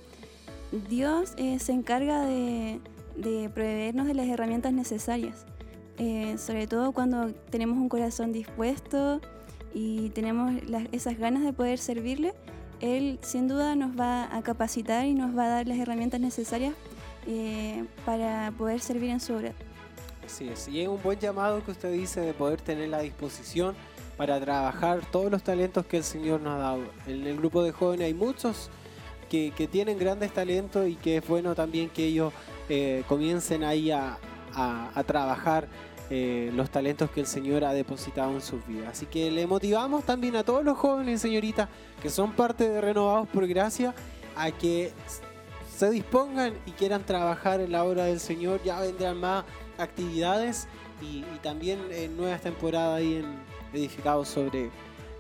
Dios 0.89 1.35
eh, 1.37 1.59
se 1.59 1.73
encarga 1.73 2.25
de, 2.25 2.81
proveernos 3.53 4.07
de 4.07 4.15
las 4.15 4.29
herramientas 4.29 4.73
necesarias, 4.73 5.45
eh, 5.99 6.37
sobre 6.39 6.67
todo 6.67 6.93
cuando 6.93 7.33
tenemos 7.51 7.77
un 7.77 7.91
corazón 7.91 8.33
dispuesto 8.33 9.21
y 9.75 10.11
tenemos 10.11 10.53
esas 10.93 11.19
ganas 11.19 11.43
de 11.45 11.53
poder 11.53 11.79
servirle, 11.79 12.35
Él 12.81 13.19
sin 13.23 13.49
duda 13.49 13.75
nos 13.75 13.99
va 13.99 14.35
a 14.35 14.43
capacitar 14.43 15.07
y 15.07 15.15
nos 15.15 15.37
va 15.37 15.45
a 15.45 15.49
dar 15.49 15.69
las 15.69 15.79
herramientas 15.79 16.21
necesarias 16.21 16.75
eh, 17.27 17.85
para 18.05 18.53
poder 18.57 18.81
servir 18.81 19.11
en 19.11 19.21
su 19.21 19.35
obra. 19.35 19.53
Así 20.25 20.49
es, 20.49 20.69
y 20.69 20.83
es 20.83 20.89
un 20.89 21.03
buen 21.03 21.19
llamado 21.19 21.65
que 21.65 21.71
usted 21.71 21.93
dice 21.93 22.21
de 22.21 22.35
poder 22.35 22.61
tener 22.61 22.89
la 22.89 23.01
disposición 23.01 23.75
para 24.17 24.41
trabajar 24.41 25.01
todos 25.11 25.31
los 25.31 25.43
talentos 25.43 25.87
que 25.87 25.99
el 25.99 26.05
Señor 26.05 26.41
nos 26.41 26.55
ha 26.55 26.59
dado. 26.59 26.83
En 27.07 27.27
el 27.27 27.37
grupo 27.37 27.63
de 27.63 27.73
jóvenes 27.73 28.07
hay 28.07 28.15
muchos 28.15 28.69
que, 29.31 29.53
tienen 29.71 29.99
grandes 29.99 30.33
talentos 30.33 30.89
y 30.89 30.97
que 30.97 31.19
es 31.19 31.27
bueno 31.27 31.55
también 31.55 31.89
que 31.89 32.07
ellos 32.07 32.33
eh, 32.69 33.05
comiencen 33.07 33.63
ahí 33.63 33.91
a, 33.91 34.19
a 34.55 35.05
trabajar 35.05 35.69
eh, 36.11 36.51
los 36.55 36.71
talentos 36.71 37.11
que 37.11 37.21
el 37.21 37.27
Señor 37.27 37.65
ha 37.65 37.73
depositado 37.73 38.33
en 38.33 38.41
sus 38.41 38.67
vidas. 38.67 38.89
Así 38.91 39.07
que 39.07 39.31
le 39.31 39.47
motivamos 39.47 40.05
también 40.05 40.37
a 40.37 40.45
todos 40.45 40.65
los 40.65 40.79
jóvenes, 40.79 41.21
señoritas, 41.21 41.69
que 42.01 42.09
son 42.09 42.33
parte 42.33 42.69
de 42.69 42.81
Renovados 42.81 43.29
por 43.29 43.47
Gracia, 43.47 43.95
a 44.37 44.51
que 44.51 44.93
se 45.77 45.91
dispongan 45.91 46.55
y 46.67 46.73
quieran 46.73 47.05
trabajar 47.05 47.61
en 47.61 47.73
la 47.73 47.85
obra 47.85 48.05
del 48.05 48.21
Señor. 48.21 48.61
Ya 48.65 48.81
vendrán 48.81 49.21
más 49.21 49.45
actividades 49.77 50.67
y, 51.03 51.23
también 51.43 51.79
en 51.91 52.17
nuevas 52.17 52.41
temporadas 52.41 52.99
ahí 52.99 53.17
en 53.17 53.27
Edificados 53.73 54.29
sobre 54.29 54.71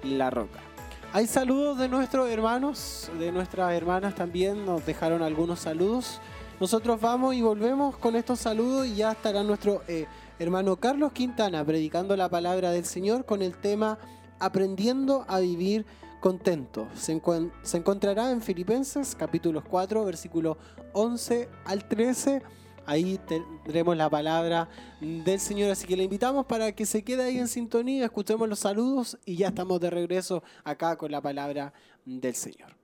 la 0.02 0.30
Roca. 0.30 0.60
Hay 1.12 1.26
saludos 1.26 1.78
de 1.78 1.88
nuestros 1.88 2.28
hermanos, 2.28 3.10
de 3.18 3.32
nuestras 3.32 3.72
hermanas 3.72 4.14
también, 4.14 4.64
nos 4.66 4.84
dejaron 4.84 5.22
algunos 5.22 5.60
saludos. 5.60 6.20
Nosotros 6.60 7.00
vamos 7.00 7.34
y 7.34 7.42
volvemos 7.42 7.96
con 7.96 8.16
estos 8.16 8.40
saludos 8.40 8.86
y 8.86 8.96
ya 8.96 9.12
estará 9.12 9.42
nuestro 9.42 9.82
eh, 9.86 10.06
hermano 10.38 10.76
Carlos 10.76 11.12
Quintana 11.12 11.64
predicando 11.64 12.16
la 12.16 12.28
palabra 12.28 12.70
del 12.70 12.84
Señor 12.84 13.24
con 13.24 13.42
el 13.42 13.56
tema 13.56 13.98
Aprendiendo 14.40 15.24
a 15.26 15.40
vivir 15.40 15.84
contento. 16.20 16.86
Se, 16.94 17.20
encontrará 17.76 18.30
en 18.30 18.40
Filipenses 18.40 19.16
capítulos 19.16 19.64
4, 19.68 20.04
versículo 20.04 20.56
11 20.92 21.48
al 21.64 21.88
13. 21.88 22.42
Ahí 22.86 23.18
tendremos 23.26 23.96
la 23.96 24.08
palabra 24.08 24.68
del 25.00 25.40
Señor, 25.40 25.72
así 25.72 25.86
que 25.86 25.96
le 25.96 26.04
invitamos 26.04 26.46
para 26.46 26.72
que 26.72 26.86
se 26.86 27.02
quede 27.02 27.24
ahí 27.24 27.38
en 27.38 27.48
sintonía, 27.48 28.04
escuchemos 28.04 28.48
los 28.48 28.60
saludos 28.60 29.18
y 29.26 29.36
ya 29.36 29.48
estamos 29.48 29.80
de 29.80 29.90
regreso 29.90 30.42
acá 30.64 30.96
con 30.96 31.10
la 31.10 31.20
palabra 31.20 31.72
del 32.06 32.34
Señor. 32.34 32.77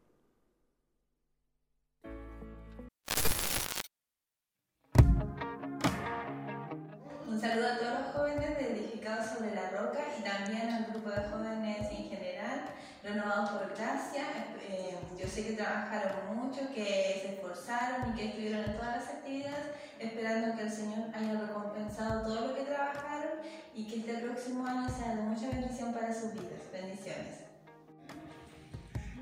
Saludo 7.44 7.68
a 7.68 7.78
todos 7.78 7.92
los 8.00 8.14
jóvenes 8.14 8.56
de 8.56 8.72
Edificados 8.72 9.26
sobre 9.26 9.54
la 9.54 9.68
Roca 9.68 10.00
y 10.18 10.22
también 10.22 10.66
al 10.70 10.86
grupo 10.86 11.10
de 11.10 11.28
jóvenes 11.28 11.86
en 11.90 12.08
general, 12.08 12.70
renovados 13.02 13.50
por 13.50 13.76
gracia. 13.76 14.24
Eh, 14.66 14.96
yo 15.20 15.28
sé 15.28 15.44
que 15.44 15.52
trabajaron 15.52 16.36
mucho, 16.36 16.60
que 16.74 17.20
se 17.20 17.34
esforzaron 17.34 18.10
y 18.10 18.16
que 18.16 18.28
estuvieron 18.28 18.64
en 18.64 18.76
todas 18.76 18.96
las 18.96 19.08
actividades, 19.08 19.66
esperando 19.98 20.56
que 20.56 20.62
el 20.62 20.72
Señor 20.72 21.04
haya 21.14 21.38
recompensado 21.38 22.22
todo 22.22 22.48
lo 22.48 22.54
que 22.54 22.62
trabajaron 22.62 23.32
y 23.74 23.84
que 23.88 23.96
este 23.96 24.14
próximo 24.24 24.66
año 24.66 24.88
sea 24.88 25.14
de 25.14 25.20
mucha 25.20 25.50
bendición 25.50 25.92
para 25.92 26.14
sus 26.14 26.32
vidas. 26.32 26.64
Bendiciones. 26.72 27.44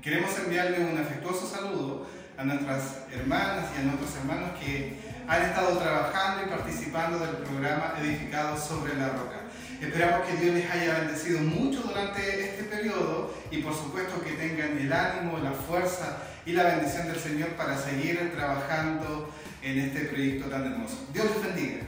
Queremos 0.01 0.39
enviarle 0.39 0.79
un 0.79 0.97
afectuoso 0.97 1.45
saludo 1.45 2.07
a 2.37 2.43
nuestras 2.43 2.99
hermanas 3.11 3.65
y 3.75 3.81
a 3.81 3.83
nuestros 3.83 4.15
hermanos 4.17 4.49
que 4.59 4.97
han 5.27 5.41
estado 5.41 5.77
trabajando 5.77 6.43
y 6.45 6.49
participando 6.49 7.19
del 7.19 7.37
programa 7.37 7.93
Edificados 8.01 8.63
sobre 8.63 8.95
la 8.95 9.09
Roca. 9.09 9.41
Esperamos 9.81 10.25
que 10.27 10.37
Dios 10.37 10.55
les 10.55 10.71
haya 10.71 10.99
bendecido 10.99 11.39
mucho 11.41 11.81
durante 11.81 12.49
este 12.49 12.63
periodo 12.63 13.33
y 13.51 13.57
por 13.61 13.73
supuesto 13.73 14.21
que 14.23 14.31
tengan 14.31 14.77
el 14.77 14.91
ánimo, 14.91 15.37
la 15.39 15.51
fuerza 15.51 16.17
y 16.45 16.53
la 16.53 16.63
bendición 16.63 17.07
del 17.07 17.19
Señor 17.19 17.49
para 17.49 17.77
seguir 17.77 18.31
trabajando 18.35 19.29
en 19.61 19.79
este 19.79 20.05
proyecto 20.05 20.49
tan 20.49 20.65
hermoso. 20.65 21.05
Dios 21.13 21.25
les 21.25 21.43
bendiga. 21.43 21.83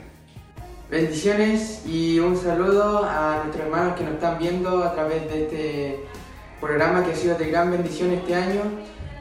Bendiciones 0.90 1.82
y 1.86 2.20
un 2.20 2.38
saludo 2.38 3.06
a 3.06 3.42
nuestros 3.44 3.66
hermanos 3.66 3.98
que 3.98 4.04
nos 4.04 4.14
están 4.14 4.38
viendo 4.38 4.84
a 4.84 4.94
través 4.94 5.30
de 5.30 5.44
este 5.44 6.00
programa 6.62 7.04
que 7.04 7.12
ha 7.12 7.16
sido 7.16 7.38
de 7.38 7.50
gran 7.50 7.72
bendición 7.72 8.12
este 8.12 8.36
año 8.36 8.62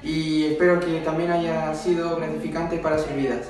y 0.05 0.44
espero 0.44 0.78
que 0.80 1.00
también 1.00 1.32
haya 1.32 1.74
sido 1.74 2.16
gratificante 2.16 2.76
para 2.76 2.98
sus 2.98 3.14
vidas. 3.14 3.48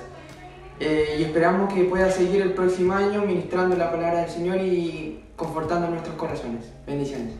Eh, 0.81 1.17
y 1.19 1.25
esperamos 1.25 1.73
que 1.73 1.85
pueda 1.85 2.11
seguir 2.11 2.43
el 2.43 2.53
próximo 2.53 2.95
año 2.95 3.23
ministrando 3.23 3.77
la 3.77 3.91
palabra 3.91 4.21
del 4.21 4.31
Señor 4.31 4.59
y 4.59 5.25
confortando 5.37 5.89
nuestros 5.89 6.15
corazones. 6.15 6.73
Bendiciones. 6.87 7.33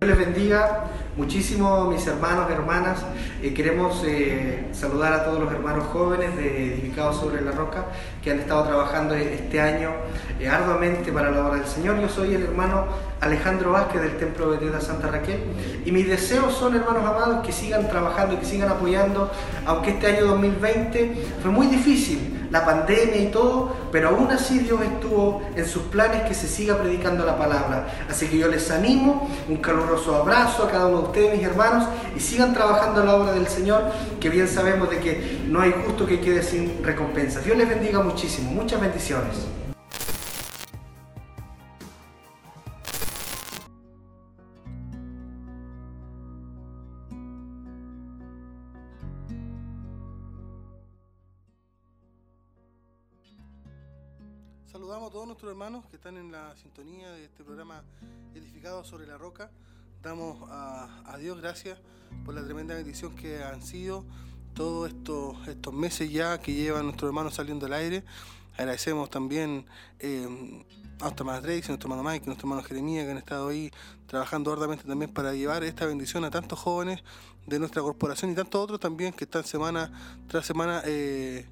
Les 0.00 0.18
bendiga 0.18 0.84
muchísimo 1.16 1.86
mis 1.86 2.06
hermanos, 2.06 2.50
hermanas. 2.50 2.98
Eh, 3.42 3.54
queremos 3.54 4.02
eh, 4.04 4.66
saludar 4.72 5.14
a 5.14 5.24
todos 5.24 5.40
los 5.40 5.50
hermanos 5.50 5.84
jóvenes 5.92 6.36
de 6.36 6.74
Edificados 6.74 7.16
sobre 7.16 7.40
la 7.40 7.52
Roca 7.52 7.86
que 8.22 8.32
han 8.32 8.40
estado 8.40 8.64
trabajando 8.64 9.14
este 9.14 9.60
año 9.60 9.92
eh, 10.38 10.48
arduamente 10.48 11.10
para 11.10 11.30
la 11.30 11.46
obra 11.46 11.56
del 11.56 11.66
Señor. 11.66 12.00
Yo 12.00 12.08
soy 12.08 12.34
el 12.34 12.42
hermano 12.42 12.84
Alejandro 13.24 13.72
Vázquez 13.72 14.02
del 14.02 14.16
Templo 14.18 14.50
de 14.50 14.58
Bethesda 14.58 14.80
Santa 14.82 15.08
Raquel 15.08 15.40
y 15.84 15.90
mis 15.92 16.06
deseos 16.06 16.52
son, 16.54 16.76
hermanos 16.76 17.04
amados, 17.04 17.44
que 17.44 17.52
sigan 17.52 17.88
trabajando, 17.88 18.38
que 18.38 18.44
sigan 18.44 18.68
apoyando, 18.68 19.30
aunque 19.64 19.92
este 19.92 20.08
año 20.08 20.26
2020 20.26 21.14
fue 21.40 21.50
muy 21.50 21.66
difícil 21.66 22.46
la 22.50 22.64
pandemia 22.64 23.16
y 23.16 23.26
todo, 23.28 23.74
pero 23.90 24.10
aún 24.10 24.30
así 24.30 24.58
Dios 24.58 24.80
estuvo 24.82 25.42
en 25.56 25.66
sus 25.66 25.84
planes 25.84 26.22
que 26.22 26.34
se 26.34 26.46
siga 26.46 26.76
predicando 26.76 27.24
la 27.24 27.38
palabra. 27.38 27.86
Así 28.08 28.26
que 28.26 28.38
yo 28.38 28.46
les 28.48 28.70
animo, 28.70 29.28
un 29.48 29.56
caluroso 29.56 30.14
abrazo 30.14 30.64
a 30.64 30.70
cada 30.70 30.86
uno 30.86 30.98
de 30.98 31.04
ustedes, 31.04 31.36
mis 31.38 31.46
hermanos, 31.46 31.88
y 32.14 32.20
sigan 32.20 32.52
trabajando 32.52 33.00
en 33.00 33.06
la 33.06 33.16
obra 33.16 33.32
del 33.32 33.48
Señor, 33.48 33.84
que 34.20 34.28
bien 34.28 34.46
sabemos 34.46 34.90
de 34.90 34.98
que 35.00 35.40
no 35.48 35.62
hay 35.62 35.74
justo 35.84 36.06
que 36.06 36.20
quede 36.20 36.42
sin 36.42 36.84
recompensa. 36.84 37.40
Dios 37.40 37.56
les 37.56 37.68
bendiga 37.68 38.00
muchísimo, 38.00 38.50
muchas 38.50 38.80
bendiciones. 38.80 39.46
Nuestros 55.34 55.50
hermanos 55.50 55.84
que 55.90 55.96
están 55.96 56.16
en 56.16 56.30
la 56.30 56.54
sintonía 56.56 57.10
de 57.10 57.24
este 57.24 57.42
programa 57.42 57.82
edificado 58.36 58.84
sobre 58.84 59.04
la 59.04 59.18
roca. 59.18 59.50
Damos 60.00 60.38
a, 60.48 61.16
Dios 61.18 61.40
gracias 61.40 61.76
por 62.24 62.36
la 62.36 62.44
tremenda 62.44 62.76
bendición 62.76 63.16
que 63.16 63.42
han 63.42 63.60
sido 63.60 64.04
todos 64.54 64.90
estos, 64.90 65.48
estos 65.48 65.74
meses 65.74 66.12
ya 66.12 66.38
que 66.38 66.54
llevan 66.54 66.84
nuestros 66.84 67.08
hermanos 67.08 67.34
saliendo 67.34 67.66
al 67.66 67.72
aire. 67.72 68.04
Agradecemos 68.56 69.10
también 69.10 69.66
eh, 69.98 70.24
a 71.00 71.02
nuestra 71.02 71.24
hermana 71.24 71.40
Tracy, 71.40 71.64
a 71.64 71.68
nuestro 71.70 71.90
hermano 71.90 72.08
Mike, 72.08 72.22
a 72.22 72.26
nuestro 72.26 72.46
hermano 72.46 72.62
Jeremías 72.62 73.04
que 73.04 73.10
han 73.10 73.18
estado 73.18 73.48
ahí 73.48 73.72
trabajando 74.06 74.52
arduamente 74.52 74.84
también 74.84 75.12
para 75.12 75.34
llevar 75.34 75.64
esta 75.64 75.84
bendición 75.84 76.24
a 76.24 76.30
tantos 76.30 76.60
jóvenes 76.60 77.02
de 77.44 77.58
nuestra 77.58 77.82
corporación 77.82 78.30
y 78.30 78.36
tantos 78.36 78.62
otros 78.62 78.78
también 78.78 79.12
que 79.12 79.24
están 79.24 79.42
semana 79.42 79.90
tras 80.28 80.46
semana 80.46 80.80
eh, 80.84 81.44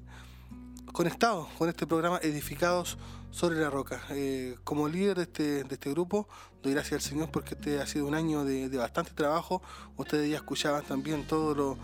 conectados 0.93 1.49
con 1.57 1.67
este 1.67 1.85
programa 1.85 2.19
Edificados 2.23 2.97
sobre 3.33 3.59
la 3.59 3.69
Roca. 3.71 3.99
Eh, 4.11 4.55
como 4.63 4.87
líder 4.87 5.17
de 5.17 5.23
este, 5.23 5.63
de 5.63 5.73
este 5.73 5.89
grupo, 5.89 6.27
doy 6.61 6.73
gracias 6.73 7.03
al 7.03 7.09
Señor 7.09 7.31
porque 7.31 7.55
este 7.55 7.81
ha 7.81 7.87
sido 7.87 8.05
un 8.05 8.13
año 8.13 8.45
de, 8.45 8.69
bastante 8.77 9.11
trabajo. 9.11 9.61
Ustedes 9.97 10.29
ya 10.29 10.37
escuchaban 10.37 10.83
también 10.83 11.25
todo 11.25 11.55
lo, 11.55 11.77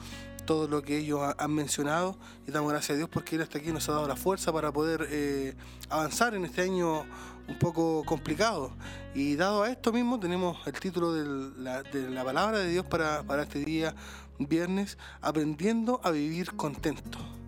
todo 0.46 0.68
lo 0.68 0.84
que 0.84 1.00
ellos 1.00 1.22
han 1.38 1.52
mencionado 1.52 2.18
y 2.48 2.52
damos 2.52 2.72
gracias 2.72 2.92
a 2.92 2.98
Dios 2.98 3.10
porque 3.10 3.36
Él 3.36 3.42
hasta 3.42 3.58
aquí 3.58 3.72
nos 3.72 3.90
ha 3.90 3.94
dado 3.94 4.08
la 4.08 4.16
fuerza 4.16 4.54
para 4.54 4.72
poder 4.72 5.08
eh, 5.10 5.56
avanzar 5.90 6.36
en 6.36 6.46
este 6.46 6.62
año 6.62 7.04
un 7.48 7.58
poco 7.58 8.04
complicado. 8.06 8.72
Y 9.16 9.36
dado 9.36 9.64
a 9.64 9.72
esto 9.72 9.92
mismo, 9.92 10.20
tenemos 10.20 10.66
el 10.68 10.80
título 10.80 11.14
de 11.14 11.52
la, 11.58 11.82
de 11.82 12.12
la 12.12 12.24
palabra 12.24 12.60
de 12.60 12.70
Dios 12.70 12.86
para, 12.86 13.24
para 13.24 13.44
este 13.44 13.66
día 13.66 13.96
viernes, 14.38 15.00
aprendiendo 15.20 16.00
a 16.04 16.12
vivir 16.12 16.56
contento 16.56 17.39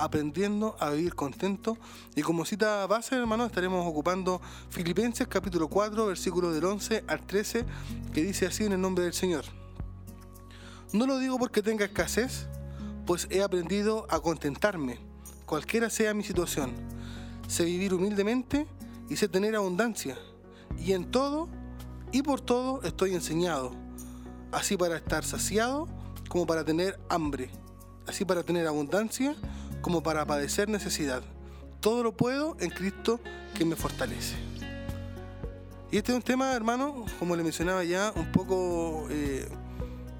aprendiendo 0.00 0.76
a 0.80 0.90
vivir 0.90 1.14
contento. 1.14 1.76
Y 2.16 2.22
como 2.22 2.44
cita 2.44 2.86
base, 2.86 3.14
hermano, 3.14 3.46
estaremos 3.46 3.86
ocupando 3.86 4.40
Filipenses 4.70 5.28
capítulo 5.28 5.68
4, 5.68 6.06
versículos 6.06 6.54
del 6.54 6.64
11 6.64 7.04
al 7.06 7.26
13, 7.26 7.64
que 8.12 8.22
dice 8.22 8.46
así 8.46 8.64
en 8.64 8.72
el 8.72 8.80
nombre 8.80 9.04
del 9.04 9.12
Señor. 9.12 9.44
No 10.92 11.06
lo 11.06 11.18
digo 11.18 11.38
porque 11.38 11.62
tenga 11.62 11.84
escasez, 11.84 12.48
pues 13.06 13.28
he 13.30 13.42
aprendido 13.42 14.06
a 14.10 14.20
contentarme, 14.20 14.98
cualquiera 15.46 15.90
sea 15.90 16.14
mi 16.14 16.24
situación. 16.24 16.72
Sé 17.46 17.64
vivir 17.64 17.94
humildemente 17.94 18.66
y 19.08 19.16
sé 19.16 19.28
tener 19.28 19.54
abundancia. 19.54 20.16
Y 20.78 20.92
en 20.92 21.10
todo 21.10 21.48
y 22.12 22.22
por 22.22 22.40
todo 22.40 22.82
estoy 22.82 23.14
enseñado, 23.14 23.72
así 24.50 24.76
para 24.76 24.96
estar 24.96 25.24
saciado 25.24 25.86
como 26.28 26.46
para 26.46 26.64
tener 26.64 26.98
hambre, 27.08 27.50
así 28.06 28.24
para 28.24 28.42
tener 28.42 28.66
abundancia 28.66 29.36
como 29.80 30.02
para 30.02 30.26
padecer 30.26 30.68
necesidad. 30.68 31.22
Todo 31.80 32.02
lo 32.02 32.16
puedo 32.16 32.56
en 32.60 32.70
Cristo 32.70 33.20
que 33.54 33.64
me 33.64 33.76
fortalece. 33.76 34.36
Y 35.90 35.96
este 35.96 36.12
es 36.12 36.16
un 36.16 36.22
tema, 36.22 36.54
hermano, 36.54 37.04
como 37.18 37.34
le 37.34 37.42
mencionaba 37.42 37.82
ya, 37.82 38.12
un 38.14 38.30
poco 38.30 39.08
eh, 39.10 39.48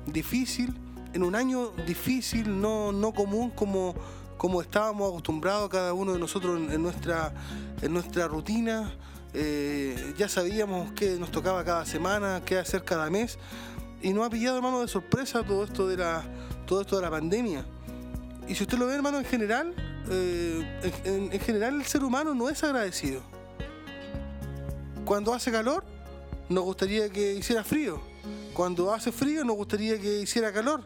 difícil, 0.07 0.75
en 1.13 1.23
un 1.23 1.35
año 1.35 1.71
difícil, 1.87 2.61
no, 2.61 2.93
no 2.93 3.13
común 3.13 3.51
como, 3.51 3.95
como 4.37 4.63
estábamos 4.63 5.11
acostumbrados 5.11 5.69
cada 5.69 5.93
uno 5.93 6.13
de 6.13 6.19
nosotros 6.19 6.61
en, 6.73 6.83
nuestra, 6.83 7.33
en 7.83 7.93
nuestra 7.93 8.27
rutina. 8.27 8.93
Eh, 9.33 10.15
ya 10.19 10.29
sabíamos 10.29 10.91
qué 10.93 11.17
nos 11.19 11.31
tocaba 11.31 11.65
cada 11.65 11.85
semana, 11.85 12.43
qué 12.45 12.59
hacer 12.59 12.85
cada 12.85 13.11
mes. 13.11 13.39
Y 14.03 14.13
nos 14.13 14.27
ha 14.27 14.31
pillado, 14.31 14.57
hermano, 14.57 14.81
de 14.81 14.89
sorpresa 14.89 15.43
todo 15.45 15.65
esto 15.65 15.87
de 15.87 15.99
la, 15.99 16.25
todo 16.67 16.81
esto 16.81 16.97
de 16.97 17.03
la 17.03 17.11
pandemia. 17.11 17.65
Y 18.51 18.57
si 18.57 18.65
usted 18.65 18.79
lo 18.79 18.89
ve, 18.89 18.97
hermano, 18.97 19.19
en 19.19 19.25
general, 19.25 19.73
eh, 20.11 20.91
en, 21.05 21.31
general 21.39 21.77
el 21.77 21.87
ser 21.87 22.03
humano 22.03 22.35
no 22.35 22.49
es 22.49 22.65
agradecido. 22.65 23.23
Cuando 25.05 25.33
hace 25.33 25.53
calor, 25.53 25.85
nos 26.49 26.65
gustaría 26.65 27.09
que 27.11 27.35
hiciera 27.35 27.63
frío. 27.63 28.01
Cuando 28.53 28.93
hace 28.93 29.13
frío, 29.13 29.45
nos 29.45 29.55
gustaría 29.55 30.01
que 30.01 30.23
hiciera 30.23 30.53
calor. 30.53 30.83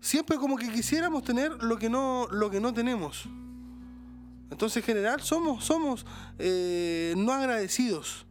Siempre 0.00 0.36
como 0.36 0.56
que 0.56 0.68
quisiéramos 0.72 1.22
tener 1.22 1.52
lo 1.62 1.78
que 1.78 1.88
no, 1.88 2.26
lo 2.32 2.50
que 2.50 2.58
no 2.58 2.74
tenemos. 2.74 3.22
Entonces, 4.50 4.78
en 4.78 4.82
general, 4.82 5.20
somos, 5.20 5.64
somos 5.64 6.04
eh, 6.40 7.14
no 7.16 7.32
agradecidos. 7.32 8.26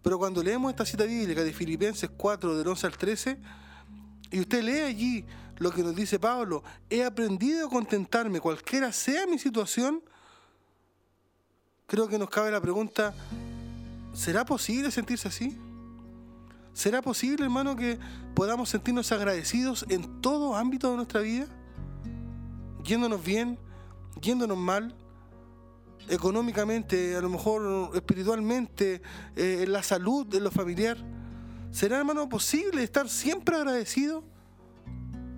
Pero 0.00 0.16
cuando 0.16 0.44
leemos 0.44 0.70
esta 0.70 0.86
cita 0.86 1.02
bíblica 1.02 1.42
de 1.42 1.52
Filipenses 1.52 2.08
4, 2.16 2.56
del 2.56 2.68
11 2.68 2.86
al 2.86 2.96
13, 2.96 3.38
y 4.30 4.38
usted 4.38 4.62
lee 4.62 4.80
allí 4.82 5.24
lo 5.58 5.70
que 5.70 5.82
nos 5.82 5.94
dice 5.94 6.18
Pablo, 6.18 6.62
he 6.90 7.04
aprendido 7.04 7.66
a 7.66 7.70
contentarme, 7.70 8.40
cualquiera 8.40 8.92
sea 8.92 9.26
mi 9.26 9.38
situación, 9.38 10.02
creo 11.86 12.08
que 12.08 12.18
nos 12.18 12.28
cabe 12.28 12.50
la 12.50 12.60
pregunta, 12.60 13.14
¿será 14.12 14.44
posible 14.44 14.90
sentirse 14.90 15.28
así? 15.28 15.58
¿Será 16.72 17.00
posible, 17.00 17.44
hermano, 17.44 17.74
que 17.74 17.98
podamos 18.34 18.68
sentirnos 18.68 19.10
agradecidos 19.10 19.86
en 19.88 20.20
todo 20.20 20.56
ámbito 20.56 20.90
de 20.90 20.96
nuestra 20.96 21.20
vida? 21.20 21.46
Yéndonos 22.84 23.24
bien, 23.24 23.58
yéndonos 24.20 24.58
mal, 24.58 24.94
económicamente, 26.08 27.16
a 27.16 27.22
lo 27.22 27.30
mejor 27.30 27.92
espiritualmente, 27.94 29.00
eh, 29.36 29.62
en 29.62 29.72
la 29.72 29.82
salud, 29.82 30.32
en 30.34 30.44
lo 30.44 30.50
familiar. 30.50 30.98
¿Será, 31.70 31.96
hermano, 31.96 32.28
posible 32.28 32.82
estar 32.82 33.08
siempre 33.08 33.56
agradecido? 33.56 34.22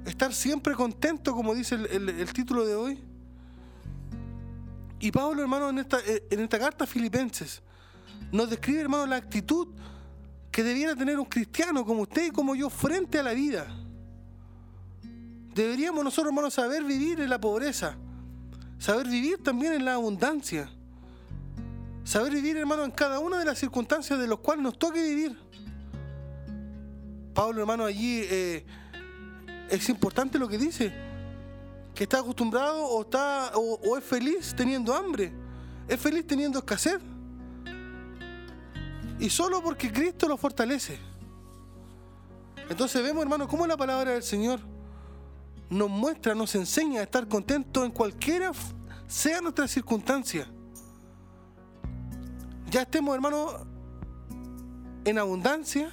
¿Estar 0.05 0.32
siempre 0.32 0.74
contento, 0.74 1.34
como 1.34 1.55
dice 1.55 1.74
el, 1.74 2.32
título 2.32 2.64
de 2.64 2.74
hoy? 2.74 2.99
Y 5.01 5.12
Pablo, 5.12 5.42
hermano, 5.42 5.68
en 5.68 5.78
esta, 5.78 5.99
eh, 6.01 6.24
en 6.30 6.40
esta 6.40 6.59
carta 6.59 6.84
a 6.84 6.86
Filipenses, 6.86 7.62
nos 8.32 8.51
describe, 8.51 8.80
hermano, 8.80 9.07
la 9.07 9.16
actitud 9.16 9.68
que 10.51 10.62
debiera 10.62 10.96
tener 10.96 11.18
un 11.18 11.26
cristiano 11.26 11.84
como 11.84 12.03
usted 12.03 12.26
y 12.26 12.30
como 12.30 12.55
yo 12.55 12.68
frente 12.70 13.18
a 13.18 13.22
la 13.22 13.32
vida. 13.32 13.66
Deberíamos 15.55 16.05
nosotros, 16.05 16.30
hermanos, 16.30 16.55
saber 16.55 16.84
vivir 16.84 17.20
en 17.20 17.30
la 17.30 17.40
pobreza, 17.40 17.96
saber 18.78 19.09
vivir 19.09 19.42
también 19.42 19.72
en 19.72 19.84
la 19.84 19.94
abundancia, 19.94 20.70
saber 22.05 22.32
vivir, 22.32 22.57
hermano, 22.57 22.84
en 22.84 22.90
cada 22.90 23.18
una 23.18 23.38
de 23.38 23.44
las 23.44 23.59
circunstancias 23.59 24.18
de 24.18 24.26
las 24.26 24.38
cuales 24.38 24.62
nos 24.62 24.78
toque 24.78 25.03
vivir. 25.03 25.36
Pablo, 27.34 27.61
hermano, 27.61 27.84
allí 27.84 28.22
eh, 28.24 28.66
es 29.70 29.88
importante 29.88 30.38
lo 30.38 30.48
que 30.48 30.58
dice, 30.58 30.92
que 31.94 32.04
está 32.04 32.18
acostumbrado 32.18 32.84
o, 32.84 33.02
está, 33.02 33.52
o 33.54 33.96
es 33.96 34.04
feliz 34.04 34.54
teniendo 34.56 34.94
hambre, 34.94 35.32
es 35.88 36.00
feliz 36.00 36.26
teniendo 36.26 36.58
escasez. 36.58 37.00
Y 39.18 39.30
solo 39.30 39.62
porque 39.62 39.92
Cristo 39.92 40.28
lo 40.28 40.36
fortalece. 40.36 40.98
Entonces 42.68 43.02
vemos, 43.02 43.22
hermano, 43.22 43.48
cómo 43.48 43.66
la 43.66 43.76
palabra 43.76 44.12
del 44.12 44.22
Señor 44.22 44.60
nos 45.70 45.88
muestra, 45.88 46.34
nos 46.34 46.54
enseña 46.54 47.00
a 47.00 47.04
estar 47.04 47.26
contentos 47.26 47.84
en 47.84 47.90
cualquiera 47.90 48.52
sea 49.06 49.40
nuestra 49.40 49.66
circunstancia. 49.66 50.46
Ya 52.70 52.82
estemos, 52.82 53.14
hermano, 53.14 53.66
en 55.04 55.18
abundancia 55.18 55.90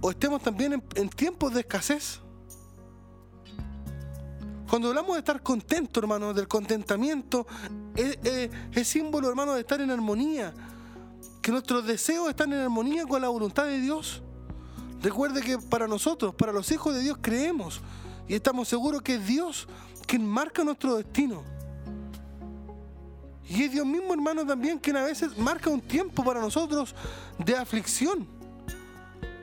o 0.00 0.10
estemos 0.10 0.42
también 0.42 0.82
en, 0.94 1.08
tiempos 1.08 1.54
de 1.54 1.60
escasez. 1.60 2.20
Cuando 4.70 4.86
hablamos 4.86 5.14
de 5.14 5.18
estar 5.18 5.42
contento, 5.42 5.98
hermano, 5.98 6.32
del 6.32 6.46
contentamiento, 6.46 7.44
es, 7.96 8.18
es 8.70 8.86
símbolo, 8.86 9.28
hermano, 9.28 9.54
de 9.54 9.62
estar 9.62 9.80
en 9.80 9.90
armonía, 9.90 10.54
que 11.42 11.50
nuestros 11.50 11.84
deseos 11.84 12.30
están 12.30 12.52
en 12.52 12.60
armonía 12.60 13.04
con 13.04 13.20
la 13.20 13.28
voluntad 13.28 13.64
de 13.64 13.80
Dios. 13.80 14.22
Recuerde 15.02 15.40
que 15.42 15.58
para 15.58 15.88
nosotros, 15.88 16.36
para 16.36 16.52
los 16.52 16.70
hijos 16.70 16.94
de 16.94 17.00
Dios, 17.00 17.18
creemos 17.20 17.80
y 18.28 18.34
estamos 18.36 18.68
seguros 18.68 19.02
que 19.02 19.16
es 19.16 19.26
Dios 19.26 19.66
quien 20.06 20.24
marca 20.24 20.62
nuestro 20.62 20.94
destino. 20.94 21.42
Y 23.48 23.64
es 23.64 23.72
Dios 23.72 23.84
mismo, 23.84 24.14
hermano, 24.14 24.46
también 24.46 24.78
quien 24.78 24.96
a 24.98 25.02
veces 25.02 25.36
marca 25.36 25.68
un 25.68 25.80
tiempo 25.80 26.22
para 26.22 26.40
nosotros 26.40 26.94
de 27.44 27.56
aflicción, 27.56 28.24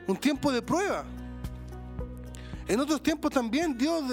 un 0.06 0.16
tiempo 0.16 0.50
de 0.50 0.62
prueba. 0.62 1.04
En 2.66 2.80
otros 2.80 3.02
tiempos 3.02 3.30
también 3.30 3.76
Dios 3.76 4.04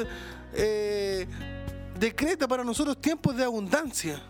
eh, 0.56 1.28
decreta 2.00 2.48
para 2.48 2.64
nosotros 2.64 3.00
tiempos 3.00 3.36
de 3.36 3.44
abundancia. 3.44 4.22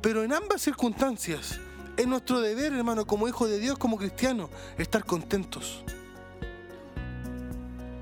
Pero 0.00 0.22
en 0.22 0.32
ambas 0.32 0.62
circunstancias 0.62 1.58
es 1.96 2.06
nuestro 2.06 2.40
deber, 2.40 2.72
hermano, 2.72 3.06
como 3.06 3.28
hijo 3.28 3.46
de 3.46 3.58
Dios, 3.58 3.78
como 3.78 3.96
cristiano, 3.96 4.50
estar 4.76 5.04
contentos. 5.04 5.82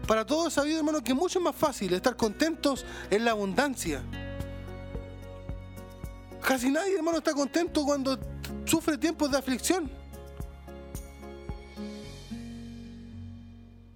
Para 0.07 0.26
todos 0.26 0.49
es 0.49 0.55
sabido, 0.55 0.78
hermano, 0.78 1.03
que 1.03 1.12
es 1.12 1.18
mucho 1.18 1.41
más 1.41 1.55
fácil 1.55 1.93
estar 1.95 2.16
contentos 2.16 2.85
en 3.11 3.24
la 3.24 3.30
abundancia. 3.30 4.03
Casi 6.41 6.70
nadie, 6.70 6.97
hermano, 6.97 7.18
está 7.18 7.33
contento 7.33 7.85
cuando 7.85 8.18
sufre 8.64 8.99
tiempos 8.99 9.30
de 9.30 9.39
aflicción. 9.39 9.91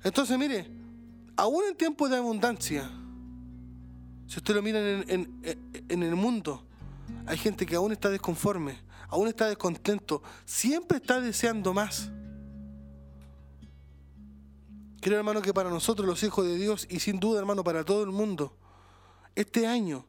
Entonces, 0.05 0.39
mire, 0.39 0.76
aún 1.37 1.65
en 1.69 1.77
tiempos 1.77 2.11
de 2.11 2.17
abundancia, 2.17 2.91
si 4.27 4.37
usted 4.39 4.55
lo 4.55 4.63
mira 4.63 4.81
en, 4.81 5.41
en 5.89 6.03
el 6.03 6.17
mundo, 6.17 6.65
hay 7.27 7.39
gente 7.39 7.67
que 7.67 7.77
aún 7.77 7.93
está 7.93 8.11
desconforme, 8.11 8.79
aún 9.09 9.29
está 9.29 9.47
descontento, 9.47 10.23
siempre 10.45 10.99
está 10.99 11.21
deseando 11.21 11.73
más. 11.73 12.11
Creo, 15.01 15.19
hermano, 15.19 15.43
que 15.43 15.55
para 15.55 15.71
nosotros 15.71 16.07
los 16.07 16.23
hijos 16.23 16.45
de 16.45 16.57
Dios 16.57 16.87
y 16.91 16.99
sin 16.99 17.21
duda, 17.21 17.39
hermano, 17.39 17.63
para 17.63 17.85
todo 17.85 18.03
el 18.03 18.11
mundo, 18.11 18.57
este 19.37 19.67
año 19.67 20.05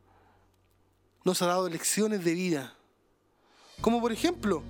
nos 1.24 1.42
ha 1.42 1.48
dado 1.48 1.70
lecciones 1.70 2.24
de 2.24 2.34
vida. 2.34 2.74
Como 3.82 4.02
por 4.02 4.12
ejemplo, 4.12 4.64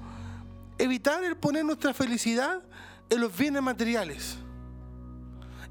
evitar 0.78 1.24
el 1.24 1.38
poner 1.38 1.64
nuestra 1.64 1.94
felicidad 1.94 2.62
en 3.10 3.22
los 3.22 3.38
bienes 3.38 3.62
materiales 3.62 4.38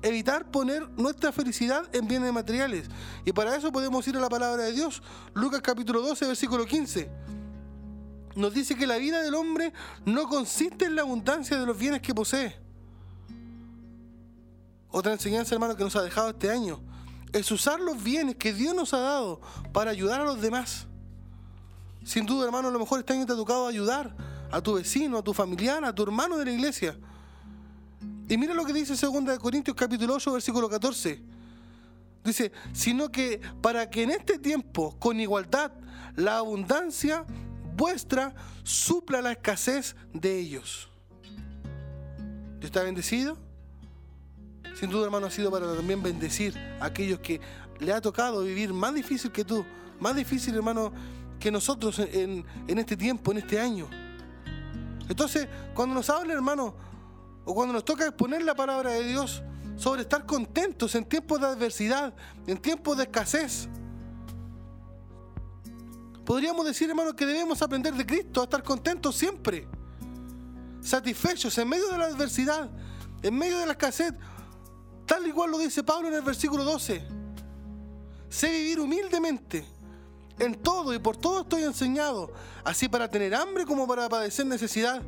evitar 0.02 0.50
poner 0.50 0.88
nuestra 0.90 1.32
felicidad 1.32 1.84
en 1.94 2.06
bienes 2.08 2.32
materiales. 2.32 2.88
Y 3.24 3.32
para 3.32 3.56
eso 3.56 3.72
podemos 3.72 4.06
ir 4.08 4.16
a 4.16 4.20
la 4.20 4.28
palabra 4.28 4.64
de 4.64 4.72
Dios. 4.72 5.02
Lucas 5.34 5.60
capítulo 5.62 6.00
12, 6.00 6.26
versículo 6.26 6.64
15. 6.64 7.10
Nos 8.36 8.52
dice 8.52 8.76
que 8.76 8.86
la 8.86 8.98
vida 8.98 9.22
del 9.22 9.34
hombre 9.34 9.72
no 10.04 10.28
consiste 10.28 10.84
en 10.84 10.94
la 10.94 11.02
abundancia 11.02 11.58
de 11.58 11.66
los 11.66 11.78
bienes 11.78 12.02
que 12.02 12.14
posee. 12.14 12.56
Otra 14.90 15.12
enseñanza, 15.12 15.54
hermano, 15.54 15.76
que 15.76 15.84
nos 15.84 15.96
ha 15.96 16.02
dejado 16.02 16.30
este 16.30 16.50
año 16.50 16.80
es 17.32 17.50
usar 17.50 17.80
los 17.80 18.02
bienes 18.02 18.36
que 18.36 18.52
Dios 18.52 18.74
nos 18.74 18.94
ha 18.94 18.98
dado 18.98 19.40
para 19.72 19.90
ayudar 19.90 20.20
a 20.20 20.24
los 20.24 20.40
demás. 20.40 20.86
Sin 22.04 22.24
duda, 22.24 22.46
hermano, 22.46 22.68
a 22.68 22.70
lo 22.70 22.78
mejor 22.78 23.00
este 23.00 23.12
año 23.12 23.26
te 23.26 23.32
ha 23.32 23.36
tocado 23.36 23.66
ayudar 23.66 24.14
a 24.50 24.60
tu 24.60 24.74
vecino, 24.74 25.18
a 25.18 25.22
tu 25.22 25.34
familiar, 25.34 25.84
a 25.84 25.94
tu 25.94 26.02
hermano 26.02 26.38
de 26.38 26.44
la 26.44 26.52
iglesia. 26.52 26.96
Y 28.28 28.36
mira 28.36 28.54
lo 28.54 28.64
que 28.64 28.72
dice 28.72 28.94
2 28.94 29.38
Corintios 29.38 29.76
capítulo 29.76 30.14
8, 30.14 30.32
versículo 30.32 30.68
14. 30.68 31.22
Dice, 32.24 32.50
sino 32.72 33.10
que 33.10 33.40
para 33.62 33.88
que 33.88 34.02
en 34.02 34.10
este 34.10 34.38
tiempo, 34.38 34.96
con 34.98 35.20
igualdad, 35.20 35.70
la 36.16 36.38
abundancia 36.38 37.24
vuestra 37.76 38.34
supla 38.64 39.22
la 39.22 39.32
escasez 39.32 39.94
de 40.12 40.38
ellos. 40.38 40.88
¿Dios 42.58 42.64
está 42.64 42.82
bendecido? 42.82 43.38
Sin 44.74 44.90
duda, 44.90 45.04
hermano, 45.04 45.26
ha 45.26 45.30
sido 45.30 45.50
para 45.52 45.72
también 45.74 46.02
bendecir 46.02 46.58
a 46.80 46.86
aquellos 46.86 47.20
que 47.20 47.40
le 47.78 47.92
ha 47.92 48.00
tocado 48.00 48.42
vivir 48.42 48.72
más 48.72 48.92
difícil 48.92 49.30
que 49.30 49.44
tú, 49.44 49.64
más 50.00 50.16
difícil, 50.16 50.54
hermano, 50.54 50.92
que 51.38 51.52
nosotros 51.52 52.00
en, 52.00 52.44
en 52.66 52.78
este 52.78 52.96
tiempo, 52.96 53.30
en 53.30 53.38
este 53.38 53.60
año. 53.60 53.88
Entonces, 55.08 55.46
cuando 55.74 55.94
nos 55.94 56.10
habla, 56.10 56.32
hermano, 56.32 56.74
o 57.46 57.54
cuando 57.54 57.72
nos 57.72 57.84
toca 57.84 58.04
exponer 58.04 58.42
la 58.42 58.54
palabra 58.54 58.90
de 58.90 59.04
Dios 59.04 59.42
sobre 59.76 60.02
estar 60.02 60.26
contentos 60.26 60.94
en 60.94 61.04
tiempos 61.04 61.40
de 61.40 61.46
adversidad, 61.46 62.12
en 62.46 62.58
tiempos 62.58 62.96
de 62.96 63.04
escasez. 63.04 63.68
Podríamos 66.24 66.66
decir, 66.66 66.90
hermano, 66.90 67.14
que 67.14 67.24
debemos 67.24 67.62
aprender 67.62 67.94
de 67.94 68.04
Cristo 68.04 68.40
a 68.40 68.44
estar 68.44 68.62
contentos 68.64 69.14
siempre, 69.14 69.68
satisfechos 70.80 71.56
en 71.56 71.68
medio 71.68 71.88
de 71.88 71.98
la 71.98 72.06
adversidad, 72.06 72.68
en 73.22 73.34
medio 73.38 73.58
de 73.58 73.66
la 73.66 73.72
escasez, 73.72 74.12
tal 75.06 75.24
igual 75.24 75.52
lo 75.52 75.58
dice 75.58 75.84
Pablo 75.84 76.08
en 76.08 76.14
el 76.14 76.22
versículo 76.22 76.64
12. 76.64 77.06
Sé 78.28 78.50
vivir 78.50 78.80
humildemente, 78.80 79.64
en 80.40 80.56
todo 80.56 80.92
y 80.92 80.98
por 80.98 81.16
todo 81.16 81.42
estoy 81.42 81.62
enseñado, 81.62 82.32
así 82.64 82.88
para 82.88 83.08
tener 83.08 83.36
hambre 83.36 83.64
como 83.64 83.86
para 83.86 84.08
padecer 84.08 84.46
necesidad. 84.46 85.00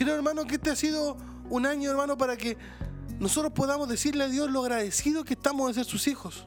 Creo, 0.00 0.14
hermano, 0.14 0.46
que 0.46 0.54
este 0.54 0.70
ha 0.70 0.76
sido 0.76 1.18
un 1.50 1.66
año, 1.66 1.90
hermano, 1.90 2.16
para 2.16 2.34
que 2.34 2.56
nosotros 3.18 3.52
podamos 3.52 3.86
decirle 3.86 4.24
a 4.24 4.28
Dios 4.28 4.50
lo 4.50 4.62
agradecido 4.62 5.24
que 5.24 5.34
estamos 5.34 5.68
de 5.68 5.74
ser 5.74 5.84
sus 5.84 6.08
hijos. 6.08 6.46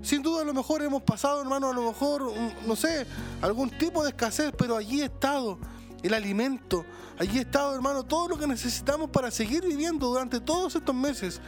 Sin 0.00 0.22
duda 0.22 0.40
a 0.40 0.44
lo 0.46 0.54
mejor 0.54 0.80
hemos 0.80 1.02
pasado, 1.02 1.42
hermano, 1.42 1.68
a 1.68 1.74
lo 1.74 1.88
mejor, 1.88 2.32
no 2.66 2.74
sé, 2.74 3.06
algún 3.42 3.68
tipo 3.68 4.02
de 4.02 4.08
escasez, 4.08 4.50
pero 4.56 4.78
allí 4.78 5.02
ha 5.02 5.04
estado 5.04 5.58
el 6.02 6.14
alimento, 6.14 6.86
allí 7.18 7.36
ha 7.36 7.42
estado, 7.42 7.74
hermano, 7.74 8.02
todo 8.02 8.28
lo 8.28 8.38
que 8.38 8.46
necesitamos 8.46 9.10
para 9.10 9.30
seguir 9.30 9.62
viviendo 9.62 10.06
durante 10.06 10.40
todos 10.40 10.74
estos 10.74 10.94
meses. 10.94 11.42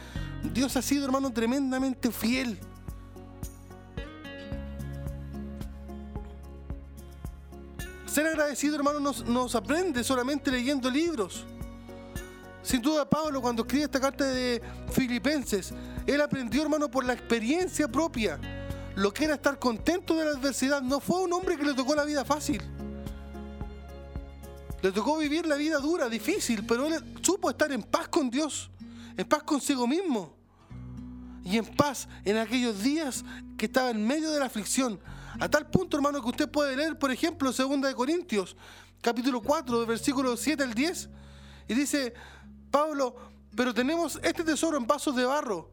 Dios 0.53 0.77
ha 0.77 0.83
sido, 0.83 1.03
hermano, 1.03 1.33
tremendamente 1.33 2.11
fiel. 2.11 2.59
Ser 8.19 8.27
agradecido, 8.27 8.75
hermano, 8.75 8.99
no 8.99 9.47
se 9.47 9.57
aprende 9.57 10.03
solamente 10.03 10.51
leyendo 10.51 10.89
libros. 10.89 11.45
Sin 12.61 12.81
duda, 12.81 13.09
Pablo, 13.09 13.41
cuando 13.41 13.61
escribe 13.61 13.85
esta 13.85 14.01
carta 14.01 14.25
de 14.25 14.61
Filipenses, 14.91 15.73
él 16.05 16.19
aprendió, 16.19 16.63
hermano, 16.63 16.91
por 16.91 17.05
la 17.05 17.13
experiencia 17.13 17.87
propia. 17.87 18.37
lo 18.97 19.13
que 19.13 19.23
era 19.23 19.35
estar 19.35 19.57
contento 19.57 20.17
de 20.17 20.25
la 20.25 20.31
adversidad. 20.31 20.81
No 20.81 20.99
fue 20.99 21.21
un 21.21 21.31
hombre 21.31 21.55
que 21.55 21.63
le 21.63 21.73
tocó 21.73 21.95
la 21.95 22.03
vida 22.03 22.25
fácil. 22.25 22.61
Le 24.81 24.91
tocó 24.91 25.17
vivir 25.17 25.45
la 25.45 25.55
vida 25.55 25.77
dura, 25.77 26.09
difícil, 26.09 26.65
pero 26.65 26.87
él 26.87 27.01
supo 27.21 27.49
estar 27.49 27.71
en 27.71 27.83
paz 27.83 28.09
con 28.09 28.29
Dios, 28.29 28.69
en 29.15 29.25
paz 29.29 29.43
consigo 29.43 29.87
mismo 29.87 30.35
y 31.45 31.57
en 31.57 31.65
paz 31.65 32.09
en 32.25 32.35
aquellos 32.35 32.83
días 32.83 33.23
que 33.57 33.67
estaba 33.67 33.91
en 33.91 34.05
medio 34.05 34.29
de 34.31 34.39
la 34.41 34.47
aflicción. 34.47 34.99
A 35.39 35.47
tal 35.47 35.69
punto, 35.69 35.95
hermano, 35.95 36.21
que 36.21 36.27
usted 36.27 36.49
puede 36.49 36.75
leer, 36.75 36.99
por 36.99 37.11
ejemplo, 37.11 37.51
2 37.53 37.81
de 37.81 37.95
Corintios, 37.95 38.57
capítulo 39.01 39.41
4, 39.41 39.85
versículo 39.85 40.35
7 40.35 40.63
al 40.63 40.73
10, 40.73 41.09
y 41.69 41.73
dice 41.73 42.13
Pablo, 42.69 43.15
pero 43.55 43.73
tenemos 43.73 44.19
este 44.21 44.43
tesoro 44.43 44.75
en 44.75 44.85
vasos 44.85 45.15
de 45.15 45.23
barro, 45.23 45.69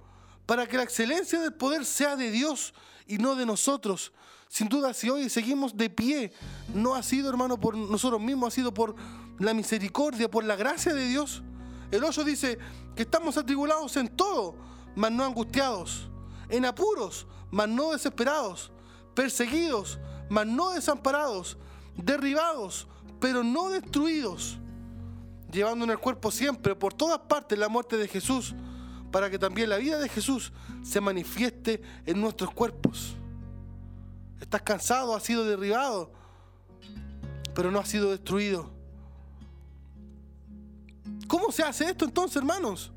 para 0.46 0.68
que 0.68 0.76
la 0.76 0.84
excelencia 0.84 1.40
del 1.40 1.52
poder 1.52 1.84
sea 1.84 2.14
de 2.14 2.30
Dios 2.30 2.74
y 3.08 3.18
no 3.18 3.34
de 3.34 3.44
nosotros. 3.44 4.12
Sin 4.48 4.68
duda, 4.68 4.94
si 4.94 5.10
hoy 5.10 5.28
seguimos 5.28 5.76
de 5.76 5.90
pie, 5.90 6.32
no 6.72 6.94
ha 6.94 7.02
sido, 7.02 7.28
hermano, 7.28 7.58
por 7.58 7.76
nosotros 7.76 8.20
mismos, 8.20 8.52
ha 8.52 8.54
sido 8.54 8.72
por 8.72 8.94
la 9.40 9.52
misericordia, 9.52 10.30
por 10.30 10.44
la 10.44 10.54
gracia 10.54 10.94
de 10.94 11.08
Dios. 11.08 11.42
El 11.90 12.04
8 12.04 12.22
dice 12.22 12.58
que 12.94 13.02
estamos 13.02 13.36
atribulados 13.36 13.96
en 13.96 14.08
todo, 14.16 14.54
mas 14.94 15.10
no 15.10 15.24
angustiados, 15.24 16.08
en 16.48 16.64
apuros, 16.64 17.26
mas 17.50 17.68
no 17.68 17.90
desesperados, 17.90 18.70
perseguidos, 19.16 19.98
mas 20.28 20.46
no 20.46 20.70
desamparados, 20.70 21.56
derribados, 21.96 22.86
pero 23.18 23.42
no 23.42 23.70
destruidos, 23.70 24.58
llevando 25.50 25.86
en 25.86 25.90
el 25.90 25.98
cuerpo 25.98 26.30
siempre, 26.30 26.76
por 26.76 26.92
todas 26.92 27.18
partes, 27.20 27.58
la 27.58 27.68
muerte 27.68 27.96
de 27.96 28.06
Jesús, 28.06 28.54
para 29.10 29.30
que 29.30 29.38
también 29.38 29.70
la 29.70 29.78
vida 29.78 29.98
de 29.98 30.08
Jesús 30.08 30.52
se 30.84 31.00
manifieste 31.00 31.80
en 32.04 32.20
nuestros 32.20 32.50
cuerpos. 32.52 33.16
Estás 34.38 34.60
cansado, 34.60 35.16
has 35.16 35.22
sido 35.22 35.44
derribado, 35.44 36.12
pero 37.54 37.70
no 37.70 37.78
has 37.78 37.88
sido 37.88 38.10
destruido. 38.10 38.70
¿Cómo 41.26 41.50
se 41.50 41.62
hace 41.62 41.86
esto 41.86 42.04
entonces, 42.04 42.36
hermanos? 42.36 42.92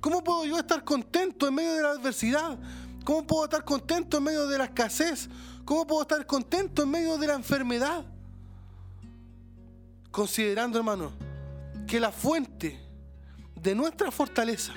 ¿Cómo 0.00 0.24
puedo 0.24 0.46
yo 0.46 0.58
estar 0.58 0.82
contento 0.82 1.46
en 1.46 1.54
medio 1.54 1.74
de 1.74 1.82
la 1.82 1.90
adversidad? 1.90 2.58
¿Cómo 3.04 3.26
puedo 3.26 3.44
estar 3.44 3.64
contento 3.64 4.16
en 4.16 4.24
medio 4.24 4.46
de 4.46 4.58
la 4.58 4.64
escasez? 4.64 5.28
¿Cómo 5.68 5.86
puedo 5.86 6.00
estar 6.00 6.24
contento 6.24 6.82
en 6.82 6.90
medio 6.90 7.18
de 7.18 7.26
la 7.26 7.34
enfermedad? 7.34 8.02
Considerando, 10.10 10.78
hermano, 10.78 11.12
que 11.86 12.00
la 12.00 12.10
fuente 12.10 12.80
de 13.54 13.74
nuestra 13.74 14.10
fortaleza, 14.10 14.72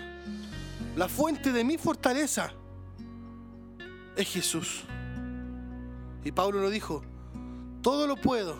la 0.98 1.08
fuente 1.08 1.54
de 1.54 1.64
mi 1.64 1.78
fortaleza, 1.78 2.52
es 4.18 4.28
Jesús. 4.28 4.84
Y 6.26 6.34
Pablo 6.34 6.60
lo 6.60 6.70
dijo, 6.70 7.02
todo 7.82 8.06
lo 8.06 8.18
puedo 8.18 8.60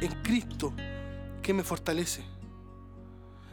en 0.00 0.20
Cristo 0.20 0.72
que 1.42 1.54
me 1.54 1.62
fortalece. 1.62 2.24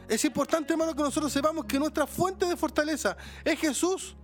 Es 0.08 0.24
importante, 0.24 0.72
hermano, 0.72 0.96
que 0.96 1.02
nosotros 1.04 1.32
sepamos 1.32 1.64
que 1.64 1.78
nuestra 1.78 2.08
fuente 2.08 2.44
de 2.44 2.56
fortaleza 2.56 3.16
es 3.44 3.56
Jesús. 3.60 4.16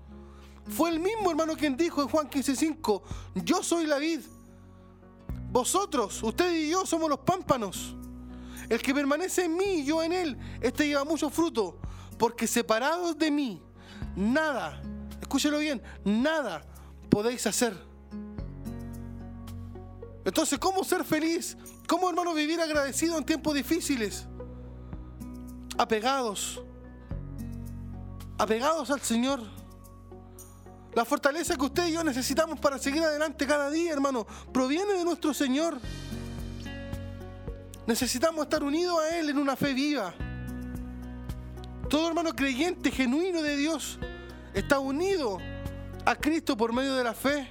Fue 0.69 0.91
el 0.91 1.01
mismo 1.01 1.31
hermano 1.31 1.57
quien 1.57 1.77
dijo 1.77 2.03
en 2.03 2.09
Juan 2.09 2.29
15:5, 2.29 3.03
yo 3.45 3.63
soy 3.63 3.87
la 3.87 3.99
vid. 3.99 4.21
Vosotros, 5.51 6.23
usted 6.23 6.53
y 6.53 6.71
yo 6.71 6.85
somos 6.85 7.09
los 7.09 7.21
pámpanos. 7.21 7.95
El 8.69 8.83
que 8.83 8.93
permanece 8.93 9.45
en 9.45 9.57
mí 9.57 9.81
y 9.81 9.85
yo 9.85 10.03
en 10.03 10.13
él, 10.13 10.39
este 10.61 10.89
lleva 10.89 11.05
mucho 11.05 11.31
fruto, 11.31 11.79
porque 12.19 12.47
separados 12.47 13.17
de 13.17 13.31
mí, 13.31 13.63
nada, 14.17 14.83
escúchelo 15.21 15.59
bien, 15.59 15.81
nada 16.05 16.65
podéis 17.09 17.47
hacer. 17.47 17.77
Entonces, 20.25 20.59
¿cómo 20.59 20.83
ser 20.83 21.05
feliz? 21.05 21.57
¿Cómo, 21.87 22.11
hermano, 22.11 22.35
vivir 22.35 22.61
agradecido 22.61 23.17
en 23.17 23.25
tiempos 23.25 23.55
difíciles? 23.55 24.27
Apegados. 25.79 26.61
Apegados 28.37 28.91
al 28.91 29.01
Señor. 29.01 29.56
La 30.97 31.05
fortaleza 31.05 31.57
que 31.57 31.65
usted 31.67 31.89
y 31.89 31.93
yo 31.93 32.03
necesitamos 32.03 32.59
para 32.59 32.79
seguir 32.79 33.03
adelante 33.03 33.47
cada 33.47 33.69
día, 33.71 33.93
hermano, 33.93 34.27
proviene 34.51 34.95
de 34.95 35.05
nuestro 35.05 35.35
Señor. 35.35 35.79
Necesitamos 37.87 38.45
estar 38.45 38.63
unidos 38.63 38.99
a 38.99 39.19
Él 39.19 39.29
en 39.29 39.37
una 39.37 39.57
fe 39.57 39.75
viva. 39.75 40.15
Todo 41.91 42.09
hermano 42.09 42.35
creyente, 42.35 42.91
genuino 42.91 43.43
de 43.43 43.59
Dios, 43.59 43.99
está 44.55 44.79
unido 44.79 45.37
a 46.07 46.15
Cristo 46.15 46.57
por 46.57 46.73
medio 46.73 46.95
de 46.95 47.05
la 47.05 47.13
fe. 47.13 47.47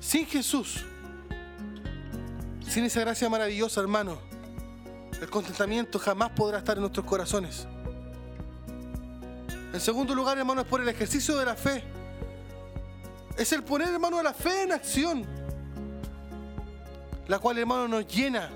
Sin 0.00 0.24
Jesús, 0.24 0.82
sin 2.66 2.84
esa 2.84 3.00
gracia 3.00 3.28
maravillosa, 3.28 3.82
hermano, 3.82 4.16
el 5.20 5.28
contentamiento 5.28 5.98
jamás 5.98 6.30
podrá 6.30 6.56
estar 6.56 6.78
en 6.78 6.80
nuestros 6.80 7.04
corazones. 7.04 7.66
En 9.72 9.80
segundo 9.80 10.14
lugar, 10.14 10.36
hermano, 10.36 10.60
es 10.60 10.66
por 10.66 10.82
el 10.82 10.88
ejercicio 10.88 11.36
de 11.38 11.46
la 11.46 11.56
fe. 11.56 11.82
Es 13.38 13.52
el 13.52 13.62
poner, 13.62 13.88
hermano, 13.88 14.22
la 14.22 14.34
fe 14.34 14.64
en 14.64 14.72
acción. 14.72 15.24
La 17.26 17.38
cual, 17.38 17.58
hermano, 17.58 17.88
nos 17.88 18.06
llena 18.06 18.50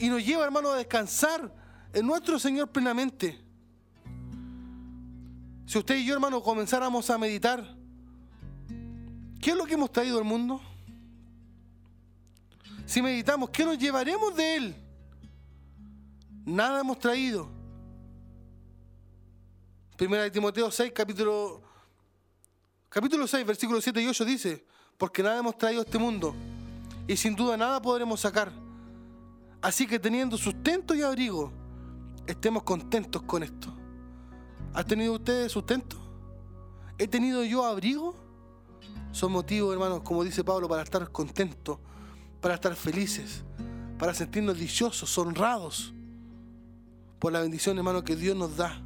y 0.00 0.08
nos 0.08 0.24
lleva, 0.24 0.44
hermano, 0.44 0.70
a 0.70 0.76
descansar 0.76 1.52
en 1.92 2.06
nuestro 2.06 2.38
Señor 2.38 2.68
plenamente. 2.68 3.38
Si 5.66 5.78
usted 5.78 5.98
y 5.98 6.04
yo, 6.04 6.14
hermano, 6.14 6.42
comenzáramos 6.42 7.08
a 7.10 7.16
meditar, 7.16 7.76
¿qué 9.40 9.50
es 9.50 9.56
lo 9.56 9.64
que 9.64 9.74
hemos 9.74 9.92
traído 9.92 10.18
al 10.18 10.24
mundo? 10.24 10.60
Si 12.84 13.00
meditamos, 13.00 13.50
¿qué 13.50 13.64
nos 13.64 13.78
llevaremos 13.78 14.34
de 14.34 14.56
Él? 14.56 14.76
Nada 16.44 16.80
hemos 16.80 16.98
traído. 16.98 17.59
Primera 20.00 20.22
de 20.22 20.30
Timoteo 20.30 20.70
6, 20.70 20.92
capítulo, 20.94 21.60
capítulo 22.88 23.26
6, 23.26 23.44
versículos 23.44 23.84
7 23.84 24.00
y 24.00 24.06
8 24.06 24.24
dice, 24.24 24.64
porque 24.96 25.22
nada 25.22 25.40
hemos 25.40 25.58
traído 25.58 25.82
a 25.82 25.84
este 25.84 25.98
mundo 25.98 26.34
y 27.06 27.18
sin 27.18 27.36
duda 27.36 27.54
nada 27.58 27.82
podremos 27.82 28.18
sacar. 28.18 28.50
Así 29.60 29.86
que 29.86 29.98
teniendo 29.98 30.38
sustento 30.38 30.94
y 30.94 31.02
abrigo, 31.02 31.52
estemos 32.26 32.62
contentos 32.62 33.20
con 33.24 33.42
esto. 33.42 33.68
¿Ha 34.72 34.82
tenido 34.84 35.12
usted 35.12 35.50
sustento? 35.50 35.98
¿He 36.96 37.06
tenido 37.06 37.44
yo 37.44 37.66
abrigo? 37.66 38.14
Son 39.12 39.30
motivos, 39.30 39.70
hermanos, 39.74 40.00
como 40.02 40.24
dice 40.24 40.42
Pablo, 40.42 40.66
para 40.66 40.80
estar 40.80 41.12
contentos, 41.12 41.78
para 42.40 42.54
estar 42.54 42.74
felices, 42.74 43.44
para 43.98 44.14
sentirnos 44.14 44.56
dichosos, 44.56 45.18
honrados 45.18 45.92
por 47.18 47.32
la 47.32 47.42
bendición, 47.42 47.76
hermano, 47.76 48.02
que 48.02 48.16
Dios 48.16 48.34
nos 48.34 48.56
da. 48.56 48.82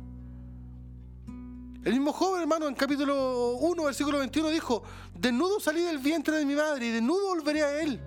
El 1.84 1.92
mismo 1.92 2.14
joven, 2.14 2.40
hermano, 2.40 2.66
en 2.66 2.74
capítulo 2.74 3.56
1, 3.56 3.84
versículo 3.84 4.18
21, 4.18 4.48
dijo, 4.48 4.82
desnudo 5.14 5.60
salí 5.60 5.82
del 5.82 5.98
vientre 5.98 6.38
de 6.38 6.46
mi 6.46 6.54
madre 6.54 6.86
y 6.86 6.90
desnudo 6.90 7.28
volveré 7.28 7.62
a 7.62 7.82
él. 7.82 8.00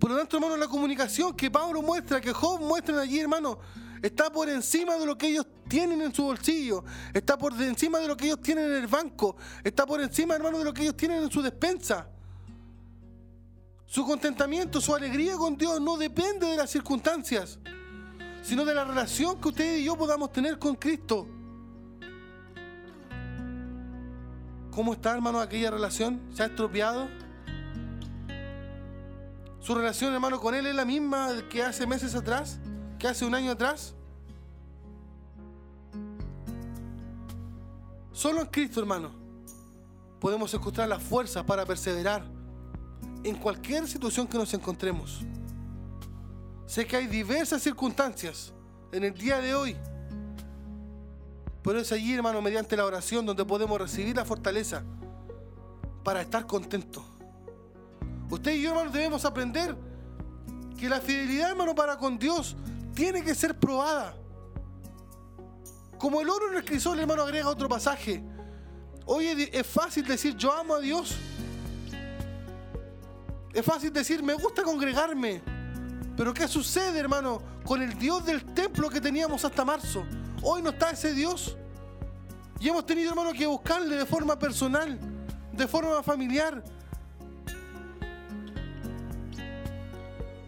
Por 0.00 0.10
lo 0.10 0.16
tanto, 0.16 0.36
hermano, 0.36 0.56
la 0.56 0.66
comunicación 0.66 1.32
que 1.36 1.48
Pablo 1.48 1.80
muestra, 1.80 2.20
que 2.20 2.32
Job 2.32 2.60
muestra 2.60 3.00
allí, 3.00 3.20
hermano, 3.20 3.60
está 4.02 4.32
por 4.32 4.48
encima 4.48 4.96
de 4.96 5.06
lo 5.06 5.16
que 5.16 5.28
ellos 5.28 5.46
tienen 5.68 6.02
en 6.02 6.12
su 6.12 6.24
bolsillo, 6.24 6.82
está 7.14 7.38
por 7.38 7.52
encima 7.62 8.00
de 8.00 8.08
lo 8.08 8.16
que 8.16 8.24
ellos 8.24 8.40
tienen 8.42 8.64
en 8.64 8.82
el 8.82 8.88
banco, 8.88 9.36
está 9.62 9.86
por 9.86 10.00
encima, 10.00 10.34
hermano, 10.34 10.58
de 10.58 10.64
lo 10.64 10.74
que 10.74 10.82
ellos 10.82 10.96
tienen 10.96 11.22
en 11.22 11.30
su 11.30 11.40
despensa. 11.40 12.08
Su 13.86 14.04
contentamiento, 14.04 14.80
su 14.80 14.92
alegría 14.92 15.36
con 15.36 15.56
Dios 15.56 15.80
no 15.80 15.96
depende 15.96 16.48
de 16.48 16.56
las 16.56 16.68
circunstancias, 16.68 17.60
sino 18.42 18.64
de 18.64 18.74
la 18.74 18.84
relación 18.84 19.40
que 19.40 19.48
usted 19.48 19.78
y 19.78 19.84
yo 19.84 19.96
podamos 19.96 20.32
tener 20.32 20.58
con 20.58 20.74
Cristo. 20.74 21.28
¿Cómo 24.70 24.94
está, 24.94 25.12
hermano, 25.12 25.40
aquella 25.40 25.70
relación? 25.70 26.20
¿Se 26.32 26.42
ha 26.42 26.46
estropeado? 26.46 27.08
¿Su 29.60 29.74
relación, 29.74 30.12
hermano, 30.12 30.40
con 30.40 30.54
Él 30.54 30.66
es 30.66 30.74
la 30.74 30.84
misma 30.84 31.28
que 31.48 31.62
hace 31.62 31.86
meses 31.86 32.14
atrás? 32.14 32.58
¿Que 32.98 33.06
hace 33.06 33.24
un 33.24 33.34
año 33.34 33.52
atrás? 33.52 33.94
Solo 38.12 38.40
en 38.40 38.46
Cristo, 38.48 38.80
hermano, 38.80 39.12
podemos 40.20 40.52
encontrar 40.54 40.88
las 40.88 41.02
fuerzas 41.02 41.44
para 41.44 41.64
perseverar 41.64 42.24
en 43.24 43.36
cualquier 43.36 43.86
situación 43.86 44.26
que 44.26 44.38
nos 44.38 44.52
encontremos. 44.54 45.20
Sé 46.72 46.86
que 46.86 46.96
hay 46.96 47.06
diversas 47.06 47.60
circunstancias 47.60 48.50
en 48.92 49.04
el 49.04 49.12
día 49.12 49.40
de 49.40 49.54
hoy, 49.54 49.76
pero 51.62 51.78
es 51.78 51.92
allí, 51.92 52.14
hermano, 52.14 52.40
mediante 52.40 52.74
la 52.78 52.86
oración 52.86 53.26
donde 53.26 53.44
podemos 53.44 53.78
recibir 53.78 54.16
la 54.16 54.24
fortaleza 54.24 54.82
para 56.02 56.22
estar 56.22 56.46
contentos. 56.46 57.04
Usted 58.30 58.52
y 58.52 58.62
yo, 58.62 58.70
hermano, 58.70 58.90
debemos 58.90 59.26
aprender 59.26 59.76
que 60.78 60.88
la 60.88 61.02
fidelidad, 61.02 61.50
hermano, 61.50 61.74
para 61.74 61.98
con 61.98 62.18
Dios 62.18 62.56
tiene 62.94 63.22
que 63.22 63.34
ser 63.34 63.54
probada. 63.54 64.16
Como 65.98 66.22
el 66.22 66.30
oro 66.30 66.52
en 66.52 66.56
el 66.56 66.64
crisol, 66.64 66.98
hermano, 66.98 67.20
agrega 67.24 67.50
otro 67.50 67.68
pasaje. 67.68 68.24
Hoy 69.04 69.26
es 69.52 69.66
fácil 69.66 70.06
decir 70.06 70.38
yo 70.38 70.50
amo 70.50 70.76
a 70.76 70.80
Dios. 70.80 71.16
Es 73.52 73.62
fácil 73.62 73.92
decir 73.92 74.22
me 74.22 74.32
gusta 74.32 74.62
congregarme. 74.62 75.51
Pero 76.16 76.34
¿qué 76.34 76.46
sucede, 76.46 76.98
hermano, 76.98 77.42
con 77.64 77.82
el 77.82 77.98
Dios 77.98 78.24
del 78.24 78.44
templo 78.44 78.90
que 78.90 79.00
teníamos 79.00 79.44
hasta 79.44 79.64
marzo? 79.64 80.04
Hoy 80.42 80.62
no 80.62 80.70
está 80.70 80.90
ese 80.90 81.14
Dios. 81.14 81.56
Y 82.60 82.68
hemos 82.68 82.84
tenido, 82.86 83.10
hermano, 83.10 83.32
que 83.32 83.46
buscarle 83.46 83.96
de 83.96 84.06
forma 84.06 84.38
personal, 84.38 84.98
de 85.52 85.66
forma 85.66 86.02
familiar. 86.02 86.62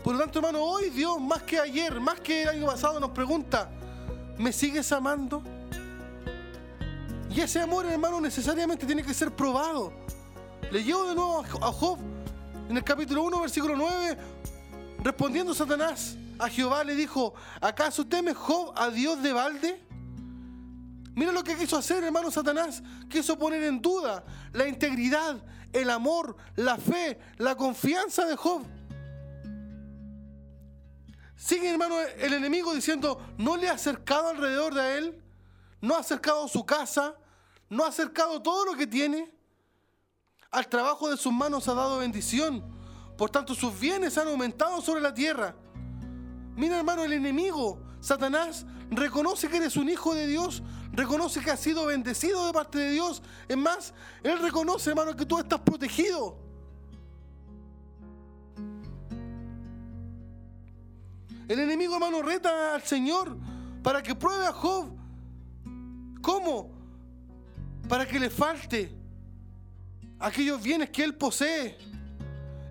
Por 0.04 0.12
lo 0.12 0.20
tanto, 0.20 0.38
hermano, 0.38 0.62
hoy 0.62 0.90
Dios, 0.90 1.18
más 1.18 1.42
que 1.42 1.58
ayer, 1.58 1.98
más 1.98 2.20
que 2.20 2.42
el 2.42 2.48
año 2.50 2.66
pasado, 2.66 3.00
nos 3.00 3.10
pregunta, 3.10 3.70
¿me 4.36 4.52
sigues 4.52 4.92
amando? 4.92 5.42
Y 7.30 7.40
ese 7.40 7.60
amor, 7.60 7.86
hermano, 7.86 8.20
necesariamente 8.20 8.84
tiene 8.84 9.02
que 9.02 9.14
ser 9.14 9.34
probado. 9.34 9.92
Le 10.70 10.84
llevo 10.84 11.08
de 11.08 11.14
nuevo 11.14 11.42
a 11.62 11.72
Job 11.72 11.98
en 12.68 12.76
el 12.76 12.84
capítulo 12.84 13.22
1, 13.22 13.40
versículo 13.40 13.76
9, 13.76 14.18
respondiendo 15.04 15.54
Satanás 15.54 16.16
a 16.38 16.48
Jehová 16.48 16.82
le 16.82 16.96
dijo, 16.96 17.34
¿acaso 17.60 18.06
teme 18.06 18.32
Job 18.34 18.72
a 18.74 18.88
Dios 18.88 19.22
de 19.22 19.32
balde? 19.32 19.86
Mira 21.14 21.30
lo 21.30 21.44
que 21.44 21.56
quiso 21.56 21.76
hacer, 21.76 22.02
hermano 22.02 22.30
Satanás. 22.30 22.82
Quiso 23.08 23.38
poner 23.38 23.62
en 23.62 23.80
duda 23.80 24.24
la 24.52 24.66
integridad, 24.66 25.36
el 25.72 25.90
amor, 25.90 26.36
la 26.56 26.76
fe, 26.76 27.20
la 27.36 27.54
confianza 27.54 28.24
de 28.24 28.34
Job. 28.34 28.64
Sigue, 31.36 31.70
hermano, 31.70 32.00
el 32.00 32.32
enemigo 32.32 32.74
diciendo, 32.74 33.20
no 33.36 33.56
le 33.56 33.68
ha 33.68 33.74
acercado 33.74 34.30
alrededor 34.30 34.74
de 34.74 34.98
él, 34.98 35.22
no 35.82 35.94
ha 35.94 35.98
acercado 35.98 36.48
su 36.48 36.64
casa, 36.64 37.14
no 37.68 37.84
ha 37.84 37.88
acercado 37.88 38.40
todo 38.40 38.64
lo 38.64 38.74
que 38.74 38.86
tiene. 38.86 39.30
Al 40.50 40.66
trabajo 40.66 41.10
de 41.10 41.18
sus 41.18 41.32
manos 41.32 41.68
ha 41.68 41.74
dado 41.74 41.98
bendición. 41.98 42.73
Por 43.16 43.30
tanto, 43.30 43.54
sus 43.54 43.78
bienes 43.78 44.18
han 44.18 44.28
aumentado 44.28 44.80
sobre 44.80 45.00
la 45.00 45.14
tierra. 45.14 45.54
Mira, 46.56 46.78
hermano, 46.78 47.04
el 47.04 47.12
enemigo, 47.12 47.80
Satanás, 48.00 48.66
reconoce 48.90 49.48
que 49.48 49.56
eres 49.56 49.76
un 49.76 49.88
hijo 49.88 50.14
de 50.14 50.26
Dios, 50.26 50.62
reconoce 50.92 51.40
que 51.40 51.50
has 51.50 51.60
sido 51.60 51.86
bendecido 51.86 52.46
de 52.46 52.52
parte 52.52 52.78
de 52.78 52.90
Dios. 52.92 53.22
Es 53.48 53.56
más, 53.56 53.94
él 54.22 54.38
reconoce, 54.40 54.90
hermano, 54.90 55.14
que 55.16 55.26
tú 55.26 55.38
estás 55.38 55.60
protegido. 55.60 56.38
El 61.46 61.58
enemigo, 61.58 61.94
hermano, 61.94 62.22
reta 62.22 62.74
al 62.74 62.82
Señor 62.82 63.36
para 63.82 64.02
que 64.02 64.14
pruebe 64.14 64.46
a 64.46 64.52
Job. 64.52 64.90
¿Cómo? 66.22 66.70
Para 67.88 68.06
que 68.06 68.18
le 68.18 68.30
falte 68.30 68.90
aquellos 70.18 70.62
bienes 70.62 70.88
que 70.90 71.04
él 71.04 71.14
posee. 71.14 71.76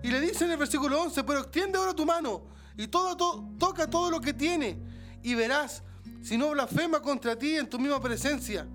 Y 0.04 0.10
le 0.10 0.20
dice 0.20 0.44
en 0.44 0.50
el 0.50 0.58
versículo 0.58 1.00
11, 1.00 1.24
pero 1.24 1.40
extiende 1.40 1.78
ahora 1.78 1.94
tu 1.94 2.04
mano 2.04 2.42
y 2.76 2.88
toca 2.88 3.88
todo 3.88 4.10
lo 4.10 4.20
que 4.20 4.34
tiene 4.34 4.76
y 5.22 5.34
verás 5.34 5.82
si 6.20 6.36
no 6.36 6.50
blasfema 6.50 7.00
contra 7.00 7.38
ti 7.38 7.56
en 7.56 7.70
tu 7.70 7.78
misma 7.78 7.98
presencia. 8.02 8.66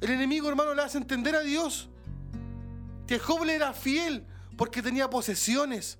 El 0.00 0.10
enemigo, 0.10 0.48
hermano, 0.48 0.74
le 0.74 0.82
hace 0.82 0.98
entender 0.98 1.36
a 1.36 1.42
Dios 1.42 1.88
que 3.06 3.20
Job 3.20 3.44
le 3.44 3.54
era 3.54 3.72
fiel 3.72 4.26
porque 4.56 4.82
tenía 4.82 5.08
posesiones, 5.08 5.96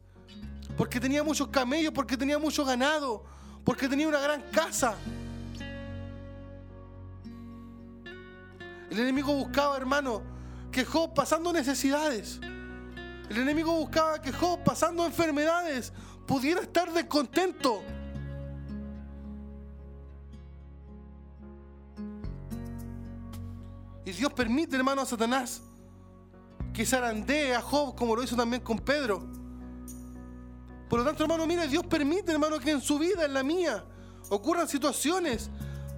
porque 0.77 0.99
tenía 0.99 1.23
muchos 1.23 1.47
camellos, 1.47 1.93
porque 1.93 2.17
tenía 2.17 2.37
mucho 2.41 2.65
ganado, 2.65 3.25
porque 3.63 3.89
tenía 3.89 4.09
una 4.09 4.19
gran 4.19 4.43
casa. 4.51 4.97
El 8.91 8.99
enemigo 8.99 9.33
buscaba, 9.35 9.77
hermano, 9.77 10.21
que 10.73 10.85
Job 10.85 11.15
pasando 11.15 11.53
necesidades. 11.53 12.41
El 13.29 13.39
enemigo 13.39 13.75
buscaba 13.75 14.21
que 14.21 14.33
Job 14.33 14.63
pasando 14.65 15.05
enfermedades 15.05 15.93
pudiera 16.27 16.63
estar 16.63 16.93
descontento. 16.93 17.83
Y 24.05 24.13
Dios 24.13 24.33
permite, 24.33 24.77
hermano, 24.77 25.03
a 25.03 25.07
Satanás 25.07 25.63
que 26.73 26.87
zarandee 26.87 27.55
a 27.55 27.61
Job 27.61 27.97
como 27.97 28.15
lo 28.15 28.23
hizo 28.23 28.37
también 28.37 28.63
con 28.63 28.79
Pedro. 28.79 29.21
Por 30.89 31.01
lo 31.01 31.05
tanto, 31.05 31.25
hermano, 31.25 31.47
mire, 31.47 31.67
Dios 31.69 31.85
permite, 31.85 32.33
hermano, 32.33 32.59
que 32.59 32.71
en 32.71 32.81
su 32.81 32.99
vida, 32.99 33.25
en 33.25 33.35
la 33.35 33.43
mía, 33.43 33.85
ocurran 34.31 34.69
situaciones 34.69 35.51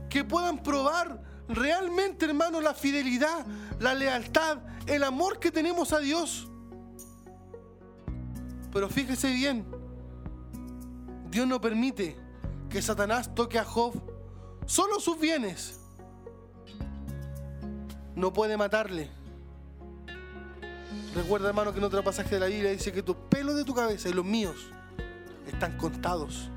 que 0.09 0.24
puedan 0.24 0.62
probar 0.62 1.22
realmente, 1.49 2.24
hermano, 2.24 2.61
la 2.61 2.74
fidelidad, 2.74 3.47
la 3.78 3.95
lealtad, 3.95 4.59
el 4.87 5.05
amor 5.05 5.39
que 5.39 5.51
tenemos 5.51 5.93
a 5.93 5.99
Dios. 5.99 6.50
Pero 8.73 8.89
fíjese 8.89 9.33
bien, 9.33 9.66
Dios 11.31 11.47
no 11.47 11.61
permite 11.61 12.16
que 12.68 12.81
Satanás 12.81 13.35
toque 13.35 13.59
a 13.59 13.64
Job 13.64 13.95
solo 14.66 15.01
sus 15.01 15.18
bienes. 15.18 15.81
No 18.14 18.33
puede 18.33 18.57
matarle. 18.57 19.11
Recuerda, 21.14 21.49
hermano, 21.49 21.73
que 21.73 21.79
en 21.79 21.85
otro 21.85 22.05
pasaje 22.05 22.31
de 22.31 22.41
la 22.41 22.47
Biblia 22.47 22.71
dice 22.71 22.93
que 22.93 23.03
tus 23.03 23.16
pelos 23.29 23.57
de 23.57 23.64
tu 23.64 23.75
cabeza 23.75 24.09
y 24.09 24.12
los 24.12 24.25
míos 24.25 24.57
están 25.47 25.77
contados. 25.77 26.49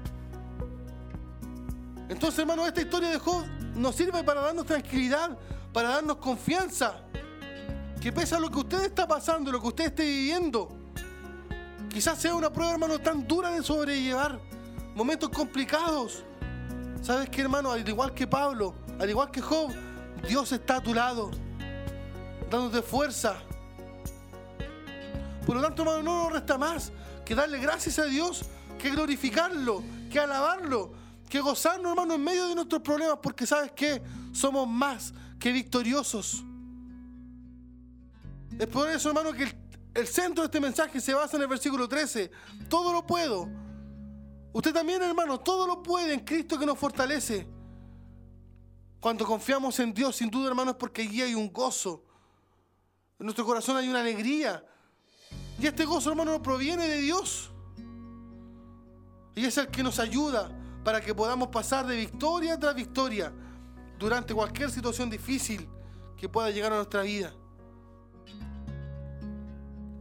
Entonces, 2.09 2.39
hermano, 2.39 2.67
esta 2.67 2.81
historia 2.81 3.09
de 3.09 3.17
Job 3.17 3.43
nos 3.75 3.95
sirve 3.95 4.23
para 4.23 4.41
darnos 4.41 4.67
tranquilidad, 4.67 5.37
para 5.71 5.89
darnos 5.89 6.17
confianza. 6.17 7.01
Que 7.99 8.11
pese 8.11 8.35
a 8.35 8.39
lo 8.39 8.51
que 8.51 8.59
usted 8.59 8.83
está 8.83 9.07
pasando, 9.07 9.51
lo 9.51 9.59
que 9.59 9.67
usted 9.67 9.85
esté 9.85 10.03
viviendo, 10.03 10.82
quizás 11.93 12.19
sea 12.19 12.33
una 12.33 12.51
prueba, 12.51 12.73
hermano, 12.73 12.99
tan 12.99 13.25
dura 13.27 13.51
de 13.51 13.61
sobrellevar, 13.61 14.39
momentos 14.95 15.29
complicados. 15.29 16.23
¿Sabes 17.01 17.29
qué, 17.29 17.41
hermano? 17.41 17.71
Al 17.71 17.87
igual 17.87 18.13
que 18.13 18.25
Pablo, 18.25 18.73
al 18.99 19.09
igual 19.09 19.29
que 19.29 19.41
Job, 19.41 19.71
Dios 20.27 20.51
está 20.51 20.77
a 20.77 20.81
tu 20.81 20.93
lado, 20.93 21.29
dándote 22.49 22.81
fuerza. 22.81 23.37
Por 25.45 25.57
lo 25.57 25.61
tanto, 25.61 25.83
hermano, 25.83 26.01
no 26.01 26.23
nos 26.23 26.33
resta 26.33 26.57
más 26.57 26.91
que 27.23 27.35
darle 27.35 27.59
gracias 27.59 27.99
a 27.99 28.05
Dios, 28.05 28.43
que 28.79 28.89
glorificarlo, 28.89 29.83
que 30.09 30.19
alabarlo, 30.19 30.93
que 31.29 31.41
gozarnos, 31.41 31.91
hermano, 31.91 32.15
en 32.15 32.23
medio 32.23 32.47
de 32.47 32.55
nuestros 32.55 32.81
problemas, 32.81 33.19
porque 33.21 33.45
sabes 33.45 33.71
que 33.71 34.01
somos 34.31 34.67
más 34.67 35.13
que 35.39 35.51
victoriosos. 35.51 36.43
Es 38.57 38.67
por 38.67 38.89
eso, 38.89 39.09
hermano, 39.09 39.33
que 39.33 39.43
el, 39.43 39.62
centro 40.07 40.43
de 40.43 40.47
este 40.47 40.59
mensaje 40.59 40.99
se 40.99 41.13
basa 41.13 41.37
en 41.37 41.43
el 41.43 41.47
versículo 41.47 41.87
13. 41.87 42.31
Todo 42.67 42.91
lo 42.91 43.05
puedo. 43.05 43.47
Usted 44.51 44.73
también, 44.73 45.01
hermano, 45.01 45.39
todo 45.39 45.67
lo 45.67 45.81
puede 45.83 46.13
en 46.13 46.21
Cristo 46.21 46.57
que 46.57 46.65
nos 46.65 46.77
fortalece. 46.77 47.47
Cuando 48.99 49.25
confiamos 49.25 49.79
en 49.79 49.93
Dios, 49.93 50.15
sin 50.15 50.29
duda, 50.29 50.47
hermano, 50.47 50.71
es 50.71 50.77
porque 50.77 51.01
allí 51.01 51.21
hay 51.21 51.35
un 51.35 51.51
gozo. 51.51 52.03
En 53.19 53.25
nuestro 53.25 53.45
corazón 53.45 53.77
hay 53.77 53.87
una 53.87 54.01
alegría. 54.01 54.65
Y 55.59 55.67
este 55.67 55.85
gozo, 55.85 56.09
hermano, 56.09 56.41
proviene 56.41 56.87
de 56.87 56.99
Dios. 56.99 57.51
Y 59.35 59.45
es 59.45 59.57
el 59.57 59.67
que 59.67 59.83
nos 59.83 59.99
ayuda 59.99 60.51
para 60.83 61.01
que 61.01 61.13
podamos 61.13 61.49
pasar 61.49 61.85
de 61.85 61.95
victoria 61.95 62.59
tras 62.59 62.75
victoria 62.75 63.33
durante 63.97 64.33
cualquier 64.33 64.69
situación 64.69 65.09
difícil 65.09 65.67
que 66.17 66.29
pueda 66.29 66.49
llegar 66.51 66.73
a 66.73 66.77
nuestra 66.77 67.01
vida. 67.01 67.33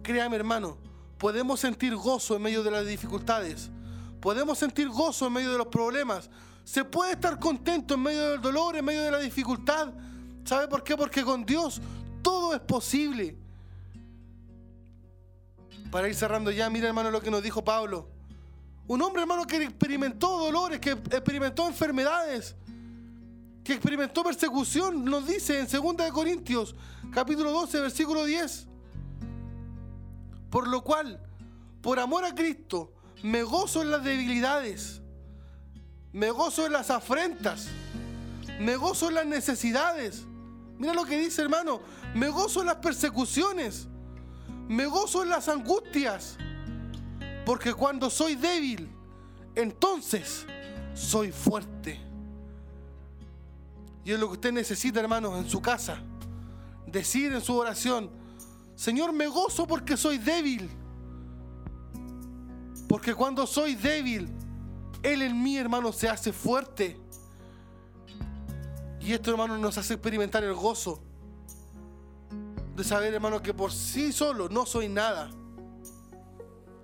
Créame 0.03 0.37
hermano, 0.37 0.77
podemos 1.19 1.61
sentir 1.61 1.95
gozo 1.95 2.37
en 2.37 2.43
medio 2.43 2.63
de 2.63 2.71
las 2.71 2.87
dificultades, 2.87 3.71
podemos 4.21 4.59
sentir 4.59 4.89
gozo 4.89 5.29
en 5.29 5.33
medio 5.33 5.53
de 5.53 5.59
los 5.59 5.69
problemas, 5.69 6.29
se 6.65 6.85
puede 6.85 7.13
estar 7.13 7.39
contento 7.39 7.95
en 7.95 8.03
medio 8.03 8.31
del 8.31 8.41
dolor, 8.41 8.77
en 8.77 8.85
medio 8.85 9.03
de 9.03 9.11
la 9.11 9.19
dificultad. 9.19 9.93
¿Sabe 10.45 10.69
por 10.69 10.83
qué? 10.83 10.97
Porque 10.97 11.23
con 11.23 11.45
Dios 11.45 11.81
todo 12.23 12.55
es 12.55 12.61
posible. 12.61 13.37
Para 15.91 16.09
ir 16.09 16.15
cerrando 16.15 16.51
ya, 16.51 16.71
mira 16.71 16.89
hermano 16.89 17.11
lo 17.11 17.21
que 17.21 17.31
nos 17.31 17.43
dijo 17.43 17.63
Pablo. 17.63 18.09
Un 18.89 19.03
hombre, 19.03 19.23
hermano, 19.23 19.47
que 19.47 19.63
experimentó 19.63 20.39
dolores, 20.39 20.81
que 20.81 20.91
experimentó 20.91 21.69
enfermedades, 21.69 22.57
que 23.63 23.75
experimentó 23.75 24.25
persecución, 24.25 25.05
nos 25.05 25.27
dice 25.27 25.61
en 25.61 25.67
2 25.67 26.11
Corintios, 26.13 26.75
capítulo 27.13 27.53
12, 27.53 27.81
versículo 27.81 28.25
10. 28.25 28.69
Por 30.53 30.69
lo 30.69 30.85
cual, 30.85 31.19
por 31.81 31.99
amor 31.99 32.27
a 32.27 32.35
Cristo, 32.35 32.93
me 33.23 33.43
gozo 33.43 33.81
en 33.81 33.91
las 33.91 34.05
debilidades, 34.05 35.01
me 36.13 36.31
gozo 36.31 36.67
en 36.67 36.73
las 36.73 36.91
afrentas, 36.91 37.69
me 38.61 38.77
gozo 38.77 39.09
en 39.09 39.15
las 39.15 39.25
necesidades. 39.25 40.27
Mira 40.77 40.93
lo 40.93 41.07
que 41.07 41.19
dice, 41.19 41.41
hermano, 41.41 41.81
me 42.15 42.29
gozo 42.29 42.61
en 42.61 42.67
las 42.67 42.77
persecuciones, 42.77 43.89
me 44.69 44.85
gozo 44.85 45.23
en 45.23 45.31
las 45.31 45.49
angustias 45.49 46.37
porque 47.47 47.73
cuando 47.73 48.11
soy 48.11 48.35
débil, 48.35 48.91
entonces 49.55 50.45
soy 50.93 51.33
fuerte. 51.33 51.99
Y 54.05 54.13
es 54.13 54.21
lo 54.21 54.27
que 54.27 54.35
usted 54.35 54.53
necesita, 54.53 55.01
hermanos, 55.01 55.39
en 55.39 55.49
su 55.49 55.63
casa. 55.63 56.03
Decir 56.87 57.33
en 57.33 57.41
su 57.41 57.57
oración, 57.57 58.22
Señor, 58.75 59.13
me 59.13 59.27
gozo 59.27 59.67
porque 59.67 59.97
soy 59.97 60.19
débil. 60.19 60.71
Porque 62.89 63.15
cuando 63.15 63.47
soy 63.47 63.75
débil, 63.75 64.29
Él 65.03 65.23
en 65.23 65.43
mí, 65.43 65.57
hermano, 65.57 65.93
se 65.93 66.09
hace 66.09 66.33
fuerte. 66.33 67.01
Y 69.01 69.13
esto, 69.13 69.31
hermano, 69.31 69.59
nos 69.59 69.79
hace 69.79 69.95
experimentar 69.95 70.45
el 70.45 70.55
gozo 70.55 71.01
de 72.77 72.85
saber, 72.85 73.13
hermano, 73.15 73.43
que 73.43 73.53
por 73.53 73.73
sí 73.73 74.13
solo 74.13 74.49
no 74.49 74.67
soy 74.67 74.89
nada. 74.89 75.31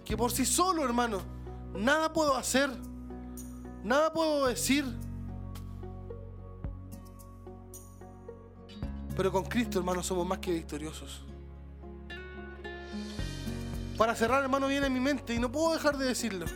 Que 0.05 0.17
por 0.17 0.33
sí 0.33 0.45
solo, 0.45 0.85
hermano, 0.85 1.21
nada 1.75 2.13
puedo 2.13 2.37
hacer. 2.37 2.71
Nada 3.85 4.13
puedo 4.13 4.47
decir. 4.47 4.85
Pero 9.17 9.33
con 9.33 9.45
Cristo, 9.45 9.79
hermano, 9.79 10.03
somos 10.03 10.27
más 10.27 10.39
que 10.39 10.53
victoriosos. 10.53 11.28
Para 13.99 14.15
cerrar, 14.15 14.45
hermano, 14.45 14.69
viene 14.69 14.87
en 14.87 14.93
mi 14.93 15.01
mente 15.01 15.35
y 15.35 15.41
no 15.41 15.51
puedo 15.51 15.75
dejar 15.75 15.99
de 15.99 16.07
decirlo. 16.07 16.47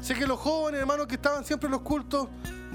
Sé 0.00 0.14
que 0.14 0.26
los 0.26 0.40
jóvenes, 0.40 0.80
hermanos, 0.80 1.06
que 1.06 1.16
estaban 1.16 1.44
siempre 1.44 1.66
en 1.66 1.72
los 1.72 1.82
cultos, 1.82 2.28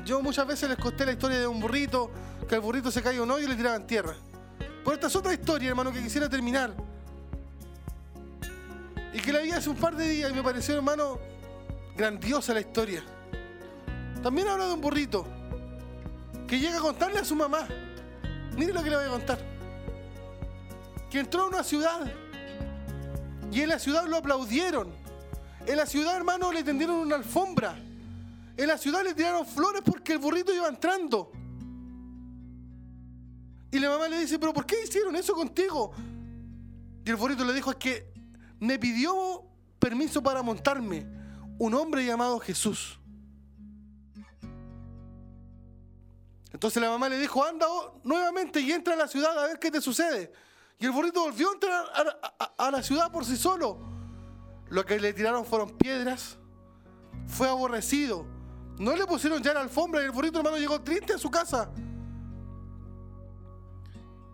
yo 0.06 0.22
muchas 0.22 0.46
veces 0.46 0.70
les 0.70 0.78
conté 0.78 1.04
la 1.04 1.14
historia 1.14 1.40
de 1.40 1.48
un 1.48 1.60
burrito, 1.60 2.12
que 2.48 2.54
el 2.54 2.62
burrito 2.62 2.92
se 2.92 3.02
cayó 3.02 3.26
no 3.26 3.40
y 3.40 3.48
le 3.48 3.56
tiraban 3.56 3.88
tierra. 3.88 4.14
Pero 4.60 4.94
esta 4.94 5.08
es 5.08 5.16
otra 5.16 5.34
historia, 5.34 5.70
hermano, 5.70 5.92
que 5.92 6.00
quisiera 6.00 6.30
terminar. 6.30 6.76
Y 9.12 9.20
que 9.20 9.34
la 9.34 9.40
vi 9.40 9.50
hace 9.50 9.68
un 9.68 9.78
par 9.78 9.96
de 9.96 10.08
días 10.08 10.30
y 10.30 10.36
me 10.36 10.44
pareció, 10.44 10.76
hermano, 10.76 11.18
grandiosa 11.98 12.54
la 12.54 12.60
historia. 12.60 13.04
También 14.22 14.48
habla 14.48 14.68
de 14.68 14.74
un 14.74 14.82
burrito 14.82 15.26
que 16.48 16.60
llega 16.60 16.78
a 16.78 16.82
contarle 16.82 17.18
a 17.18 17.26
su 17.26 17.36
mamá. 17.36 17.68
Mire 18.56 18.74
lo 18.74 18.84
que 18.84 18.92
le 18.92 18.98
voy 18.98 19.06
a 19.06 19.10
contar. 19.10 19.40
Que 21.10 21.20
entró 21.20 21.44
a 21.44 21.48
una 21.48 21.64
ciudad 21.64 22.25
y 23.56 23.62
en 23.62 23.70
la 23.70 23.80
ciudad 23.80 24.06
lo 24.06 24.18
aplaudieron. 24.18 24.94
En 25.66 25.78
la 25.78 25.86
ciudad, 25.86 26.18
hermano, 26.18 26.52
le 26.52 26.62
tendieron 26.62 26.98
una 26.98 27.16
alfombra. 27.16 27.74
En 28.58 28.68
la 28.68 28.78
ciudad 28.78 29.02
le 29.02 29.14
tiraron 29.14 29.48
flores 29.48 29.82
porque 29.86 30.12
el 30.12 30.20
burrito 30.20 30.54
iba 30.54 30.68
entrando. 30.68 31.32
Y 33.72 33.80
la 33.80 33.92
mamá 33.92 34.10
le 34.10 34.20
dice, 34.20 34.38
pero 34.40 34.54
¿por 34.54 34.66
qué 34.66 34.76
hicieron 34.84 35.16
eso 35.16 35.34
contigo? 35.34 35.94
Y 37.06 37.10
el 37.10 37.16
burrito 37.16 37.46
le 37.46 37.54
dijo, 37.54 37.72
es 37.72 37.78
que 37.78 38.14
me 38.60 38.78
pidió 38.78 39.46
permiso 39.80 40.22
para 40.22 40.44
montarme 40.44 41.08
un 41.58 41.74
hombre 41.76 42.06
llamado 42.06 42.42
Jesús. 42.42 43.00
Entonces 46.52 46.84
la 46.84 46.90
mamá 46.90 47.08
le 47.08 47.18
dijo, 47.20 47.42
anda 47.42 47.68
nuevamente 48.04 48.60
y 48.60 48.74
entra 48.74 48.96
a 48.96 48.98
la 48.98 49.08
ciudad 49.08 49.42
a 49.42 49.48
ver 49.48 49.60
qué 49.60 49.72
te 49.72 49.80
sucede. 49.80 50.34
Y 50.78 50.86
el 50.86 50.92
burrito 50.92 51.22
volvió 51.22 51.50
a 51.50 51.54
entrar 51.54 51.86
a, 52.58 52.72
la 52.72 52.84
ciudad 52.84 53.12
por 53.12 53.26
sí 53.26 53.38
solo. 53.38 53.80
Lo 54.70 54.86
que 54.86 55.00
le 55.00 55.14
tiraron 55.14 55.46
fueron 55.46 55.70
piedras. 55.78 56.38
Fue 57.28 57.48
aborrecido. 57.48 58.26
No 58.78 58.96
le 58.96 59.06
pusieron 59.06 59.42
ya 59.42 59.54
la 59.54 59.62
alfombra 59.62 60.02
y 60.02 60.06
el 60.06 60.12
burrito 60.12 60.40
hermano 60.40 60.58
llegó 60.58 60.82
triste 60.82 61.14
a 61.14 61.18
su 61.18 61.32
casa. 61.32 61.70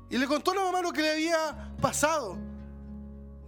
Y 0.09 0.17
le 0.17 0.27
contó 0.27 0.51
a 0.51 0.55
la 0.55 0.63
mamá 0.63 0.81
lo 0.81 0.91
que 0.91 1.01
le 1.01 1.11
había 1.11 1.73
pasado. 1.79 2.37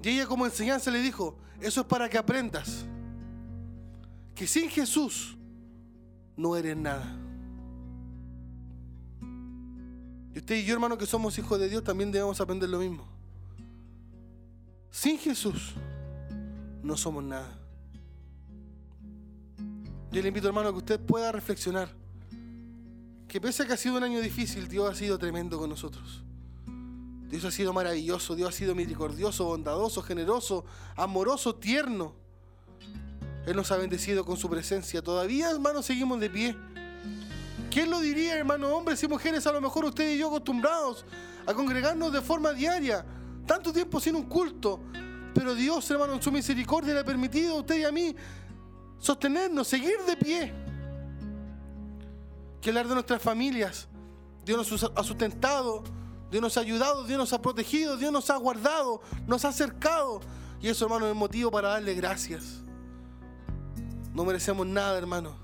Y 0.02 0.10
ella 0.10 0.28
como 0.28 0.46
enseñanza 0.46 0.92
le 0.92 1.00
dijo, 1.00 1.38
eso 1.60 1.82
es 1.82 1.88
para 1.88 2.10
que 2.10 2.18
aprendas 2.18 2.86
que 4.36 4.48
sin 4.48 4.70
Jesús 4.70 5.38
no 6.36 6.56
eres 6.56 6.76
nada. 6.76 7.23
Y 10.34 10.40
usted 10.40 10.56
y 10.56 10.66
yo, 10.66 10.74
hermano, 10.74 10.98
que 10.98 11.06
somos 11.06 11.38
hijos 11.38 11.60
de 11.60 11.70
Dios, 11.70 11.84
también 11.84 12.12
debemos 12.12 12.40
aprender 12.42 12.70
lo 12.70 12.80
mismo. 12.80 13.08
Sin 14.90 15.18
Jesús 15.18 15.74
no 16.82 16.98
somos 16.98 17.24
nada. 17.24 17.60
Yo 20.12 20.22
le 20.22 20.28
invito, 20.28 20.48
hermano, 20.48 20.70
a 20.70 20.72
que 20.72 20.78
usted 20.78 21.00
pueda 21.00 21.32
reflexionar 21.32 21.90
que 23.34 23.42
pese 23.42 23.64
a 23.64 23.66
que 23.66 23.74
ha 23.74 23.78
sido 23.78 23.98
un 23.98 24.04
año 24.04 24.22
difícil, 24.22 24.68
Dios 24.68 24.92
ha 24.92 24.94
sido 24.94 25.18
tremendo 25.18 25.58
con 25.58 25.68
nosotros. 25.68 26.22
Dios 27.34 27.44
ha 27.46 27.50
sido 27.50 27.74
maravilloso, 27.74 28.36
Dios 28.36 28.50
ha 28.50 28.52
sido 28.52 28.76
misericordioso, 28.76 29.46
bondadoso, 29.46 30.04
generoso, 30.04 30.66
amoroso, 30.96 31.56
tierno. 31.56 32.14
Él 33.48 33.56
nos 33.56 33.72
ha 33.72 33.78
bendecido 33.78 34.24
con 34.24 34.38
su 34.38 34.48
presencia. 34.52 35.02
Todavía, 35.02 35.50
hermano, 35.50 35.82
seguimos 35.82 36.20
de 36.20 36.30
pie. 36.30 36.56
¿Quién 37.74 37.90
lo 37.90 38.02
diría, 38.02 38.36
hermano? 38.36 38.70
Hombres 38.70 39.02
y 39.02 39.08
mujeres, 39.08 39.48
a 39.48 39.52
lo 39.52 39.60
mejor 39.60 39.86
usted 39.86 40.14
y 40.14 40.20
yo 40.20 40.28
acostumbrados 40.28 41.04
a 41.44 41.56
congregarnos 41.56 42.14
de 42.14 42.22
forma 42.22 42.54
diaria, 42.54 43.04
tanto 43.48 43.74
tiempo 43.74 44.00
sin 44.00 44.16
un 44.16 44.26
culto. 44.26 44.80
Pero 45.34 45.56
Dios, 45.56 45.90
hermano, 45.90 46.14
en 46.14 46.22
su 46.22 46.32
misericordia 46.32 46.94
le 46.94 47.00
ha 47.00 47.04
permitido 47.04 47.56
a 47.56 47.60
usted 47.62 47.78
y 47.78 47.84
a 47.84 47.92
mí 47.92 48.16
sostenernos, 49.00 49.68
seguir 49.68 49.98
de 50.06 50.16
pie. 50.16 50.54
Que 52.62 52.70
hablar 52.70 52.88
de 52.88 52.94
nuestras 52.94 53.20
familias. 53.20 53.88
Dios 54.46 54.72
nos 54.72 54.92
ha 54.96 55.04
sustentado, 55.04 55.84
Dios 56.30 56.44
nos 56.44 56.56
ha 56.58 56.60
ayudado, 56.60 57.06
Dios 57.06 57.18
nos 57.18 57.34
ha 57.34 57.42
protegido, 57.42 57.98
Dios 57.98 58.12
nos 58.12 58.30
ha 58.30 58.38
guardado, 58.38 59.02
nos 59.26 59.46
ha 59.46 59.48
acercado. 59.48 60.22
Y 60.62 60.68
eso, 60.68 60.86
hermano, 60.86 61.08
es 61.08 61.16
motivo 61.16 61.50
para 61.50 61.70
darle 61.70 61.96
gracias. 61.96 62.62
No 64.14 64.24
merecemos 64.26 64.68
nada, 64.68 64.96
hermano. 64.96 65.43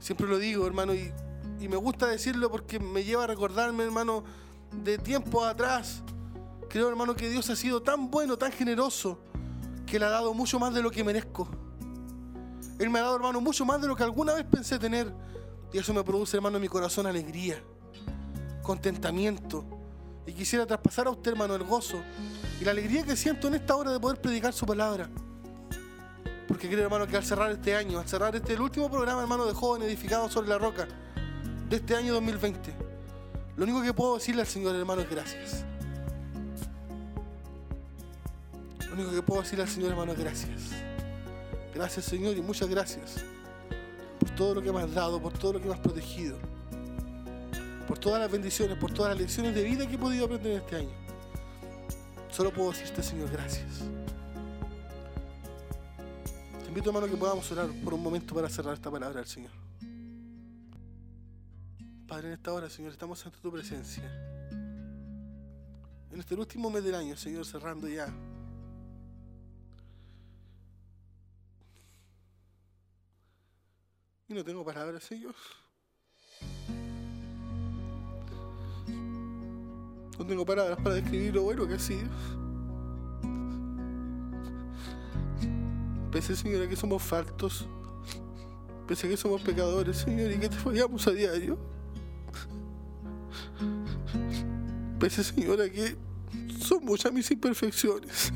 Siempre 0.00 0.26
lo 0.26 0.38
digo, 0.38 0.66
hermano, 0.66 0.94
y, 0.94 1.12
me 1.68 1.76
gusta 1.76 2.06
decirlo 2.06 2.50
porque 2.50 2.80
me 2.80 3.04
lleva 3.04 3.24
a 3.24 3.26
recordarme, 3.26 3.84
hermano, 3.84 4.24
de 4.72 4.96
tiempo 4.96 5.44
atrás. 5.44 6.02
Creo, 6.70 6.88
hermano, 6.88 7.14
que 7.14 7.28
Dios 7.28 7.50
ha 7.50 7.56
sido 7.56 7.82
tan 7.82 8.10
bueno, 8.10 8.38
tan 8.38 8.50
generoso, 8.50 9.20
que 9.86 9.98
le 9.98 10.06
ha 10.06 10.10
dado 10.10 10.32
mucho 10.32 10.58
más 10.58 10.72
de 10.72 10.82
lo 10.82 10.90
que 10.90 11.04
merezco. 11.04 11.48
Él 12.78 12.88
me 12.88 12.98
ha 12.98 13.02
dado, 13.02 13.16
hermano, 13.16 13.42
mucho 13.42 13.66
más 13.66 13.80
de 13.80 13.88
lo 13.88 13.94
que 13.94 14.02
alguna 14.02 14.32
vez 14.32 14.46
pensé 14.46 14.78
tener. 14.78 15.12
Y 15.70 15.78
eso 15.78 15.92
me 15.92 16.02
produce, 16.02 16.38
hermano, 16.38 16.56
en 16.56 16.62
mi 16.62 16.68
corazón 16.68 17.06
alegría, 17.06 17.62
contentamiento. 18.62 19.64
Y 20.26 20.32
quisiera 20.32 20.66
traspasar 20.66 21.08
a 21.08 21.10
usted, 21.10 21.32
hermano, 21.32 21.54
el 21.54 21.64
gozo 21.64 21.98
y 22.58 22.64
la 22.64 22.70
alegría 22.70 23.04
que 23.04 23.16
siento 23.16 23.48
en 23.48 23.56
esta 23.56 23.76
hora 23.76 23.92
de 23.92 24.00
poder 24.00 24.20
predicar 24.20 24.54
su 24.54 24.64
palabra. 24.64 25.10
Porque 26.50 26.68
creo, 26.68 26.82
hermano, 26.82 27.06
que 27.06 27.16
al 27.16 27.22
cerrar 27.24 27.52
este 27.52 27.76
año, 27.76 28.00
al 28.00 28.08
cerrar 28.08 28.34
este 28.34 28.54
el 28.54 28.60
último 28.60 28.90
programa, 28.90 29.22
hermano, 29.22 29.46
de 29.46 29.54
jóvenes 29.54 29.86
edificados 29.86 30.32
sobre 30.32 30.48
la 30.48 30.58
roca 30.58 30.88
de 31.68 31.76
este 31.76 31.94
año 31.94 32.12
2020, 32.14 32.74
lo 33.56 33.62
único 33.62 33.80
que 33.80 33.94
puedo 33.94 34.16
decirle 34.16 34.40
al 34.40 34.48
Señor, 34.48 34.74
hermano, 34.74 35.02
es 35.02 35.08
gracias. 35.08 35.64
Lo 38.88 38.94
único 38.94 39.12
que 39.12 39.22
puedo 39.22 39.42
decirle 39.42 39.62
al 39.62 39.70
Señor, 39.70 39.90
hermano, 39.90 40.10
es 40.10 40.18
gracias. 40.18 40.72
Gracias, 41.72 42.04
Señor, 42.04 42.36
y 42.36 42.42
muchas 42.42 42.68
gracias 42.68 43.22
por 44.18 44.30
todo 44.30 44.56
lo 44.56 44.60
que 44.60 44.72
me 44.72 44.80
has 44.80 44.92
dado, 44.92 45.22
por 45.22 45.32
todo 45.32 45.52
lo 45.52 45.60
que 45.60 45.68
me 45.68 45.74
has 45.74 45.80
protegido, 45.80 46.36
por 47.86 47.96
todas 47.96 48.18
las 48.18 48.30
bendiciones, 48.30 48.76
por 48.76 48.92
todas 48.92 49.12
las 49.12 49.20
lecciones 49.20 49.54
de 49.54 49.62
vida 49.62 49.86
que 49.86 49.94
he 49.94 49.98
podido 49.98 50.24
aprender 50.24 50.54
este 50.54 50.78
año. 50.78 50.90
Solo 52.28 52.52
puedo 52.52 52.72
decirte, 52.72 53.04
Señor, 53.04 53.30
gracias 53.30 53.84
invito, 56.70 56.90
hermano, 56.90 57.08
que 57.08 57.16
podamos 57.16 57.50
orar 57.50 57.68
por 57.82 57.94
un 57.94 58.02
momento 58.02 58.32
para 58.32 58.48
cerrar 58.48 58.74
esta 58.74 58.88
palabra 58.92 59.18
al 59.18 59.26
Señor. 59.26 59.50
Padre, 62.06 62.28
en 62.28 62.34
esta 62.34 62.52
hora, 62.52 62.70
Señor, 62.70 62.92
estamos 62.92 63.26
ante 63.26 63.38
tu 63.38 63.50
presencia. 63.50 64.04
En 66.12 66.20
este 66.20 66.36
último 66.36 66.70
mes 66.70 66.84
del 66.84 66.94
año, 66.94 67.16
Señor, 67.16 67.44
cerrando 67.44 67.88
ya. 67.88 68.06
Y 74.28 74.34
no 74.34 74.44
tengo 74.44 74.64
palabras, 74.64 75.02
Señor. 75.02 75.34
No 80.16 80.24
tengo 80.24 80.46
palabras 80.46 80.78
para 80.80 80.94
describir 80.94 81.34
lo 81.34 81.42
bueno 81.42 81.66
que 81.66 81.74
ha 81.74 81.78
sido. 81.80 82.08
Pese, 86.10 86.34
Señor, 86.34 86.62
a 86.62 86.68
que 86.68 86.76
somos 86.76 87.02
faltos. 87.02 87.66
Pese 88.86 89.06
a 89.06 89.10
que 89.10 89.16
somos 89.16 89.40
pecadores, 89.42 89.98
Señor, 89.98 90.32
y 90.32 90.38
que 90.38 90.48
te 90.48 90.56
fallamos 90.56 91.06
a 91.06 91.12
diario. 91.12 91.56
Pese, 94.98 95.22
Señor, 95.22 95.62
a 95.62 95.70
que 95.70 95.96
son 96.60 96.84
muchas 96.84 97.12
mis 97.12 97.30
imperfecciones. 97.30 98.32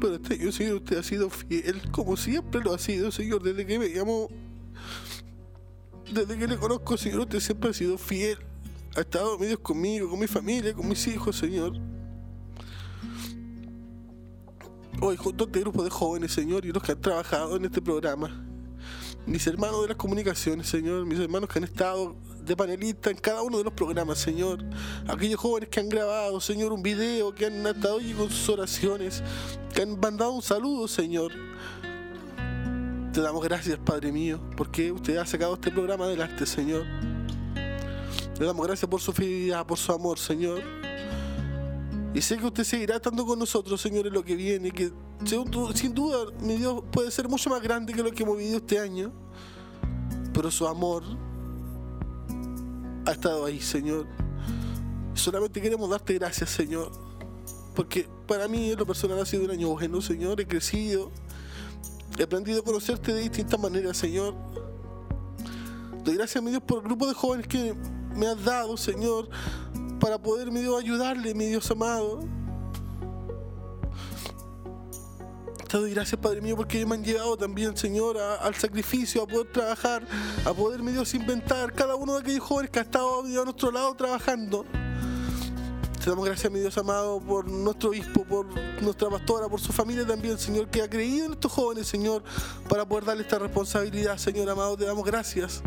Pero 0.00 0.14
este 0.14 0.34
año, 0.34 0.52
Señor, 0.52 0.76
usted 0.76 0.98
ha 0.98 1.02
sido 1.02 1.30
fiel, 1.30 1.90
como 1.90 2.16
siempre 2.16 2.60
lo 2.60 2.74
ha 2.74 2.78
sido, 2.78 3.10
Señor, 3.10 3.42
desde 3.42 3.66
que 3.66 3.78
me 3.78 3.88
llamo. 3.88 4.28
Desde 6.12 6.38
que 6.38 6.46
le 6.46 6.56
conozco, 6.58 6.96
Señor, 6.96 7.20
usted 7.20 7.40
siempre 7.40 7.70
ha 7.70 7.72
sido 7.72 7.98
fiel. 7.98 8.38
Ha 8.96 9.00
estado 9.00 9.38
medio 9.38 9.60
conmigo, 9.60 10.08
con 10.08 10.20
mi 10.20 10.28
familia, 10.28 10.72
con 10.72 10.88
mis 10.88 11.06
hijos, 11.08 11.36
Señor. 11.36 11.72
Hoy 15.00 15.16
junto 15.16 15.44
a 15.44 15.46
este 15.46 15.60
grupo 15.60 15.82
de 15.82 15.90
jóvenes, 15.90 16.32
Señor, 16.32 16.64
y 16.64 16.72
los 16.72 16.82
que 16.82 16.92
han 16.92 17.00
trabajado 17.00 17.56
en 17.56 17.64
este 17.64 17.82
programa. 17.82 18.30
mis 19.26 19.46
hermanos 19.46 19.82
de 19.82 19.88
las 19.88 19.96
comunicaciones, 19.96 20.68
Señor, 20.68 21.04
mis 21.06 21.18
hermanos 21.18 21.48
que 21.48 21.58
han 21.58 21.64
estado 21.64 22.16
de 22.42 22.56
panelista 22.56 23.10
en 23.10 23.16
cada 23.16 23.42
uno 23.42 23.58
de 23.58 23.64
los 23.64 23.72
programas, 23.72 24.18
Señor. 24.18 24.64
Aquellos 25.08 25.40
jóvenes 25.40 25.68
que 25.68 25.80
han 25.80 25.88
grabado, 25.88 26.40
Señor, 26.40 26.72
un 26.72 26.82
video, 26.82 27.34
que 27.34 27.46
han 27.46 27.66
estado 27.66 27.98
allí 27.98 28.12
con 28.12 28.30
sus 28.30 28.48
oraciones, 28.50 29.22
que 29.74 29.82
han 29.82 29.98
mandado 29.98 30.32
un 30.32 30.42
saludo, 30.42 30.86
Señor. 30.88 31.32
Te 33.12 33.20
damos 33.20 33.44
gracias, 33.44 33.78
Padre 33.78 34.12
mío, 34.12 34.40
porque 34.56 34.92
usted 34.92 35.16
ha 35.16 35.26
sacado 35.26 35.54
este 35.54 35.70
programa 35.70 36.04
adelante, 36.04 36.46
Señor. 36.46 36.84
Le 38.38 38.46
damos 38.46 38.66
gracias 38.66 38.90
por 38.90 39.00
su 39.00 39.12
fidelidad, 39.12 39.66
por 39.66 39.78
su 39.78 39.92
amor, 39.92 40.18
Señor. 40.18 40.62
Y 42.14 42.22
sé 42.22 42.38
que 42.38 42.46
usted 42.46 42.62
seguirá 42.62 42.96
estando 42.96 43.26
con 43.26 43.38
nosotros, 43.38 43.80
Señor, 43.80 44.06
en 44.06 44.12
lo 44.12 44.24
que 44.24 44.36
viene, 44.36 44.70
que 44.70 44.92
sin 45.74 45.94
duda, 45.94 46.18
mi 46.40 46.56
Dios 46.56 46.82
puede 46.92 47.10
ser 47.10 47.28
mucho 47.28 47.50
más 47.50 47.60
grande 47.60 47.92
que 47.92 48.02
lo 48.02 48.12
que 48.12 48.22
hemos 48.22 48.38
vivido 48.38 48.58
este 48.58 48.78
año. 48.78 49.12
Pero 50.32 50.50
su 50.50 50.66
amor 50.66 51.02
ha 53.04 53.12
estado 53.12 53.44
ahí, 53.44 53.60
Señor. 53.60 54.06
Solamente 55.14 55.60
queremos 55.60 55.90
darte 55.90 56.14
gracias, 56.14 56.50
Señor. 56.50 56.92
Porque 57.74 58.08
para 58.28 58.46
mí, 58.46 58.70
en 58.70 58.78
lo 58.78 58.86
personal, 58.86 59.18
ha 59.18 59.26
sido 59.26 59.44
un 59.44 59.50
año 59.50 59.70
bueno, 59.70 60.00
Señor. 60.00 60.40
He 60.40 60.46
crecido. 60.46 61.10
He 62.16 62.22
aprendido 62.22 62.60
a 62.60 62.64
conocerte 62.64 63.12
de 63.12 63.22
distintas 63.22 63.58
maneras, 63.58 63.96
Señor. 63.96 64.34
Doy 66.04 66.14
gracias, 66.14 66.42
mi 66.44 66.50
Dios, 66.50 66.62
por 66.62 66.78
el 66.78 66.84
grupo 66.84 67.08
de 67.08 67.14
jóvenes 67.14 67.48
que 67.48 67.74
me 68.14 68.28
has 68.28 68.44
dado, 68.44 68.76
Señor, 68.76 69.28
para 70.04 70.18
poder, 70.18 70.50
mi 70.50 70.60
ayudarle, 70.60 71.32
mi 71.32 71.46
Dios 71.46 71.70
amado. 71.70 72.20
Te 75.66 75.78
doy 75.78 75.94
gracias, 75.94 76.20
Padre 76.20 76.42
mío, 76.42 76.54
porque 76.56 76.76
ellos 76.76 76.90
me 76.90 76.96
han 76.96 77.02
llevado 77.02 77.38
también, 77.38 77.74
Señor, 77.74 78.18
al 78.18 78.54
sacrificio, 78.54 79.22
a 79.22 79.26
poder 79.26 79.50
trabajar, 79.50 80.06
a 80.44 80.52
poder, 80.52 80.82
mi 80.82 80.92
Dios, 80.92 81.14
inventar 81.14 81.72
cada 81.72 81.94
uno 81.94 82.16
de 82.16 82.20
aquellos 82.20 82.44
jóvenes 82.44 82.70
que 82.70 82.80
ha 82.80 82.82
estado 82.82 83.20
a 83.20 83.44
nuestro 83.44 83.70
lado 83.70 83.94
trabajando. 83.94 84.66
Te 86.02 86.10
damos 86.10 86.26
gracias, 86.26 86.52
mi 86.52 86.60
Dios 86.60 86.76
amado, 86.76 87.18
por 87.18 87.48
nuestro 87.48 87.88
obispo, 87.88 88.26
por 88.26 88.44
nuestra 88.82 89.08
pastora, 89.08 89.48
por 89.48 89.58
su 89.58 89.72
familia 89.72 90.06
también, 90.06 90.36
Señor, 90.38 90.68
que 90.68 90.82
ha 90.82 90.90
creído 90.90 91.24
en 91.24 91.32
estos 91.32 91.50
jóvenes, 91.50 91.86
Señor, 91.86 92.22
para 92.68 92.84
poder 92.84 93.06
darle 93.06 93.22
esta 93.22 93.38
responsabilidad, 93.38 94.18
Señor 94.18 94.50
amado. 94.50 94.76
Te 94.76 94.84
damos 94.84 95.06
gracias. 95.06 95.62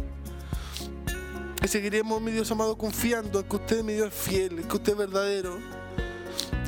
Seguiremos, 1.68 2.22
mi 2.22 2.32
Dios 2.32 2.50
amado, 2.50 2.78
confiando 2.78 3.40
en 3.40 3.46
que 3.46 3.56
usted, 3.58 3.84
mi 3.84 3.94
Dios, 3.94 4.08
es 4.08 4.14
fiel, 4.14 4.60
en 4.60 4.68
que 4.68 4.76
usted 4.78 4.94
es 4.94 4.98
verdadero. 4.98 5.60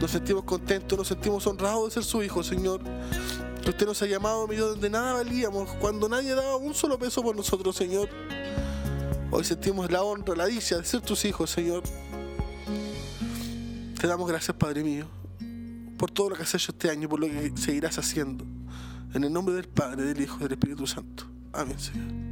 Nos 0.01 0.11
sentimos 0.11 0.43
contentos, 0.43 0.97
nos 0.97 1.07
sentimos 1.07 1.47
honrados 1.47 1.85
de 1.85 1.91
ser 1.91 2.03
su 2.03 2.21
hijo, 2.21 2.43
Señor. 2.43 2.81
Que 3.63 3.69
usted 3.69 3.85
nos 3.85 4.01
ha 4.01 4.05
llamado, 4.05 4.45
mi 4.47 4.55
Dios, 4.55 4.71
donde 4.71 4.89
nada 4.89 5.13
valíamos, 5.13 5.71
cuando 5.75 6.09
nadie 6.09 6.35
daba 6.35 6.57
un 6.57 6.73
solo 6.73 6.99
peso 6.99 7.23
por 7.23 7.35
nosotros, 7.35 7.75
Señor. 7.75 8.09
Hoy 9.31 9.43
sentimos 9.45 9.89
la 9.89 10.03
honra, 10.03 10.35
la 10.35 10.47
dicha 10.47 10.77
de 10.77 10.83
ser 10.83 11.01
tus 11.01 11.23
hijos, 11.23 11.49
Señor. 11.49 11.83
Te 13.99 14.07
damos 14.07 14.27
gracias, 14.27 14.55
Padre 14.57 14.83
mío, 14.83 15.07
por 15.97 16.11
todo 16.11 16.31
lo 16.31 16.35
que 16.35 16.43
has 16.43 16.53
hecho 16.53 16.71
este 16.71 16.89
año, 16.89 17.07
por 17.07 17.19
lo 17.19 17.27
que 17.27 17.53
seguirás 17.55 17.97
haciendo. 17.97 18.45
En 19.13 19.23
el 19.23 19.31
nombre 19.31 19.55
del 19.55 19.69
Padre, 19.69 20.03
del 20.03 20.21
Hijo 20.21 20.37
y 20.39 20.43
del 20.43 20.51
Espíritu 20.53 20.85
Santo. 20.85 21.25
Amén, 21.53 21.79
Señor. 21.79 22.28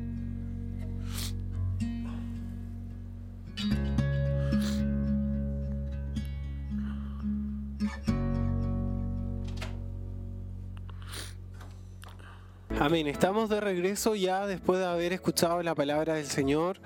Amén. 12.76 13.08
Estamos 13.08 13.50
de 13.50 13.60
regreso 13.60 14.14
ya 14.14 14.46
después 14.46 14.80
de 14.80 14.86
haber 14.86 15.12
escuchado 15.12 15.64
la 15.64 15.74
palabra 15.74 16.14
del 16.14 16.28
Señor 16.28 16.78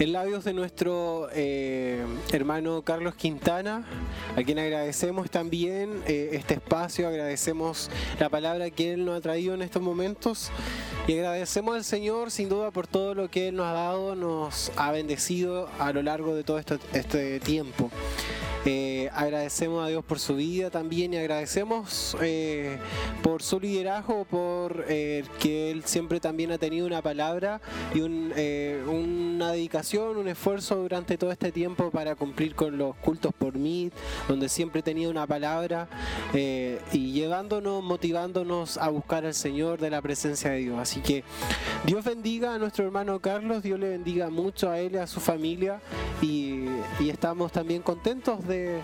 en 0.00 0.12
labios 0.12 0.44
de 0.44 0.54
nuestro 0.54 1.28
eh, 1.32 2.02
hermano 2.32 2.82
Carlos 2.82 3.14
Quintana, 3.14 3.84
a 4.34 4.42
quien 4.42 4.58
agradecemos 4.58 5.30
también 5.30 6.02
eh, 6.06 6.30
este 6.32 6.54
espacio, 6.54 7.06
agradecemos 7.06 7.90
la 8.18 8.28
palabra 8.28 8.70
que 8.70 8.94
Él 8.94 9.04
nos 9.04 9.18
ha 9.18 9.20
traído 9.20 9.54
en 9.54 9.62
estos 9.62 9.82
momentos 9.82 10.50
y 11.06 11.12
agradecemos 11.12 11.76
al 11.76 11.84
Señor 11.84 12.30
sin 12.30 12.48
duda 12.48 12.70
por 12.70 12.86
todo 12.86 13.14
lo 13.14 13.30
que 13.30 13.48
Él 13.48 13.56
nos 13.56 13.66
ha 13.66 13.72
dado, 13.72 14.16
nos 14.16 14.72
ha 14.76 14.90
bendecido 14.90 15.68
a 15.78 15.92
lo 15.92 16.02
largo 16.02 16.34
de 16.34 16.42
todo 16.42 16.58
este 16.58 17.38
tiempo. 17.40 17.90
Eh, 18.66 19.08
agradecemos 19.14 19.82
a 19.82 19.88
Dios 19.88 20.04
por 20.04 20.18
su 20.18 20.36
vida 20.36 20.68
también 20.68 21.14
y 21.14 21.16
agradecemos 21.16 22.14
eh, 22.20 22.76
por 23.22 23.42
su 23.42 23.58
liderazgo, 23.58 24.26
por 24.26 24.84
eh, 25.18 25.24
que 25.38 25.70
Él 25.70 25.84
siempre 25.84 26.20
también 26.20 26.52
ha 26.52 26.58
tenido 26.58 26.86
una 26.86 27.02
palabra 27.02 27.60
y 27.94 28.00
una 28.00 29.52
dedicación, 29.52 30.16
un 30.16 30.28
esfuerzo 30.28 30.76
durante 30.76 31.18
todo 31.18 31.32
este 31.32 31.52
tiempo 31.52 31.90
para 31.90 32.14
cumplir 32.14 32.54
con 32.54 32.78
los 32.78 32.96
cultos 32.96 33.32
por 33.36 33.54
mí, 33.54 33.90
donde 34.28 34.48
siempre 34.48 34.82
tenía 34.82 35.08
una 35.08 35.26
palabra 35.26 35.88
y 36.32 37.12
llevándonos, 37.12 37.82
motivándonos 37.82 38.78
a 38.78 38.88
buscar 38.88 39.24
al 39.24 39.34
Señor 39.34 39.80
de 39.80 39.90
la 39.90 40.02
presencia 40.02 40.50
de 40.50 40.58
Dios. 40.58 40.78
Así 40.78 41.00
que 41.00 41.24
Dios 41.84 42.04
bendiga 42.04 42.54
a 42.54 42.58
nuestro 42.58 42.84
hermano 42.84 43.20
Carlos, 43.20 43.62
Dios 43.62 43.78
le 43.78 43.88
bendiga 43.90 44.30
mucho 44.30 44.70
a 44.70 44.78
él 44.78 44.94
y 44.94 44.96
a 44.98 45.06
su 45.06 45.20
familia 45.20 45.80
y, 46.22 46.66
y 46.98 47.10
estamos 47.10 47.52
también 47.52 47.82
contentos 47.82 48.46
de, 48.46 48.80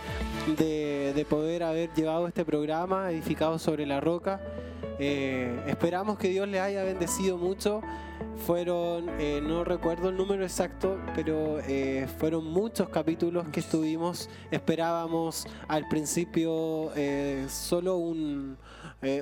poder 1.28 1.62
haber 1.62 1.92
llevado 1.94 2.26
este 2.28 2.44
programa 2.44 3.10
edificado 3.10 3.58
sobre 3.58 3.86
la 3.86 4.00
roca. 4.00 4.40
Eh, 4.98 5.62
esperamos 5.66 6.18
que 6.18 6.28
Dios 6.28 6.48
les 6.48 6.60
haya 6.60 6.82
bendecido 6.84 7.36
mucho. 7.36 7.82
Fueron, 8.46 9.08
eh, 9.18 9.40
no 9.42 9.64
recuerdo 9.64 10.08
el 10.08 10.16
número 10.16 10.42
exacto, 10.42 10.98
pero 11.14 11.58
eh, 11.60 12.06
fueron 12.18 12.46
muchos 12.46 12.88
capítulos 12.88 13.48
que 13.48 13.60
estuvimos. 13.60 14.30
Esperábamos 14.50 15.46
al 15.68 15.86
principio 15.88 16.90
solo 17.48 17.96
un, 17.96 18.56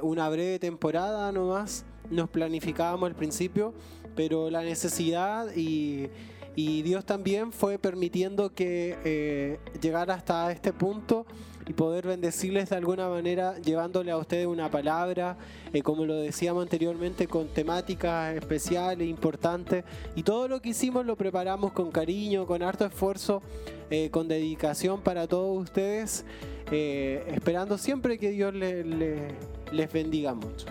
una 0.02 0.28
breve 0.28 0.58
temporada 0.58 1.32
nomás. 1.32 1.84
Nos 2.10 2.28
planificábamos 2.28 3.08
al 3.08 3.16
principio, 3.16 3.74
pero 4.14 4.50
la 4.50 4.62
necesidad 4.62 5.54
y 5.54 6.08
y 6.56 6.82
Dios 6.82 7.04
también 7.04 7.50
fue 7.50 7.80
permitiendo 7.80 8.54
que 8.54 9.58
llegara 9.80 10.14
hasta 10.14 10.52
este 10.52 10.72
punto 10.72 11.26
y 11.66 11.72
poder 11.72 12.06
bendecirles 12.06 12.70
de 12.70 12.76
alguna 12.76 13.08
manera, 13.08 13.58
llevándole 13.58 14.10
a 14.10 14.18
ustedes 14.18 14.46
una 14.46 14.70
palabra, 14.70 15.36
eh, 15.72 15.82
como 15.82 16.04
lo 16.04 16.16
decíamos 16.16 16.62
anteriormente, 16.62 17.26
con 17.26 17.48
temáticas 17.48 18.36
especiales, 18.36 19.08
importantes. 19.08 19.84
Y 20.14 20.22
todo 20.22 20.48
lo 20.48 20.60
que 20.60 20.70
hicimos 20.70 21.06
lo 21.06 21.16
preparamos 21.16 21.72
con 21.72 21.90
cariño, 21.90 22.46
con 22.46 22.62
harto 22.62 22.84
esfuerzo, 22.84 23.42
eh, 23.90 24.10
con 24.10 24.28
dedicación 24.28 25.00
para 25.00 25.26
todos 25.26 25.62
ustedes, 25.62 26.24
esperando 26.70 27.78
siempre 27.78 28.18
que 28.18 28.30
Dios 28.30 28.52
les 28.54 29.92
bendiga 29.92 30.34
mucho. 30.34 30.66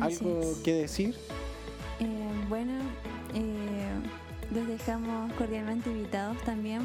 ¿Algo 0.00 0.40
que 0.64 0.74
decir? 0.74 1.14
bueno, 2.48 2.72
los 4.52 4.66
dejamos 4.66 5.32
cordialmente 5.34 5.90
invitados 5.90 6.36
también 6.42 6.82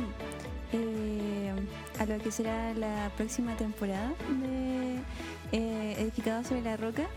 eh, 0.73 1.53
a 1.99 2.05
lo 2.05 2.17
que 2.19 2.31
será 2.31 2.73
la 2.73 3.11
próxima 3.15 3.55
temporada 3.55 4.13
de 4.41 4.99
eh, 5.51 5.95
Edificados 5.99 6.47
sobre 6.47 6.61
la 6.61 6.77
Roca. 6.77 7.07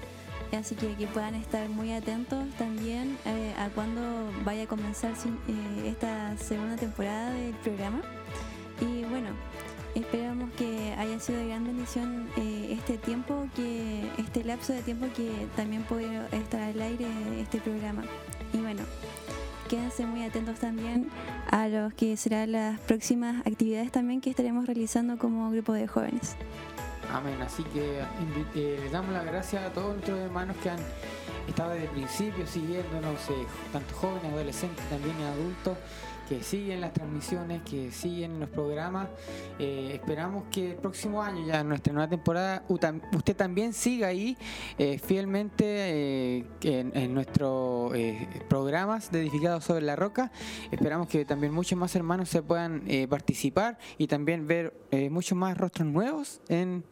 Así 0.53 0.75
que 0.75 0.95
que 0.95 1.07
puedan 1.07 1.37
estar 1.37 1.69
muy 1.69 1.93
atentos 1.93 2.45
también 2.59 3.17
eh, 3.25 3.55
a 3.57 3.69
cuando 3.69 4.03
vaya 4.45 4.65
a 4.65 4.67
comenzar 4.67 5.13
esta 5.85 6.37
segunda 6.39 6.77
temporada 6.77 7.31
del 7.33 7.55
programa. 7.55 8.01
Y 8.81 9.05
bueno, 9.05 9.31
esperamos 9.95 10.51
que 10.55 10.93
haya 10.99 11.21
sido 11.21 11.39
de 11.39 11.49
gran 11.49 11.65
bendición 11.65 12.29
este 12.37 12.99
tiempo, 12.99 13.47
que 13.55 14.11
este 14.19 14.43
lapso 14.43 14.73
de 14.73 14.83
tiempo 14.83 15.07
que 15.15 15.31
también 15.55 15.83
puede 15.83 16.09
estar 16.33 16.63
al 16.63 16.81
aire 16.81 17.07
este 17.41 17.61
programa. 17.61 18.03
Y 18.53 18.59
bueno, 18.59 18.83
quédense 19.71 20.05
muy 20.05 20.25
atentos 20.25 20.59
también 20.59 21.09
a 21.49 21.69
lo 21.69 21.91
que 21.97 22.17
serán 22.17 22.51
las 22.51 22.81
próximas 22.81 23.47
actividades 23.47 23.93
también 23.93 24.21
que 24.21 24.29
estaremos 24.29 24.67
realizando 24.67 25.17
como 25.17 25.49
grupo 25.53 25.73
de 25.73 25.87
jóvenes. 25.87 26.35
Amén, 27.15 27.41
así 27.41 27.63
que 27.63 28.01
eh, 28.57 28.89
damos 28.91 29.13
las 29.13 29.25
gracias 29.25 29.63
a 29.63 29.73
todos 29.73 29.93
nuestros 29.93 30.19
hermanos 30.19 30.57
que 30.61 30.71
han 30.71 30.81
estado 31.47 31.71
desde 31.71 31.85
el 31.85 31.91
principio 31.93 32.49
siguiéndonos, 32.49 33.21
eh, 33.31 33.47
tanto 33.73 33.95
jóvenes, 33.95 34.33
adolescentes, 34.33 34.85
también 34.89 35.15
adultos 35.21 35.79
que 36.31 36.45
siguen 36.45 36.81
las 36.81 36.93
transmisiones, 36.93 37.61
que 37.63 37.91
siguen 37.91 38.39
los 38.39 38.49
programas. 38.51 39.09
Eh, 39.59 39.91
esperamos 39.95 40.45
que 40.49 40.71
el 40.71 40.77
próximo 40.77 41.21
año, 41.21 41.45
ya 41.45 41.65
nuestra 41.65 41.93
nueva 41.93 42.09
temporada, 42.09 42.63
usted 42.69 43.35
también 43.35 43.73
siga 43.73 44.07
ahí 44.07 44.37
eh, 44.79 45.01
fielmente 45.01 45.65
eh, 45.67 46.47
en, 46.63 47.13
nuestros 47.15 47.93
programas 48.49 49.11
dedicados 49.11 49.65
sobre 49.65 49.85
la 49.85 49.97
roca. 49.97 50.31
Esperamos 50.71 51.09
que 51.09 51.25
también 51.25 51.53
muchos 51.53 51.77
más 51.77 51.97
hermanos 51.97 52.29
se 52.29 52.43
puedan 52.43 52.85
participar 53.09 53.77
y 53.99 54.07
también 54.07 54.47
ver 54.47 54.73
muchos 55.11 55.37
más 55.37 55.59
rostros 55.59 55.89
nuevos 55.89 56.41
en 56.49 56.85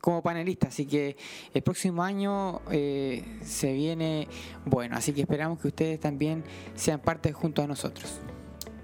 como 0.00 0.22
panelista. 0.22 0.68
Así 0.68 0.86
que 0.86 1.16
el 1.52 1.62
próximo 1.62 2.04
año 2.04 2.60
eh, 2.70 3.24
se 3.42 3.72
viene 3.72 4.28
bueno. 4.66 4.96
Así 4.96 5.14
que 5.14 5.22
esperamos 5.22 5.58
que 5.58 5.68
ustedes 5.68 5.98
también 5.98 6.44
sean 6.74 7.00
parte 7.00 7.32
junto 7.32 7.62
a 7.62 7.66
nosotros. 7.66 8.20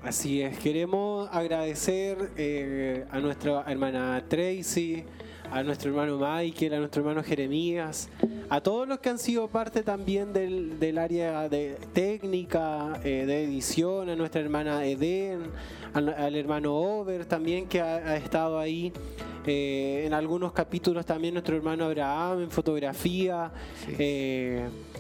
Así 0.03 0.41
es, 0.41 0.59
queremos 0.59 1.29
agradecer 1.31 2.31
eh, 2.39 3.05
a 3.11 3.19
nuestra 3.19 3.65
hermana 3.67 4.25
Tracy, 4.27 5.05
a 5.53 5.63
nuestro 5.63 5.91
hermano 5.91 6.17
Michael, 6.17 6.73
a 6.73 6.79
nuestro 6.79 7.03
hermano 7.03 7.23
Jeremías, 7.23 8.09
a 8.49 8.63
todos 8.63 8.89
los 8.89 8.99
que 9.01 9.11
han 9.11 9.19
sido 9.19 9.47
parte 9.49 9.83
también 9.83 10.33
del, 10.33 10.97
área 10.97 11.51
de 11.51 11.77
técnica, 11.93 12.99
eh, 13.05 13.27
de 13.27 13.45
edición, 13.45 14.09
a 14.09 14.17
nuestra 14.17 14.41
hermana 14.41 14.87
Eden, 14.87 15.43
al, 15.93 16.35
hermano 16.35 16.75
Over 16.75 17.27
también 17.27 17.69
que 17.69 17.83
ha, 17.83 18.17
estado 18.17 18.59
ahí. 18.59 18.95
Eh, 19.47 20.05
en 20.07 20.15
algunos 20.15 20.53
capítulos 20.53 21.05
también 21.05 21.35
nuestro 21.35 21.57
hermano 21.57 21.85
Abraham 21.85 22.43
en 22.45 22.51
fotografía. 22.51 23.51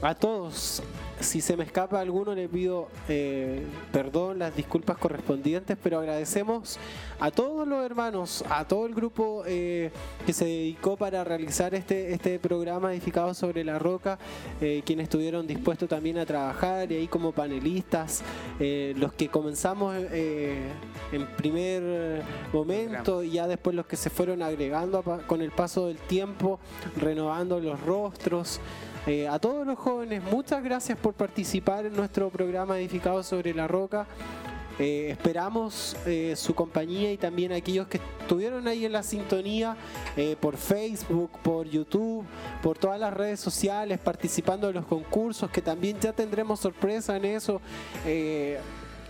a 0.03 0.15
todos, 0.15 0.83
si 1.21 1.41
se 1.41 1.57
me 1.57 1.65
escapa 1.65 2.01
alguno, 2.01 2.35
le 2.35 2.49
pido 2.49 2.89
eh, 3.09 3.65
perdón, 3.93 4.39
las 4.39 4.57
disculpas 4.57 4.97
correspondientes, 4.99 5.77
pero 5.83 5.99
agradecemos 5.99 6.79
a 7.19 7.31
todos 7.31 7.69
los 7.69 7.85
hermanos, 7.85 8.45
a 8.49 8.67
todo 8.67 8.87
el 8.87 8.95
grupo 8.95 9.45
eh, 9.47 9.91
que 10.27 10.33
se 10.33 10.47
dedicó 10.47 10.97
para 10.97 11.23
realizar 11.23 11.75
este, 11.75 12.13
este 12.13 12.39
programa 12.39 12.93
edificado 12.93 13.35
sobre 13.35 13.65
la 13.65 13.79
roca, 13.79 14.19
eh, 14.61 14.83
quienes 14.85 15.05
estuvieron 15.05 15.47
dispuestos 15.47 15.89
también 15.89 16.19
a 16.19 16.27
trabajar 16.27 16.91
y 16.91 16.97
ahí 16.97 17.09
como 17.09 17.33
panelistas, 17.33 18.23
los 18.59 19.13
que 19.15 19.29
comenzamos 19.29 19.95
en 19.95 21.27
primer 21.37 22.23
momento 22.53 23.23
y 23.23 23.33
ya 23.33 23.47
después 23.47 23.75
los 23.75 23.87
que 23.87 23.97
se 23.97 24.11
fueron 24.11 24.43
agregando 24.43 25.03
con 25.27 25.41
el 25.43 25.51
paso 25.51 25.87
del 25.87 25.99
tiempo, 25.99 26.59
renovando 26.97 27.61
los 27.61 27.81
rostros. 27.81 28.61
Eh, 29.07 29.27
a 29.27 29.39
todos 29.39 29.67
los 29.67 29.79
jóvenes, 29.79 30.23
muchas 30.23 30.63
gracias 30.63 30.99
por 30.99 31.15
participar 31.15 31.87
en 31.87 31.97
nuestro 31.97 32.29
programa 32.29 32.79
Edificado 32.79 33.23
sobre 33.23 33.55
la 33.55 33.67
Roca. 33.67 34.07
Eh, 34.79 35.09
esperamos 35.11 35.97
eh, 36.07 36.35
su 36.37 36.55
compañía 36.55 37.11
y 37.11 37.17
también 37.17 37.53
aquellos 37.53 37.87
que 37.89 37.99
estuvieron 38.21 38.69
ahí 38.69 38.85
en 38.85 38.93
la 38.93 39.03
sintonía 39.03 39.77
por 40.41 40.57
Facebook, 40.57 41.31
por 41.43 41.67
YouTube, 41.67 42.27
por 42.63 42.77
todas 42.77 43.01
las 43.01 43.15
redes 43.15 43.41
sociales, 43.41 43.99
participando 43.99 44.69
en 44.69 44.75
los 44.75 44.85
concursos, 44.85 45.51
que 45.51 45.63
también 45.63 45.99
ya 45.99 46.13
tendremos 46.13 46.61
sorpresa 46.61 47.17
en 47.17 47.25
eso. 47.25 47.61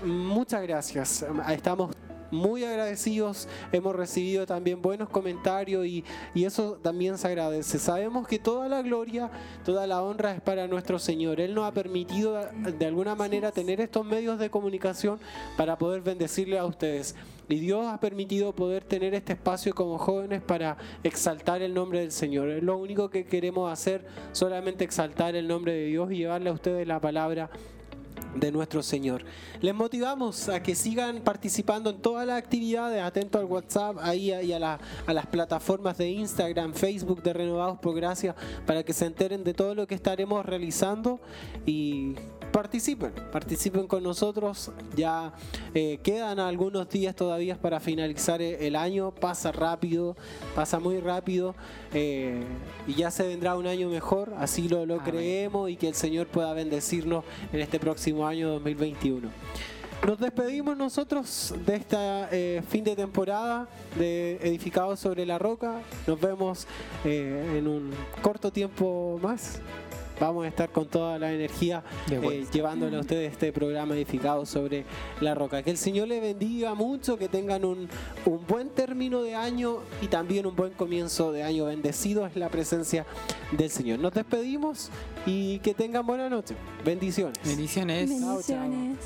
muchas 0.04 0.62
gracias. 0.62 1.26
Estamos 1.48 1.90
muy 2.31 2.65
agradecidos, 2.65 3.48
hemos 3.73 3.94
recibido 3.94 4.47
también 4.47 4.81
buenos 4.82 5.09
comentarios 5.09 5.86
y, 5.86 6.05
eso 6.35 6.78
también 6.82 7.16
se 7.16 7.28
agradece. 7.28 7.78
Sabemos 7.78 8.27
que 8.27 8.39
toda 8.39 8.69
la 8.69 8.82
gloria, 8.82 9.31
toda 9.65 9.86
la 9.86 10.02
honra 10.02 10.35
es 10.35 10.40
para 10.40 10.66
nuestro 10.66 10.98
Señor. 10.98 11.40
Él 11.40 11.55
nos 11.55 11.65
ha 11.65 11.73
permitido 11.73 12.36
de 12.78 12.86
alguna 12.86 13.15
manera 13.15 13.52
tener 13.52 13.81
estos 13.81 14.05
medios 14.05 14.39
de 14.39 14.51
comunicación 14.51 15.20
para 15.57 15.78
poder 15.78 16.01
bendecirle 16.02 16.59
a 16.59 16.65
ustedes. 16.65 17.15
Y 17.48 17.59
Dios 17.59 17.86
ha 17.86 17.98
permitido 17.98 18.55
poder 18.55 18.85
tener 18.85 19.12
este 19.12 19.32
espacio 19.32 19.74
como 19.74 19.98
jóvenes 19.98 20.40
para 20.40 20.77
exaltar 21.02 21.62
el 21.62 21.74
nombre 21.74 22.01
del 22.01 22.12
Señor. 22.12 22.48
Es 22.48 22.62
lo 22.62 22.77
único 22.77 23.11
que 23.11 23.27
queremos 23.27 23.73
hacer, 23.73 24.07
solamente 24.32 24.85
exaltar 24.85 25.35
el 25.35 25.48
nombre 25.48 25.73
de 25.73 25.86
Dios 25.86 26.12
y 26.12 26.16
llevarle 26.19 26.51
a 26.51 26.52
ustedes 26.52 26.86
la 26.86 27.01
palabra 27.01 27.51
de 28.35 28.52
nuestro 28.52 28.82
Señor. 28.82 29.24
Les 29.61 29.74
motivamos 29.74 30.48
a 30.48 30.62
que 30.62 30.74
sigan 30.74 31.20
participando 31.20 31.90
en 31.90 32.01
todas 32.01 32.27
las 32.27 32.39
actividades, 32.39 33.02
atento 33.02 33.39
al 33.39 33.44
WhatsApp 33.44 33.97
ahí 34.01 34.32
y 34.32 34.52
a, 34.52 34.78
a, 35.07 35.12
las 35.12 35.27
plataformas 35.27 35.98
de 35.98 36.11
Instagram, 36.11 36.74
Facebook 36.74 37.23
de 37.23 37.32
Renovados 37.32 37.78
por 37.78 37.94
Gracia 37.94 38.35
para 38.66 38.82
que 38.82 38.93
se 38.93 39.07
enteren 39.07 39.44
de 39.44 39.55
todo 39.55 39.74
lo 39.74 39.86
que 39.86 39.94
estaremos 39.94 40.44
realizando 40.44 41.20
y 41.66 42.15
participen, 42.52 43.12
participen 43.32 43.86
con 43.86 44.02
nosotros. 44.02 44.70
Ya 44.97 45.32
eh, 45.74 45.98
quedan 46.02 46.39
algunos 46.39 46.89
días 46.89 47.14
todavía 47.14 47.56
para 47.56 47.81
finalizar 47.81 48.43
e-, 48.43 48.66
el 48.66 48.77
año. 48.77 49.10
Pasa 49.12 49.52
rápido, 49.52 50.16
pasa 50.55 50.78
muy 50.78 51.01
rápido 51.01 51.55
eh, 51.93 52.43
y 52.86 52.94
ya 52.94 53.10
se 53.10 53.27
vendrá 53.27 53.56
un 53.56 53.66
año 53.66 53.89
mejor. 53.89 54.35
Así 54.39 54.68
lo, 54.68 54.86
lo 54.86 54.98
creemos 54.98 55.70
y 55.70 55.77
que 55.77 55.89
el 55.89 55.94
Señor 55.94 56.27
pueda 56.27 56.52
bendecirnos 56.52 57.24
en 57.52 57.60
este 57.60 57.78
próximo 57.78 58.27
año 58.27 58.51
2021. 58.51 59.28
Nos 60.06 60.18
despedimos 60.18 60.78
nosotros 60.78 61.55
de 61.66 61.77
esta 61.77 62.28
eh, 62.32 62.62
fin 62.68 62.82
de 62.85 62.97
temporada 62.97 63.68
de 63.98 64.36
Edificados 64.36 64.98
sobre 64.98 65.27
la 65.27 65.39
Roca. 65.39 65.82
Nos 66.06 66.18
vemos 66.18 66.66
en 67.05 67.68
un 67.68 67.90
corto 68.22 68.51
tiempo 68.51 69.20
más 69.22 69.60
vamos 70.20 70.44
a 70.44 70.48
estar 70.48 70.70
con 70.70 70.86
toda 70.86 71.18
la 71.18 71.32
energía 71.32 71.82
eh, 72.10 72.47
llevándole 72.52 72.97
a 72.97 73.01
ustedes 73.01 73.32
este 73.32 73.52
programa 73.52 73.94
edificado 73.94 74.44
sobre 74.47 74.84
la 75.20 75.34
roca. 75.34 75.62
Que 75.62 75.70
el 75.70 75.78
Señor 75.78 76.09
le 76.09 76.20
bendiga 76.20 76.74
mucho, 76.74 77.18
que 77.18 77.28
tengan 77.28 77.64
un, 77.64 77.88
un 78.26 78.47
buen 78.47 78.68
término 78.68 79.22
de 79.22 79.34
año 79.34 79.78
y 80.02 80.06
también 80.06 80.47
un 80.47 80.55
buen 80.55 80.72
comienzo 80.72 81.32
de 81.32 81.42
año. 81.42 81.64
Bendecido 81.64 82.26
es 82.26 82.36
la 82.36 82.51
presencia 82.51 83.06
del 83.52 83.70
Señor. 83.70 83.98
Nos 83.98 84.12
despedimos 84.12 84.90
y 85.26 85.59
que 85.60 85.74
tengan 85.74 86.06
buena 86.06 86.28
noche. 86.28 86.55
Bendiciones. 86.84 87.38
Bendiciones. 87.44 88.10
Bendiciones. 88.10 88.98